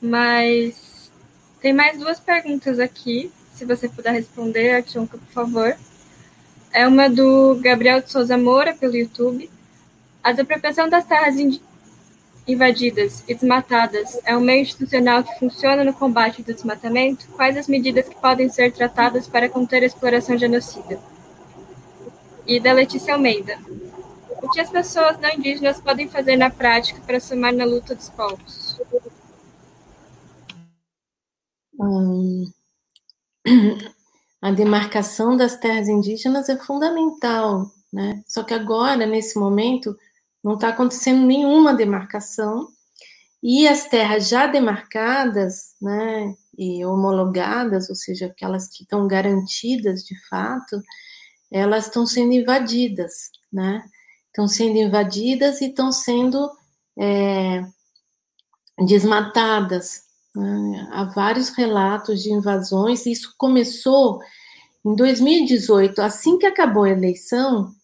mas 0.00 1.10
tem 1.60 1.72
mais 1.72 1.98
duas 1.98 2.20
perguntas 2.20 2.78
aqui. 2.78 3.32
Se 3.54 3.64
você 3.64 3.88
puder 3.88 4.12
responder, 4.12 4.74
Artionka, 4.74 5.16
por 5.18 5.32
favor. 5.32 5.76
É 6.72 6.86
uma 6.86 7.08
do 7.08 7.58
Gabriel 7.60 8.00
de 8.00 8.10
Souza 8.10 8.36
Moura, 8.36 8.74
pelo 8.74 8.96
YouTube. 8.96 9.50
A 10.22 10.30
desapropriação 10.30 10.88
das 10.88 11.04
terras 11.04 11.36
invadidas 12.46 13.24
e 13.26 13.34
desmatadas 13.34 14.20
é 14.24 14.36
um 14.36 14.40
meio 14.40 14.62
institucional 14.62 15.24
que 15.24 15.38
funciona 15.38 15.82
no 15.82 15.92
combate 15.92 16.42
do 16.42 16.52
desmatamento? 16.52 17.26
Quais 17.28 17.56
as 17.56 17.66
medidas 17.66 18.08
que 18.08 18.16
podem 18.16 18.48
ser 18.48 18.72
tratadas 18.72 19.26
para 19.26 19.48
conter 19.48 19.82
a 19.82 19.86
exploração 19.86 20.36
genocida? 20.36 20.98
E 22.46 22.60
da 22.60 22.72
Letícia 22.72 23.14
Almeida. 23.14 23.58
O 24.42 24.48
que 24.50 24.60
as 24.60 24.70
pessoas 24.70 25.18
não 25.20 25.30
indígenas 25.30 25.80
podem 25.80 26.08
fazer 26.08 26.36
na 26.36 26.50
prática 26.50 27.00
para 27.06 27.20
somar 27.20 27.52
na 27.52 27.64
luta 27.64 27.94
dos 27.94 28.08
povos? 28.10 28.80
Hum, 31.78 32.50
a 34.42 34.50
demarcação 34.50 35.36
das 35.36 35.56
terras 35.56 35.88
indígenas 35.88 36.48
é 36.48 36.56
fundamental 36.56 37.70
né? 37.92 38.22
Só 38.26 38.42
que 38.42 38.54
agora, 38.54 39.06
nesse 39.06 39.38
momento, 39.38 39.96
não 40.42 40.54
está 40.54 40.68
acontecendo 40.68 41.26
nenhuma 41.26 41.74
demarcação 41.74 42.68
e 43.42 43.66
as 43.66 43.86
terras 43.86 44.28
já 44.28 44.46
demarcadas, 44.46 45.74
né, 45.80 46.34
e 46.58 46.84
homologadas, 46.84 47.88
ou 47.88 47.96
seja, 47.96 48.26
aquelas 48.26 48.68
que 48.68 48.82
estão 48.82 49.08
garantidas 49.08 50.04
de 50.04 50.14
fato, 50.28 50.82
elas 51.50 51.86
estão 51.86 52.06
sendo 52.06 52.32
invadidas, 52.34 53.30
né? 53.52 53.82
Estão 54.30 54.48
sendo 54.48 54.78
invadidas 54.78 55.60
e 55.60 55.66
estão 55.66 55.92
sendo 55.92 56.50
é, 56.98 57.62
desmatadas. 58.86 60.04
Né? 60.34 60.88
Há 60.92 61.04
vários 61.04 61.50
relatos 61.50 62.22
de 62.22 62.32
invasões. 62.32 63.06
Isso 63.06 63.34
começou 63.36 64.20
em 64.84 64.94
2018, 64.94 66.00
assim 66.00 66.38
que 66.38 66.46
acabou 66.46 66.84
a 66.84 66.90
eleição, 66.90 67.74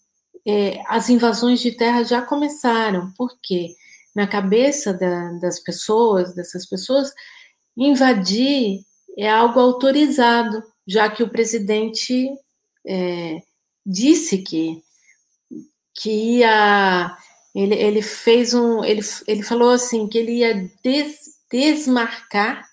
é, 0.47 0.81
as 0.87 1.11
invasões 1.11 1.61
de 1.61 1.73
terra 1.73 2.03
já 2.05 2.23
começaram. 2.23 3.13
Por 3.17 3.37
quê? 3.43 3.75
Na 4.15 4.27
cabeça 4.27 4.95
da, 4.95 5.33
das 5.33 5.59
pessoas, 5.59 6.35
dessas 6.35 6.65
pessoas, 6.65 7.13
invadir 7.77 8.81
é 9.19 9.29
algo 9.29 9.59
autorizado, 9.59 10.63
já 10.87 11.11
que 11.11 11.23
o 11.23 11.29
presidente 11.29 12.29
é, 12.87 13.43
disse 13.85 14.39
que, 14.39 14.83
que 15.97 16.39
ia. 16.39 17.17
Ele, 17.55 17.75
ele 17.75 18.03
fez 18.03 18.55
um. 18.55 18.85
Ele, 18.85 19.01
ele 19.27 19.43
falou 19.43 19.71
assim 19.71 20.07
que 20.07 20.19
ele 20.19 20.39
ia 20.39 20.71
des, 20.83 21.19
desmarcar, 21.51 22.65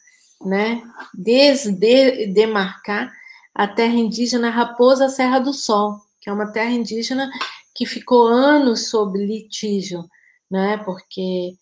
né? 0.45 0.83
Desdemarcar 1.13 3.11
a 3.55 3.67
terra 3.67 3.93
indígena 3.93 4.49
Raposa 4.49 5.09
Serra 5.09 5.39
do 5.39 5.53
Sol, 5.53 5.97
que 6.21 6.29
é 6.29 6.33
uma 6.33 6.51
terra 6.51 6.71
indígena 6.71 7.29
que 7.75 7.85
ficou 7.85 8.27
anos 8.27 8.89
sob 8.89 9.17
litígio, 9.17 10.03
né? 10.49 10.77
Porque 10.77 11.55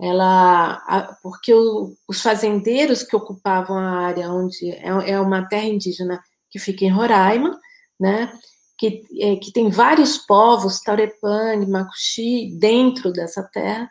ela, 0.00 1.16
porque 1.22 1.54
o, 1.54 1.96
os 2.06 2.20
fazendeiros 2.20 3.02
que 3.02 3.16
ocupavam 3.16 3.78
a 3.78 4.06
área 4.06 4.30
onde 4.30 4.70
é, 4.70 5.10
é, 5.12 5.20
uma 5.20 5.48
terra 5.48 5.64
indígena 5.64 6.22
que 6.50 6.58
fica 6.58 6.84
em 6.84 6.90
Roraima, 6.90 7.58
né? 7.98 8.30
Que, 8.78 9.02
é, 9.20 9.36
que 9.36 9.52
tem 9.52 9.70
vários 9.70 10.18
povos, 10.18 10.80
Taurepane, 10.80 11.66
Macuxi, 11.66 12.50
dentro 12.58 13.10
dessa 13.10 13.42
terra, 13.42 13.88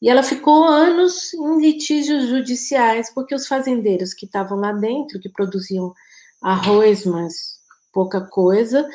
e 0.00 0.08
ela 0.08 0.22
ficou 0.22 0.64
anos 0.64 1.34
em 1.34 1.60
litígios 1.60 2.28
judiciais, 2.28 3.12
porque 3.12 3.34
os 3.34 3.46
fazendeiros 3.46 4.14
que 4.14 4.26
estavam 4.26 4.58
lá 4.58 4.72
dentro, 4.72 5.20
que 5.20 5.28
produziam 5.28 5.92
arroz, 6.40 7.04
mas 7.04 7.58
pouca 7.92 8.20
coisa, 8.20 8.88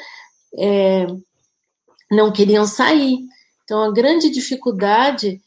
é, 0.57 1.05
não 2.09 2.31
queriam 2.31 2.65
sair. 2.65 3.17
Então, 3.63 3.83
a 3.83 3.91
grande 3.91 4.29
dificuldade, 4.29 5.41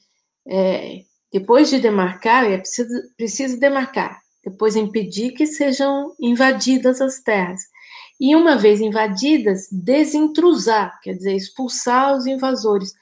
é, 0.47 1.05
depois 1.33 1.71
de 1.71 1.79
demarcar, 1.79 2.45
é 2.45 2.59
preciso, 2.59 2.91
preciso 3.17 3.59
demarcar, 3.59 4.21
depois 4.45 4.77
impedir 4.77 5.33
que 5.33 5.47
sejam 5.47 6.15
invadidas 6.21 7.01
as 7.01 7.21
terras. 7.21 7.63
E 8.19 8.35
uma 8.35 8.57
vez 8.57 8.81
invadidas, 8.81 9.69
desintrusar, 9.71 10.99
quer 11.03 11.15
dizer, 11.15 11.35
expulsar 11.35 12.17
os 12.17 12.27
invasores. 12.27 12.95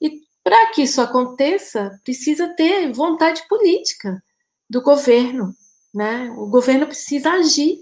E 0.00 0.22
para 0.42 0.72
que 0.72 0.82
isso 0.82 1.00
aconteça, 1.00 2.00
precisa 2.04 2.48
ter 2.48 2.92
vontade 2.92 3.46
política 3.48 4.22
do 4.68 4.80
governo, 4.80 5.54
né? 5.94 6.30
O 6.36 6.46
governo 6.46 6.86
precisa 6.86 7.32
agir 7.32 7.78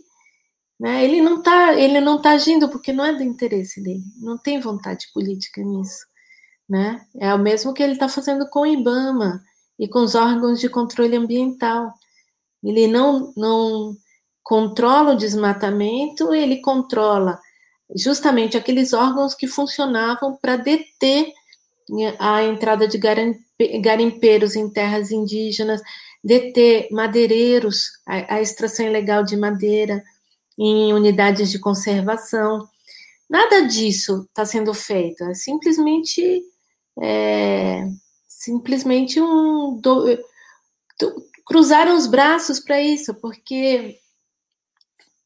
né? 0.80 1.05
Ele 1.05 1.20
não 1.20 1.41
está 1.41 1.74
ele 1.74 2.01
não 2.01 2.22
tá 2.22 2.30
agindo 2.30 2.66
porque 2.70 2.91
não 2.91 3.05
é 3.05 3.14
do 3.14 3.22
interesse 3.22 3.82
dele, 3.82 4.03
não 4.16 4.38
tem 4.38 4.59
vontade 4.59 5.09
política 5.12 5.62
nisso. 5.62 6.07
Né? 6.66 7.05
É 7.18 7.34
o 7.34 7.38
mesmo 7.38 7.74
que 7.74 7.82
ele 7.82 7.95
está 7.95 8.09
fazendo 8.09 8.49
com 8.49 8.61
o 8.61 8.66
IBAMA 8.66 9.43
e 9.78 9.88
com 9.88 10.01
os 10.01 10.14
órgãos 10.14 10.61
de 10.61 10.68
controle 10.70 11.16
ambiental. 11.16 11.93
Ele 12.62 12.86
não, 12.86 13.32
não 13.36 13.97
controla 14.51 15.12
o 15.12 15.16
desmatamento, 15.16 16.34
ele 16.34 16.57
controla 16.57 17.38
justamente 17.94 18.57
aqueles 18.57 18.92
órgãos 18.92 19.32
que 19.32 19.46
funcionavam 19.46 20.36
para 20.42 20.57
deter 20.57 21.32
a 22.18 22.42
entrada 22.42 22.88
de 22.88 22.98
garimpeiros 22.98 24.57
em 24.57 24.68
terras 24.68 25.12
indígenas, 25.12 25.80
deter 26.22 26.88
madeireiros, 26.90 27.92
a, 28.05 28.40
extração 28.40 28.84
ilegal 28.84 29.22
de 29.22 29.36
madeira, 29.36 30.03
em 30.59 30.92
unidades 30.92 31.48
de 31.53 31.61
conservação. 31.61 32.68
Nada 33.28 33.68
disso 33.68 34.26
está 34.30 34.44
sendo 34.44 34.74
feito, 34.74 35.22
é 35.22 35.34
simplesmente 35.34 36.42
é, 37.01 37.88
simplesmente 38.26 39.20
um 39.20 39.78
do, 39.80 40.18
cruzaram 41.46 41.96
os 41.96 42.09
braços 42.09 42.59
para 42.59 42.82
isso, 42.82 43.14
porque 43.14 44.01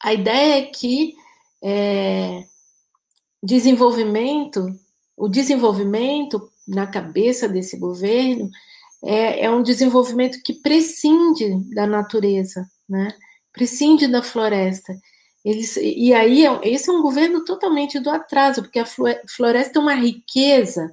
a 0.04 0.12
ideia 0.12 0.58
é 0.58 0.62
que 0.66 1.14
é, 1.62 2.44
desenvolvimento, 3.42 4.66
o 5.16 5.28
desenvolvimento 5.28 6.52
na 6.68 6.86
cabeça 6.86 7.48
desse 7.48 7.78
governo 7.78 8.50
é, 9.02 9.46
é 9.46 9.50
um 9.50 9.62
desenvolvimento 9.62 10.42
que 10.44 10.52
prescinde 10.52 11.58
da 11.74 11.86
natureza, 11.86 12.68
né? 12.86 13.14
prescinde 13.50 14.06
da 14.06 14.22
floresta. 14.22 14.94
Eles, 15.42 15.74
e 15.78 16.12
aí, 16.12 16.44
esse 16.62 16.90
é 16.90 16.92
um 16.92 17.00
governo 17.00 17.42
totalmente 17.42 17.98
do 17.98 18.10
atraso, 18.10 18.60
porque 18.60 18.78
a 18.78 18.86
floresta 18.86 19.78
é 19.78 19.82
uma 19.82 19.94
riqueza, 19.94 20.92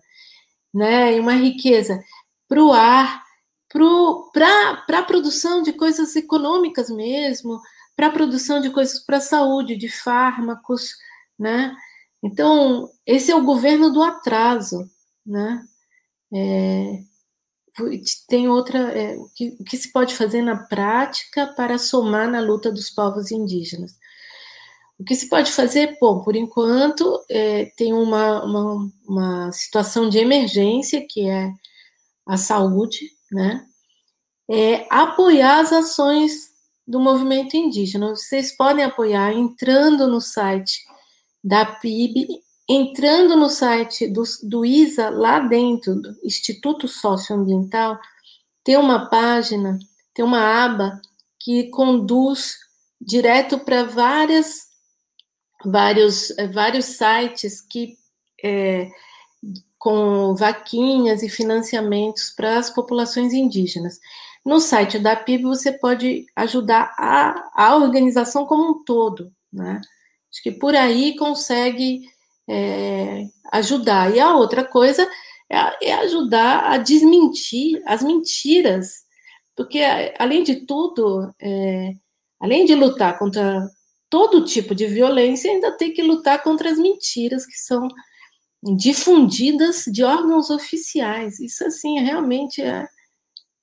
né? 0.74 1.20
Uma 1.20 1.34
riqueza 1.34 2.01
para 2.47 2.64
o 2.64 2.72
ar, 2.72 3.24
para 3.70 4.99
a 4.99 5.03
produção 5.03 5.62
de 5.62 5.74
coisas 5.74 6.16
econômicas 6.16 6.89
mesmo, 6.89 7.62
para 7.96 8.08
a 8.08 8.12
produção 8.12 8.62
de 8.62 8.70
coisas 8.70 9.00
para 9.06 9.18
a 9.18 9.22
saúde, 9.22 9.76
de 9.76 9.89
fármacos, 9.89 10.96
né? 11.38 11.76
Então, 12.24 12.89
esse 13.06 13.32
é 13.32 13.36
o 13.36 13.44
governo 13.44 13.92
do 13.92 14.02
atraso, 14.02 14.89
né? 15.26 15.64
É, 16.34 17.00
tem 18.28 18.48
outra, 18.48 18.80
é, 18.92 19.16
o, 19.18 19.30
que, 19.36 19.58
o 19.60 19.64
que 19.64 19.78
se 19.78 19.92
pode 19.92 20.16
fazer 20.16 20.42
na 20.42 20.56
prática 20.56 21.48
para 21.48 21.78
somar 21.78 22.30
na 22.30 22.39
luta 22.39 22.72
dos 22.72 22.89
povos 22.89 23.32
indígenas? 23.32 23.96
O 25.00 25.04
que 25.04 25.16
se 25.16 25.28
pode 25.30 25.52
fazer? 25.52 25.98
Bom, 26.00 26.22
por 26.22 26.36
enquanto, 26.36 27.26
é, 27.30 27.66
tem 27.76 27.92
uma, 27.92 28.44
uma, 28.46 28.92
uma, 29.08 29.52
situação 29.52 30.08
de 30.08 30.20
emergência, 30.20 31.06
que 31.10 31.28
é 31.28 31.52
a 32.26 32.38
saúde, 32.38 33.10
né? 33.32 33.66
É, 34.50 34.86
apoiar 34.92 35.62
as 35.62 35.74
ações 35.74 36.51
do 36.92 37.00
movimento 37.00 37.56
indígena. 37.56 38.10
Vocês 38.10 38.56
podem 38.56 38.84
apoiar 38.84 39.34
entrando 39.34 40.08
no 40.08 40.20
site 40.20 40.84
da 41.44 41.66
PIB, 41.66 42.28
entrando 42.68 43.36
no 43.36 43.50
site 43.50 44.08
do, 44.08 44.24
do 44.44 44.66
ISA, 44.66 45.10
lá 45.10 45.39
dentro, 45.39 45.96
do 45.96 46.16
Instituto 46.24 46.88
Socioambiental, 46.88 47.98
tem 48.64 48.78
uma 48.78 49.10
página, 49.10 49.80
tem 50.14 50.24
uma 50.24 50.66
aba 50.66 51.02
que 51.39 51.70
conduz 51.70 52.58
direto 53.00 53.58
para 53.60 53.84
várias 53.84 54.70
vários, 55.66 56.32
eh, 56.38 56.48
vários 56.48 56.86
sites 56.86 57.62
que 57.62 57.98
é, 58.44 58.89
com 59.78 60.36
vaquinhas 60.36 61.24
e 61.24 61.30
financiamentos 61.30 62.30
para 62.30 62.58
as 62.58 62.70
populações 62.70 63.34
indígenas. 63.34 64.00
No 64.46 64.60
site 64.60 64.98
da 64.98 65.16
PIB 65.16 65.44
você 65.44 65.72
pode 65.72 66.26
ajudar 66.36 66.94
a, 66.98 67.52
a 67.56 67.76
organização 67.76 68.46
como 68.46 68.72
um 68.72 68.84
todo, 68.84 69.32
né? 69.52 69.80
Acho 70.32 70.42
que 70.44 70.52
por 70.52 70.76
aí 70.76 71.16
consegue 71.16 72.02
é, 72.50 73.26
ajudar. 73.52 74.16
E 74.16 74.20
a 74.20 74.36
outra 74.36 74.64
coisa 74.64 75.08
é, 75.50 75.89
é 75.89 75.94
ajudar 75.96 76.72
a 76.72 76.78
desmentir 76.78 77.82
as 77.86 78.02
mentiras, 78.02 79.04
porque 79.56 79.80
além 80.18 80.44
de 80.44 80.66
tudo, 80.66 81.34
é, 81.39 81.94
além 82.39 82.66
de 82.66 82.74
lutar 82.74 83.20
contra 83.20 83.68
todo 84.10 84.46
tipo 84.46 84.74
de 84.74 84.88
violência, 84.88 85.52
ainda 85.52 85.72
tem 85.78 85.94
que 85.94 86.02
lutar 86.02 86.42
contra 86.44 86.70
as 86.70 86.78
mentiras 86.78 87.46
que 87.46 87.58
são 87.58 87.88
difundidas 88.78 89.86
de 89.88 90.04
órgãos 90.04 90.50
oficiais. 90.50 91.39
Isso, 91.39 91.66
assim, 91.66 92.00
realmente 92.00 92.62
é, 92.62 92.88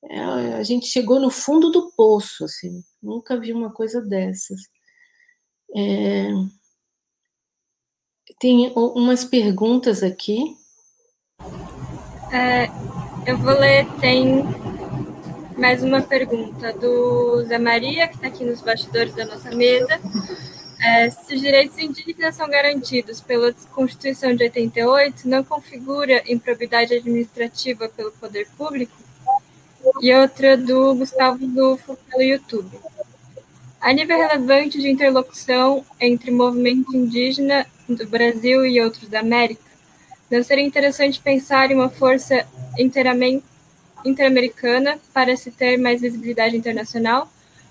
é, 0.04 0.20
a 0.54 0.62
gente 0.62 0.86
chegou 0.86 1.18
no 1.18 1.30
fundo 1.30 1.70
do 1.70 1.90
poço, 1.92 2.44
assim. 2.44 2.82
Nunca 3.02 3.38
vi 3.38 3.52
uma 3.52 3.72
coisa 3.72 4.00
dessas. 4.00 4.60
É, 5.74 6.30
tem 8.38 8.72
umas 8.74 9.24
perguntas 9.24 10.02
aqui. 10.02 10.56
É, 12.32 12.66
eu 13.26 13.36
vou 13.38 13.58
ler, 13.58 13.86
tem 14.00 14.44
mais 15.56 15.82
uma 15.82 16.00
pergunta 16.00 16.72
do 16.72 17.42
Zé 17.44 17.58
Maria, 17.58 18.06
que 18.06 18.14
está 18.14 18.28
aqui 18.28 18.44
nos 18.44 18.60
bastidores 18.60 19.14
da 19.14 19.24
nossa 19.24 19.50
mesa. 19.50 20.00
É, 20.80 21.10
se 21.10 21.34
os 21.34 21.40
direitos 21.40 21.76
indígenas 21.76 22.36
são 22.36 22.48
garantidos 22.48 23.20
pela 23.20 23.52
Constituição 23.74 24.34
de 24.36 24.44
88, 24.44 25.28
não 25.28 25.42
configura 25.42 26.22
improbidade 26.30 26.94
administrativa 26.94 27.88
pelo 27.88 28.12
poder 28.12 28.48
público? 28.56 29.07
E 30.00 30.14
outra 30.14 30.56
do 30.56 30.94
Gustavo 30.94 31.44
Lufo 31.46 31.96
pelo 32.10 32.22
YouTube. 32.22 32.78
A 33.80 33.92
nível 33.92 34.16
relevante 34.16 34.80
de 34.80 34.88
interlocução 34.90 35.84
entre 36.00 36.30
movimento 36.30 36.96
indígena 36.96 37.66
do 37.88 38.06
Brasil 38.06 38.66
e 38.66 38.80
outros 38.80 39.08
da 39.08 39.20
América, 39.20 39.62
não 40.30 40.42
seria 40.42 40.64
interessante 40.64 41.20
pensar 41.20 41.70
em 41.70 41.74
uma 41.74 41.88
força 41.88 42.46
interamericana 44.04 44.98
para 45.14 45.36
se 45.36 45.50
ter 45.50 45.78
mais 45.78 46.00
visibilidade 46.00 46.56
internacional? 46.56 47.28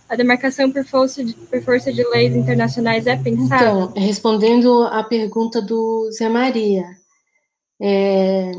A 0.09 0.15
demarcação 0.15 0.71
por 0.71 0.85
força 0.85 1.23
de, 1.23 1.33
por 1.33 1.61
força 1.61 1.91
de 1.91 2.01
leis 2.09 2.35
internacionais 2.35 3.05
é 3.05 3.15
pensada? 3.17 3.63
Então, 3.63 3.93
respondendo 3.95 4.83
à 4.85 5.03
pergunta 5.03 5.61
do 5.61 6.09
Zé 6.11 6.29
Maria, 6.29 6.85
é... 7.79 8.53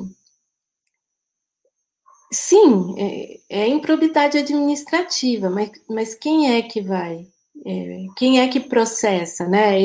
sim, 2.32 2.94
é, 2.98 3.40
é, 3.48 3.68
improbidade 3.68 4.38
administrativa, 4.38 5.50
mas, 5.50 5.70
mas 5.88 6.14
quem 6.14 6.56
é 6.56 6.62
que 6.62 6.80
vai? 6.80 7.26
É, 7.64 8.06
quem 8.16 8.40
é 8.40 8.48
que 8.48 8.60
processa, 8.60 9.46
né? 9.46 9.76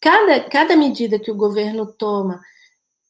Cada, 0.00 0.40
cada 0.48 0.76
medida 0.76 1.18
que 1.18 1.30
o 1.30 1.36
governo 1.36 1.86
toma 1.86 2.40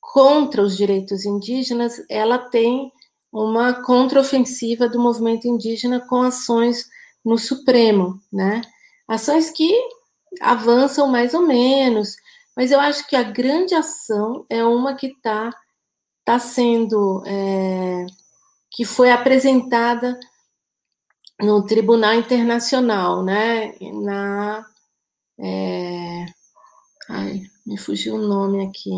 contra 0.00 0.62
os 0.62 0.76
direitos 0.76 1.24
indígenas, 1.24 2.04
ela 2.08 2.38
tem 2.38 2.92
uma 3.32 3.82
contraofensiva 3.82 4.88
do 4.88 5.00
movimento 5.00 5.48
indígena 5.48 6.00
com 6.00 6.20
ações 6.22 6.86
no 7.24 7.38
Supremo, 7.38 8.20
né? 8.30 8.60
Ações 9.08 9.50
que 9.50 9.72
avançam 10.40 11.06
mais 11.08 11.32
ou 11.34 11.42
menos, 11.46 12.14
mas 12.56 12.70
eu 12.70 12.80
acho 12.80 13.06
que 13.06 13.16
a 13.16 13.22
grande 13.22 13.74
ação 13.74 14.44
é 14.50 14.64
uma 14.64 14.94
que 14.94 15.06
está 15.06 15.50
tá 16.24 16.38
sendo, 16.38 17.22
é, 17.26 18.06
que 18.72 18.84
foi 18.84 19.10
apresentada 19.10 20.18
no 21.40 21.64
Tribunal 21.66 22.14
Internacional, 22.14 23.22
né? 23.22 23.74
Na, 24.02 24.66
é, 25.38 26.26
ai, 27.08 27.42
me 27.66 27.76
fugiu 27.76 28.14
o 28.14 28.26
nome 28.26 28.66
aqui, 28.66 28.90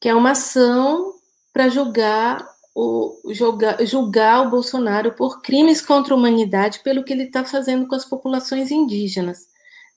que 0.00 0.08
é 0.08 0.14
uma 0.14 0.32
ação 0.32 1.14
para 1.52 1.68
julgar 1.68 2.46
o, 2.74 3.20
julgar, 3.32 3.84
julgar 3.84 4.46
o 4.46 4.50
Bolsonaro 4.50 5.14
por 5.14 5.42
crimes 5.42 5.82
contra 5.82 6.14
a 6.14 6.16
humanidade 6.16 6.80
pelo 6.82 7.04
que 7.04 7.12
ele 7.12 7.24
está 7.24 7.44
fazendo 7.44 7.86
com 7.88 7.94
as 7.94 8.04
populações 8.04 8.70
indígenas. 8.70 9.48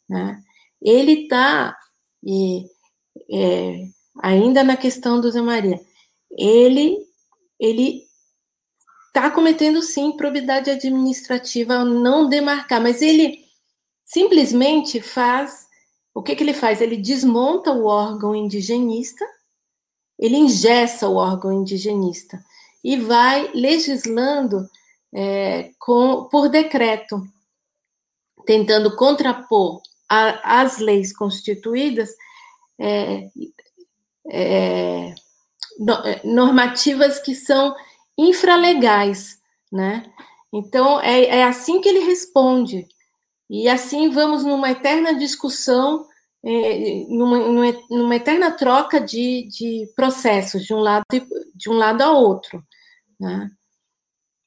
Né? 0.09 0.41
Ele 0.81 1.23
está, 1.23 1.77
é, 3.31 3.87
ainda 4.21 4.63
na 4.63 4.75
questão 4.75 5.21
do 5.21 5.31
Zé 5.31 5.41
Maria, 5.41 5.79
ele 6.31 6.97
ele 7.61 8.07
está 9.13 9.29
cometendo 9.29 9.81
sim 9.81 10.13
probidade 10.13 10.69
administrativa 10.69 11.75
ao 11.75 11.85
não 11.85 12.29
demarcar, 12.29 12.81
mas 12.81 13.01
ele 13.01 13.45
simplesmente 14.05 15.01
faz 15.01 15.69
o 16.13 16.21
que, 16.21 16.35
que 16.35 16.43
ele 16.43 16.53
faz? 16.53 16.81
Ele 16.81 16.97
desmonta 16.97 17.71
o 17.71 17.85
órgão 17.85 18.35
indigenista, 18.35 19.25
ele 20.19 20.35
ingessa 20.35 21.07
o 21.07 21.15
órgão 21.15 21.51
indigenista 21.51 22.43
e 22.83 22.97
vai 22.97 23.49
legislando 23.53 24.69
é, 25.13 25.71
com, 25.79 26.25
por 26.25 26.49
decreto, 26.49 27.21
tentando 28.45 28.95
contrapor 28.95 29.81
a, 30.09 30.61
as 30.61 30.77
leis 30.79 31.15
constituídas 31.15 32.09
é, 32.79 33.29
é, 34.29 35.15
normativas 36.23 37.19
que 37.19 37.33
são 37.33 37.75
infralegais, 38.17 39.39
né? 39.71 40.11
Então 40.53 40.99
é, 41.01 41.25
é 41.25 41.43
assim 41.43 41.79
que 41.81 41.89
ele 41.89 41.99
responde 41.99 42.87
e 43.49 43.67
assim 43.67 44.09
vamos 44.09 44.43
numa 44.45 44.71
eterna 44.71 45.13
discussão, 45.13 46.07
é, 46.43 47.05
numa, 47.09 47.37
numa, 47.89 48.15
eterna 48.15 48.51
troca 48.51 48.99
de, 48.99 49.47
de 49.49 49.91
processos 49.95 50.63
de 50.65 50.73
um 50.73 50.79
lado 50.79 51.03
de 51.53 51.69
um 51.69 51.73
lado 51.73 52.01
a 52.01 52.11
outro. 52.11 52.63
Né? 53.19 53.51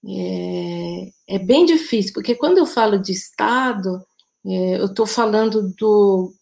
É, 0.07 1.35
é, 1.37 1.39
bem 1.39 1.65
difícil, 1.65 2.13
porque 2.13 2.35
quando 2.35 2.59
eu 2.59 2.67
falo 2.67 2.99
de 2.99 3.13
Estado, 3.13 4.05
é, 4.45 4.81
eu 4.81 4.87
estou 4.87 5.07
falando 5.07 5.73
do, 5.79 6.35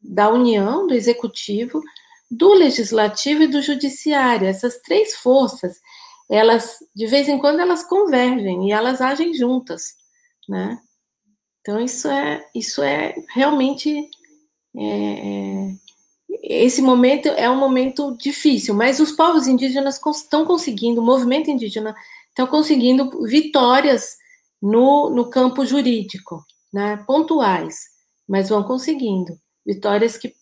da 0.00 0.28
União, 0.30 0.86
do 0.86 0.94
Executivo, 0.94 1.82
do 2.30 2.52
Legislativo 2.54 3.42
e 3.44 3.48
do 3.48 3.62
Judiciário. 3.62 4.46
Essas 4.46 4.78
três 4.78 5.16
forças, 5.16 5.78
elas, 6.30 6.78
de 6.94 7.06
vez 7.06 7.28
em 7.28 7.38
quando, 7.38 7.60
elas 7.60 7.84
convergem 7.84 8.68
e 8.68 8.72
elas 8.72 9.00
agem 9.00 9.34
juntas, 9.34 9.94
né? 10.48 10.78
Então, 11.60 11.80
isso 11.80 12.08
é, 12.08 12.44
isso 12.54 12.82
é 12.82 13.14
realmente 13.34 14.08
é, 14.76 14.84
é 14.84 15.88
esse 16.42 16.82
momento 16.82 17.26
é 17.28 17.48
um 17.50 17.58
momento 17.58 18.16
difícil, 18.16 18.74
mas 18.74 19.00
os 19.00 19.12
povos 19.12 19.46
indígenas 19.46 20.00
estão 20.16 20.44
conseguindo, 20.44 21.00
o 21.00 21.04
movimento 21.04 21.50
indígena 21.50 21.94
estão 22.28 22.46
conseguindo 22.46 23.10
vitórias 23.24 24.16
no, 24.60 25.10
no 25.10 25.28
campo 25.30 25.64
jurídico, 25.64 26.44
né, 26.72 27.02
pontuais, 27.06 27.76
mas 28.28 28.48
vão 28.48 28.62
conseguindo 28.62 29.38
vitórias 29.66 30.16
que, 30.16 30.34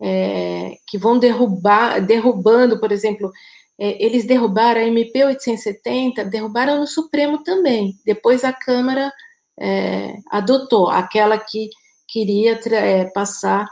é, 0.00 0.76
que 0.86 0.98
vão 0.98 1.18
derrubar, 1.18 2.00
derrubando, 2.00 2.80
por 2.80 2.90
exemplo, 2.90 3.30
é, 3.78 4.02
eles 4.04 4.24
derrubaram 4.24 4.80
a 4.80 4.84
MP 4.84 5.24
870, 5.24 6.24
derrubaram 6.24 6.78
no 6.80 6.86
Supremo 6.86 7.42
também. 7.42 7.98
Depois 8.04 8.44
a 8.44 8.52
Câmara 8.52 9.12
é, 9.58 10.18
adotou 10.30 10.88
aquela 10.88 11.38
que 11.38 11.70
queria 12.08 12.58
é, 12.72 13.04
passar 13.06 13.68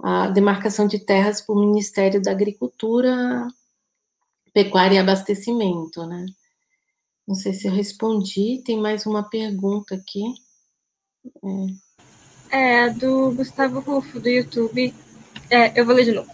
a 0.00 0.28
demarcação 0.28 0.86
de 0.86 0.98
terras 0.98 1.40
para 1.40 1.54
o 1.54 1.60
Ministério 1.60 2.22
da 2.22 2.30
Agricultura, 2.30 3.48
Pecuária 4.52 4.96
e 4.96 4.98
Abastecimento, 4.98 6.06
né? 6.06 6.26
Não 7.26 7.34
sei 7.34 7.52
se 7.52 7.66
eu 7.66 7.72
respondi, 7.72 8.62
tem 8.64 8.78
mais 8.78 9.06
uma 9.06 9.22
pergunta 9.22 9.94
aqui. 9.94 10.22
É, 12.50 12.86
é 12.86 12.90
do 12.90 13.32
Gustavo 13.32 13.80
Rufo, 13.80 14.20
do 14.20 14.28
YouTube. 14.28 14.94
É, 15.50 15.78
eu 15.78 15.84
vou 15.84 15.94
ler 15.94 16.04
de 16.04 16.12
novo. 16.12 16.30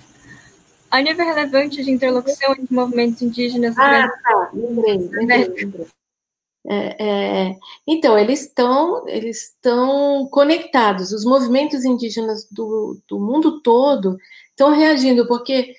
A 0.95 1.03
nível 1.03 1.27
relevante 1.27 1.83
de 1.83 1.91
interlocução 1.91 2.53
entre 2.53 2.73
movimentos 2.73 3.21
indígenas... 3.21 3.77
Ah, 3.77 4.09
tá, 4.09 4.51
lembrei, 4.55 4.97
lembrei, 4.97 5.49
lembrei. 5.49 5.87
É, 6.69 7.05
é, 7.05 7.57
então, 7.85 8.17
eles 8.17 8.43
estão 8.43 9.05
eles 9.09 9.49
estão 9.49 10.29
conectados. 10.29 11.11
Os 11.11 11.25
movimentos 11.25 11.85
indígenas 11.85 12.47
do, 12.49 12.97
do 13.09 13.19
mundo 13.19 13.61
todo 13.61 14.17
estão 14.51 14.71
reagindo, 14.71 15.27
porque 15.27 15.75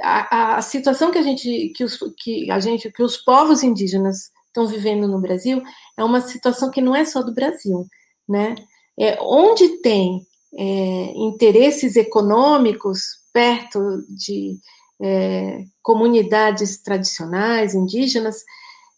a, 0.00 0.58
a, 0.58 0.62
situação 0.62 1.10
que 1.10 1.18
a 1.18 1.22
gente 1.22 1.72
que 1.74 1.82
os, 1.82 1.98
que 2.16 2.48
a 2.48 2.60
gente 2.60 2.88
que 2.92 3.02
os 3.02 3.16
povos 3.16 3.64
indígenas 3.64 4.30
estão 4.46 4.68
vivendo 4.68 5.08
no 5.08 5.20
Brasil 5.20 5.60
é 5.96 6.04
uma 6.04 6.20
situação 6.20 6.70
que 6.70 6.80
não 6.80 6.94
é 6.94 7.04
só 7.04 7.20
do 7.20 7.34
Brasil, 7.34 7.84
né? 8.28 8.54
É, 8.96 9.18
onde 9.20 9.82
tem 9.82 10.24
é, 10.56 11.12
interesses 11.16 11.96
econômicos 11.96 13.21
perto 13.32 14.04
de 14.08 14.58
é, 15.00 15.64
comunidades 15.82 16.80
tradicionais 16.82 17.74
indígenas, 17.74 18.42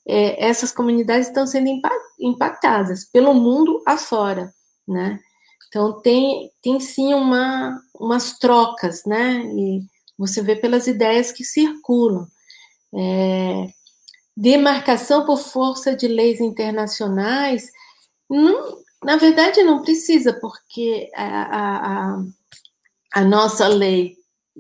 é, 0.07 0.47
essas 0.47 0.71
comunidades 0.73 1.29
estão 1.29 1.47
sendo 1.47 1.69
impactadas 2.21 3.05
pelo 3.05 3.33
mundo 3.35 3.83
afora, 3.87 4.53
né? 4.87 5.19
Então 5.69 6.01
tem, 6.01 6.51
tem 6.63 6.79
sim 6.79 7.15
uma, 7.15 7.81
umas 7.99 8.39
trocas, 8.39 9.05
né? 9.05 9.43
E 9.47 9.83
você 10.17 10.43
vê 10.43 10.55
pelas 10.55 10.87
ideias 10.87 11.33
que 11.33 11.43
circulam. 11.45 12.27
É, 12.95 13.67
demarcação 14.37 15.25
por 15.25 15.39
força 15.39 15.97
de 15.97 16.07
leis 16.07 16.41
internacionais, 16.41 17.71
não, 18.29 18.79
na 19.03 19.17
verdade 19.17 19.63
não 19.63 19.83
precisa, 19.83 20.33
porque 20.41 21.11
a, 21.15 22.15
a, 22.15 22.25
a 23.15 23.25
nossa 23.25 23.67
lei, 23.69 24.17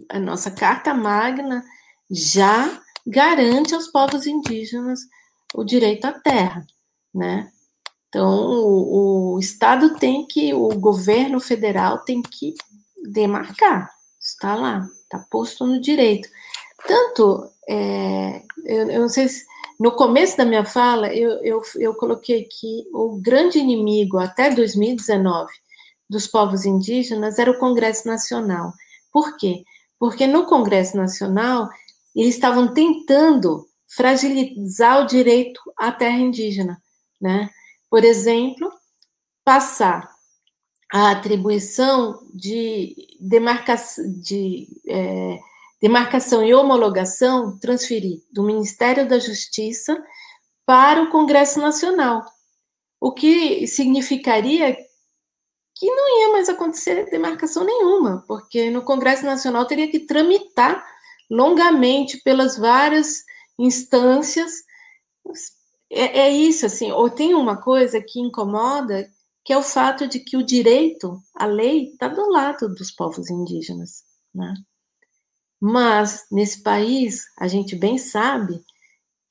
a 0.09 0.19
nossa 0.19 0.51
Carta 0.51 0.93
Magna 0.95 1.65
já 2.11 2.81
garante 3.07 3.75
aos 3.75 3.89
povos 3.89 4.27
indígenas 4.27 5.01
o 5.55 5.63
direito 5.63 6.05
à 6.05 6.13
terra, 6.13 6.67
né? 7.15 7.51
Então, 8.09 8.31
o, 8.31 9.35
o 9.35 9.39
Estado 9.41 9.97
tem 9.97 10.27
que, 10.27 10.55
o 10.55 10.69
governo 10.79 11.41
federal 11.41 11.99
tem 11.99 12.23
que 12.23 12.55
demarcar, 13.11 13.91
está 14.21 14.55
lá, 14.55 14.87
está 15.03 15.19
posto 15.31 15.67
no 15.67 15.81
direito. 15.81 16.29
Tanto, 16.87 17.51
é, 17.69 18.43
eu, 18.65 18.91
eu, 18.91 19.01
não 19.01 19.09
sei 19.09 19.29
se, 19.29 19.45
no 19.81 19.93
começo 19.93 20.37
da 20.37 20.45
minha 20.45 20.65
fala, 20.65 21.13
eu, 21.13 21.43
eu, 21.43 21.63
eu 21.77 21.95
coloquei 21.95 22.45
que 22.45 22.85
o 22.93 23.21
grande 23.21 23.59
inimigo 23.59 24.19
até 24.19 24.51
2019 24.51 25.51
dos 26.09 26.27
povos 26.27 26.65
indígenas 26.65 27.39
era 27.39 27.51
o 27.51 27.59
Congresso 27.59 28.07
Nacional. 28.07 28.73
Por 29.13 29.37
quê? 29.37 29.65
Porque 30.05 30.27
no 30.27 30.45
Congresso 30.45 30.99
Nacional 30.99 31.71
eles 32.15 32.35
estavam 32.35 32.75
tentando 32.75 33.67
fragilizar 33.89 35.01
o 35.01 35.07
direito 35.07 35.59
à 35.79 35.91
terra 35.91 36.19
indígena, 36.19 36.79
né? 37.19 37.49
Por 37.89 38.05
exemplo, 38.05 38.71
passar 39.43 40.07
a 40.93 41.13
atribuição 41.13 42.21
de, 42.35 43.17
demarcação, 43.19 44.05
de 44.21 44.69
é, 44.87 45.39
demarcação 45.81 46.45
e 46.45 46.53
homologação, 46.53 47.59
transferir 47.59 48.21
do 48.31 48.43
Ministério 48.43 49.09
da 49.09 49.19
Justiça 49.19 49.97
para 50.67 51.03
o 51.03 51.11
Congresso 51.11 51.59
Nacional, 51.61 52.23
o 53.01 53.11
que 53.11 53.67
significaria 53.67 54.77
que 55.75 55.87
não 55.91 56.21
ia 56.21 56.33
mais 56.33 56.49
acontecer 56.49 57.11
demarcação 57.11 57.65
nenhuma, 57.65 58.25
porque 58.29 58.71
no 58.71 58.83
Congresso 58.83 59.25
Nacional 59.25 59.67
teria 59.67 59.91
que 59.91 60.01
tramitar 60.01 60.85
longamente 61.31 62.19
pelas 62.23 62.57
várias 62.57 63.25
instâncias. 63.59 64.53
É, 65.91 66.21
é, 66.21 66.31
isso, 66.31 66.67
assim, 66.67 66.93
ou 66.93 67.11
tem 67.11 67.35
uma 67.35 67.57
coisa 67.61 68.01
que 68.01 68.21
incomoda, 68.21 69.11
que 69.45 69.53
é 69.53 69.59
o 69.59 69.63
fato 69.63 70.07
de 70.07 70.21
que 70.21 70.37
o 70.37 70.45
direito, 70.45 71.21
a 71.35 71.47
lei, 71.47 71.91
está 71.91 72.09
do 72.09 72.29
lado 72.31 72.69
dos 72.73 72.91
povos 72.91 73.29
indígenas, 73.31 74.05
né? 74.35 74.55
Mas, 75.61 76.27
nesse 76.31 76.63
país, 76.63 77.25
a 77.39 77.49
gente 77.49 77.75
bem 77.75 77.99
sabe 77.99 78.63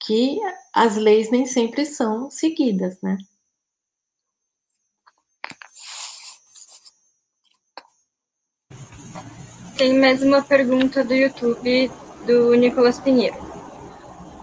que 0.06 0.40
as 0.74 0.96
leis 0.98 1.32
nem 1.32 1.46
sempre 1.46 1.86
são 1.86 2.30
seguidas, 2.30 3.00
né? 3.02 3.18
Tem 9.84 10.00
mais 10.00 10.24
uma 10.24 10.42
pergunta 10.42 11.04
do 11.04 11.14
YouTube 11.14 11.92
do 12.26 12.54
Nicolas 12.56 13.02
Pinheiro. 13.02 13.36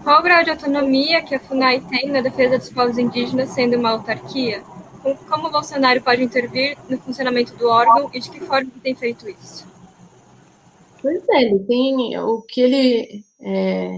Qual 0.03 0.19
o 0.19 0.21
grau 0.21 0.43
de 0.43 0.51
autonomia 0.51 1.23
que 1.23 1.33
a 1.33 1.39
FUNAI 1.39 1.81
tem 1.81 2.11
na 2.11 2.21
defesa 2.21 2.59
dos 2.59 2.69
povos 2.69 2.99
indígenas 2.99 3.49
sendo 3.49 3.75
uma 3.75 3.89
autarquia? 3.89 4.61
Como 5.27 5.47
o 5.47 5.51
Bolsonaro 5.51 5.99
pode 6.03 6.21
intervir 6.21 6.77
no 6.87 6.95
funcionamento 6.99 7.55
do 7.55 7.67
órgão 7.67 8.11
e 8.13 8.19
de 8.19 8.29
que 8.29 8.39
forma 8.41 8.69
tem 8.83 8.93
feito 8.93 9.27
isso? 9.27 9.65
Pois 11.01 11.27
é, 11.31 11.41
ele 11.41 11.57
tem 11.63 12.19
o 12.19 12.43
que 12.43 12.61
ele 12.61 13.25
é, 13.41 13.97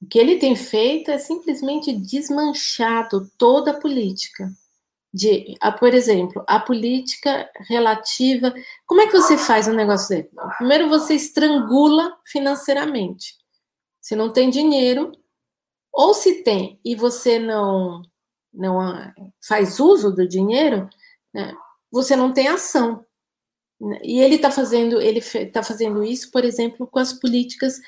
o 0.00 0.06
que 0.06 0.18
ele 0.18 0.38
tem 0.38 0.56
feito 0.56 1.10
é 1.10 1.18
simplesmente 1.18 1.92
desmanchado 1.92 3.30
toda 3.36 3.72
a 3.72 3.78
política 3.78 4.50
de, 5.12 5.54
a, 5.60 5.72
por 5.72 5.94
exemplo, 5.94 6.44
a 6.46 6.60
política 6.60 7.48
relativa. 7.68 8.52
Como 8.86 9.00
é 9.00 9.06
que 9.06 9.12
você 9.12 9.38
faz 9.38 9.66
um 9.66 9.72
negócio 9.72 10.08
desse? 10.08 10.30
Primeiro, 10.58 10.88
você 10.88 11.14
estrangula 11.14 12.16
financeiramente. 12.26 13.34
Se 14.00 14.14
não 14.14 14.30
tem 14.30 14.50
dinheiro, 14.50 15.12
ou 15.92 16.14
se 16.14 16.42
tem 16.42 16.78
e 16.84 16.94
você 16.94 17.38
não 17.38 18.02
não 18.52 18.78
faz 19.46 19.78
uso 19.78 20.10
do 20.10 20.26
dinheiro, 20.26 20.88
né, 21.34 21.54
você 21.92 22.16
não 22.16 22.32
tem 22.32 22.48
ação. 22.48 23.04
E 24.02 24.20
ele 24.20 24.36
está 24.36 24.50
fazendo 24.50 25.00
ele 25.00 25.18
está 25.18 25.62
fazendo 25.62 26.02
isso, 26.04 26.30
por 26.30 26.44
exemplo, 26.44 26.86
com 26.86 26.98
as 26.98 27.12
políticas 27.12 27.80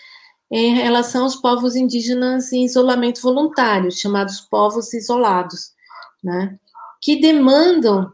em 0.51 0.75
relação 0.75 1.25
aos 1.25 1.37
povos 1.37 1.77
indígenas 1.77 2.53
em 2.53 2.65
isolamento 2.65 3.23
voluntário, 3.23 3.91
chamados 3.93 4.41
povos 4.41 4.93
isolados, 4.93 5.73
né? 6.23 6.59
Que 7.01 7.21
demandam 7.21 8.13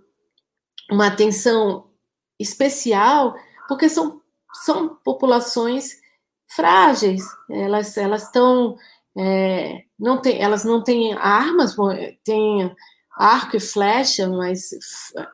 uma 0.91 1.09
atenção 1.09 1.91
especial, 2.39 3.35
porque 3.69 3.89
são, 3.89 4.21
são 4.65 4.97
populações 5.05 5.97
frágeis, 6.49 7.25
elas 7.51 7.97
elas 7.97 8.31
é, 9.19 9.83
não 9.99 10.21
elas 10.25 10.65
não 10.65 10.83
têm 10.83 11.15
armas, 11.15 11.75
têm 12.23 12.71
arco 13.17 13.57
e 13.57 13.61
flecha, 13.61 14.29
mas 14.29 14.71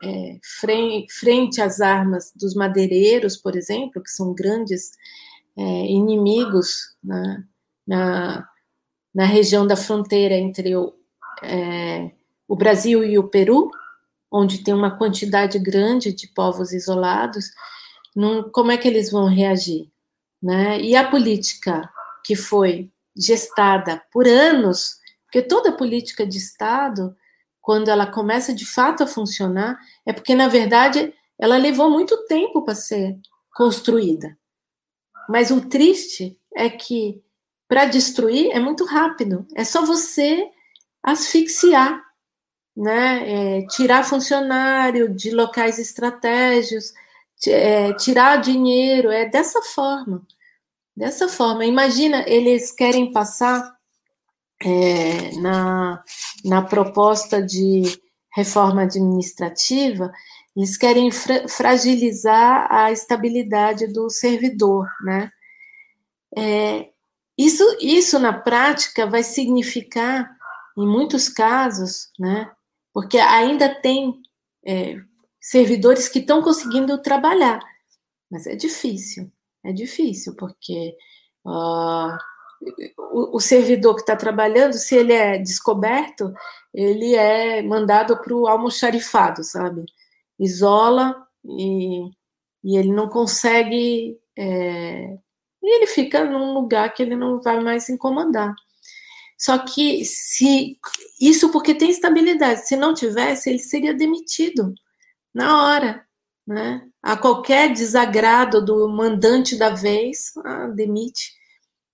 é, 0.03 0.39
frente, 0.61 1.13
frente 1.13 1.61
às 1.61 1.81
armas 1.81 2.31
dos 2.35 2.55
madeireiros, 2.55 3.35
por 3.37 3.55
exemplo, 3.55 4.01
que 4.01 4.09
são 4.09 4.33
grandes 4.33 4.91
é, 5.57 5.61
inimigos 5.61 6.95
na, 7.03 7.43
na, 7.85 8.49
na, 9.13 9.25
região 9.25 9.67
da 9.67 9.75
fronteira 9.75 10.35
entre 10.35 10.75
o, 10.75 10.93
é, 11.43 12.11
o 12.53 12.55
Brasil 12.55 13.03
e 13.03 13.17
o 13.17 13.27
Peru, 13.27 13.71
onde 14.31 14.63
tem 14.63 14.75
uma 14.75 14.95
quantidade 14.95 15.57
grande 15.57 16.13
de 16.13 16.27
povos 16.27 16.71
isolados, 16.71 17.49
não, 18.15 18.47
como 18.51 18.71
é 18.71 18.77
que 18.77 18.87
eles 18.87 19.09
vão 19.09 19.25
reagir? 19.25 19.89
Né? 20.39 20.79
E 20.79 20.95
a 20.95 21.09
política 21.09 21.89
que 22.23 22.35
foi 22.35 22.91
gestada 23.17 24.03
por 24.11 24.27
anos, 24.27 24.97
porque 25.25 25.41
toda 25.41 25.75
política 25.75 26.27
de 26.27 26.37
Estado, 26.37 27.15
quando 27.59 27.87
ela 27.87 28.05
começa 28.05 28.53
de 28.53 28.67
fato 28.67 29.01
a 29.01 29.07
funcionar, 29.07 29.79
é 30.05 30.13
porque, 30.13 30.35
na 30.35 30.47
verdade, 30.47 31.11
ela 31.39 31.57
levou 31.57 31.89
muito 31.89 32.23
tempo 32.27 32.63
para 32.63 32.75
ser 32.75 33.17
construída. 33.51 34.37
Mas 35.27 35.49
o 35.49 35.59
triste 35.59 36.37
é 36.55 36.69
que 36.69 37.19
para 37.67 37.85
destruir 37.85 38.51
é 38.51 38.59
muito 38.59 38.85
rápido, 38.85 39.43
é 39.55 39.63
só 39.63 39.83
você 39.83 40.47
asfixiar 41.01 42.02
né? 42.75 43.59
É, 43.59 43.67
tirar 43.67 44.03
funcionário 44.03 45.13
de 45.13 45.31
locais 45.31 45.79
estratégicos, 45.79 46.93
é, 47.47 47.93
tirar 47.93 48.37
dinheiro, 48.37 49.11
é 49.11 49.25
dessa 49.25 49.61
forma. 49.61 50.21
Dessa 50.95 51.27
forma. 51.27 51.65
Imagina, 51.65 52.23
eles 52.27 52.71
querem 52.71 53.11
passar 53.11 53.75
é, 54.63 55.31
na, 55.41 56.03
na 56.45 56.61
proposta 56.61 57.41
de 57.41 57.83
reforma 58.35 58.83
administrativa, 58.83 60.11
eles 60.55 60.77
querem 60.77 61.11
fra 61.11 61.47
fragilizar 61.47 62.67
a 62.71 62.91
estabilidade 62.91 63.87
do 63.87 64.09
servidor, 64.09 64.87
né? 65.03 65.31
É, 66.35 66.89
isso, 67.37 67.63
isso 67.81 68.19
na 68.19 68.33
prática 68.33 69.07
vai 69.07 69.23
significar, 69.23 70.29
em 70.77 70.87
muitos 70.87 71.29
casos, 71.29 72.09
né, 72.19 72.49
porque 72.93 73.17
ainda 73.17 73.73
tem 73.73 74.21
é, 74.65 74.97
servidores 75.41 76.07
que 76.07 76.19
estão 76.19 76.41
conseguindo 76.41 77.01
trabalhar, 77.01 77.59
mas 78.29 78.47
é 78.47 78.55
difícil, 78.55 79.31
é 79.63 79.73
difícil, 79.73 80.35
porque 80.35 80.95
uh, 81.45 82.17
o, 82.97 83.37
o, 83.37 83.39
servidor 83.39 83.95
que 83.95 84.01
está 84.01 84.15
trabalhando, 84.15 84.73
se 84.73 84.95
ele 84.95 85.13
é 85.13 85.37
descoberto, 85.37 86.33
ele 86.73 87.15
é 87.15 87.61
mandado 87.61 88.19
para 88.21 88.35
o 88.35 88.47
almoxarifado, 88.47 89.43
sabe? 89.43 89.85
Isola 90.39 91.15
e, 91.45 92.09
e 92.63 92.77
ele 92.77 92.91
não 92.91 93.09
consegue. 93.09 94.17
É, 94.37 95.17
e 95.61 95.75
ele 95.75 95.87
fica 95.87 96.25
num 96.25 96.53
lugar 96.53 96.93
que 96.93 97.03
ele 97.03 97.15
não 97.15 97.41
vai 97.41 97.59
mais 97.61 97.89
incomodar. 97.89 98.53
Só 99.43 99.57
que 99.57 100.05
se 100.05 100.79
isso 101.19 101.51
porque 101.51 101.75
tem 101.75 101.89
estabilidade, 101.89 102.65
se 102.65 102.77
não 102.77 102.93
tivesse, 102.93 103.49
ele 103.49 103.59
seria 103.59 103.93
demitido 103.93 104.73
na 105.33 105.65
hora, 105.65 106.07
né? 106.47 106.89
A 107.01 107.17
qualquer 107.17 107.73
desagrado 107.73 108.63
do 108.63 108.87
mandante 108.87 109.57
da 109.57 109.71
vez, 109.71 110.31
ah, 110.45 110.67
demite. 110.67 111.33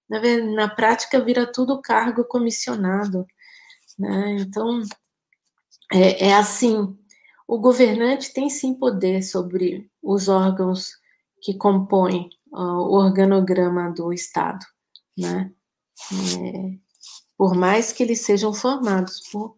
Na, 0.07 0.19
na 0.55 0.69
prática 0.69 1.19
vira 1.19 1.51
tudo 1.51 1.81
cargo 1.81 2.23
comissionado, 2.23 3.25
né? 3.97 4.37
Então 4.41 4.83
é, 5.91 6.27
é 6.27 6.33
assim. 6.35 6.95
O 7.47 7.57
governante 7.57 8.31
tem 8.31 8.47
sim 8.47 8.75
poder 8.75 9.23
sobre 9.23 9.89
os 10.03 10.27
órgãos 10.27 10.91
que 11.41 11.55
compõem 11.55 12.29
uh, 12.53 12.59
o 12.59 12.93
organograma 12.93 13.91
do 13.91 14.13
Estado, 14.13 14.63
né? 15.17 15.51
É, 16.13 16.88
por 17.39 17.55
mais 17.55 17.93
que 17.93 18.03
eles 18.03 18.19
sejam 18.19 18.53
formados 18.53 19.21
por, 19.31 19.55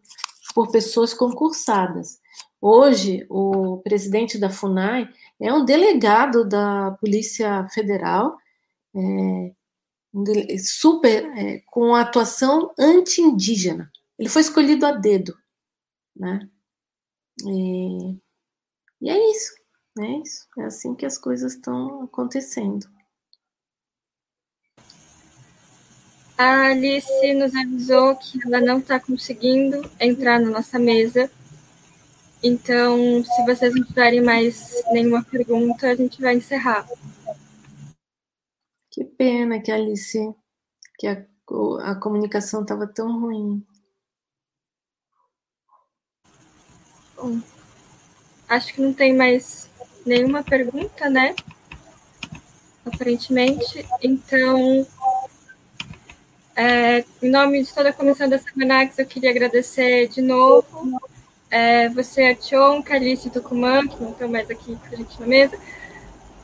por 0.54 0.70
pessoas 0.70 1.12
concursadas. 1.12 2.20
Hoje, 2.60 3.26
o 3.28 3.78
presidente 3.78 4.38
da 4.38 4.48
FUNAI 4.48 5.08
é 5.40 5.52
um 5.52 5.64
delegado 5.64 6.48
da 6.48 6.92
Polícia 7.00 7.66
Federal, 7.70 8.38
é, 8.94 9.52
super, 10.60 11.24
é, 11.36 11.58
com 11.66 11.92
atuação 11.96 12.72
anti-indígena. 12.78 13.90
Ele 14.16 14.28
foi 14.28 14.42
escolhido 14.42 14.86
a 14.86 14.92
dedo, 14.92 15.36
né? 16.14 16.48
E, 17.44 18.16
e 19.00 19.10
é 19.10 19.30
isso, 19.32 19.54
é 19.98 20.18
isso. 20.20 20.46
É 20.56 20.64
assim 20.66 20.94
que 20.94 21.04
as 21.04 21.18
coisas 21.18 21.54
estão 21.54 22.04
acontecendo. 22.04 22.86
A 26.44 26.70
Alice 26.72 27.34
nos 27.34 27.54
avisou 27.54 28.16
que 28.16 28.36
ela 28.44 28.60
não 28.60 28.80
está 28.80 28.98
conseguindo 28.98 29.88
entrar 30.00 30.40
na 30.40 30.50
nossa 30.50 30.76
mesa. 30.76 31.30
Então, 32.42 33.22
se 33.22 33.46
vocês 33.46 33.72
não 33.72 33.84
tiverem 33.84 34.20
mais 34.20 34.82
nenhuma 34.90 35.22
pergunta, 35.22 35.86
a 35.86 35.94
gente 35.94 36.20
vai 36.20 36.34
encerrar. 36.34 36.84
Que 38.90 39.04
pena 39.04 39.62
que 39.62 39.70
a 39.70 39.76
Alice, 39.76 40.18
que 40.98 41.06
a, 41.06 41.24
a 41.84 41.94
comunicação 41.94 42.62
estava 42.62 42.88
tão 42.88 43.20
ruim. 43.20 43.64
Bom, 47.14 47.40
acho 48.48 48.74
que 48.74 48.82
não 48.82 48.92
tem 48.92 49.14
mais 49.16 49.70
nenhuma 50.04 50.42
pergunta, 50.42 51.08
né? 51.08 51.36
Aparentemente. 52.84 53.86
Então, 54.02 54.84
é, 56.54 57.04
em 57.22 57.30
nome 57.30 57.62
de 57.62 57.72
toda 57.72 57.88
a 57.88 57.92
comissão 57.92 58.28
da 58.28 58.38
Semanax, 58.38 58.98
eu 58.98 59.06
queria 59.06 59.30
agradecer 59.30 60.08
de 60.08 60.20
novo 60.20 61.00
é, 61.52 61.90
você, 61.90 62.24
Artion, 62.24 62.82
Calice 62.82 63.28
Tucumã, 63.28 63.86
que 63.86 64.02
não 64.02 64.12
estão 64.12 64.26
mais 64.26 64.50
aqui 64.50 64.74
com 64.74 64.86
a 64.86 64.96
gente 64.96 65.20
na 65.20 65.26
mesa, 65.26 65.58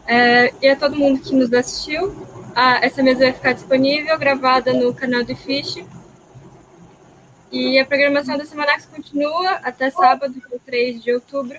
é, 0.06 0.52
e 0.60 0.68
a 0.68 0.76
todo 0.76 0.96
mundo 0.96 1.20
que 1.20 1.34
nos 1.34 1.50
assistiu. 1.52 2.14
Ah, 2.54 2.80
essa 2.82 3.02
mesa 3.02 3.20
vai 3.20 3.32
ficar 3.32 3.52
disponível, 3.54 4.18
gravada 4.18 4.72
no 4.74 4.92
canal 4.92 5.24
do 5.24 5.34
Fish. 5.34 5.82
E 7.50 7.78
a 7.78 7.86
programação 7.86 8.36
da 8.36 8.44
Semanax 8.44 8.84
continua 8.84 9.52
até 9.62 9.90
sábado, 9.90 10.34
dia 10.34 10.60
3 10.66 11.02
de 11.02 11.14
outubro. 11.14 11.58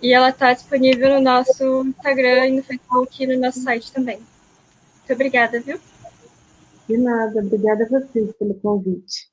E 0.00 0.12
ela 0.12 0.28
está 0.28 0.52
disponível 0.52 1.14
no 1.14 1.20
nosso 1.20 1.84
Instagram 1.84 2.46
e 2.46 2.52
no 2.52 2.62
Facebook 2.62 3.22
e 3.22 3.26
no 3.26 3.40
nosso 3.40 3.60
site 3.60 3.90
também. 3.90 4.18
Muito 4.18 5.12
obrigada, 5.12 5.60
viu? 5.60 5.80
De 6.90 6.96
nada, 6.96 7.38
obrigada 7.38 7.84
a 7.84 7.88
vocês 7.88 8.32
pelo 8.32 8.52
convite. 8.56 9.29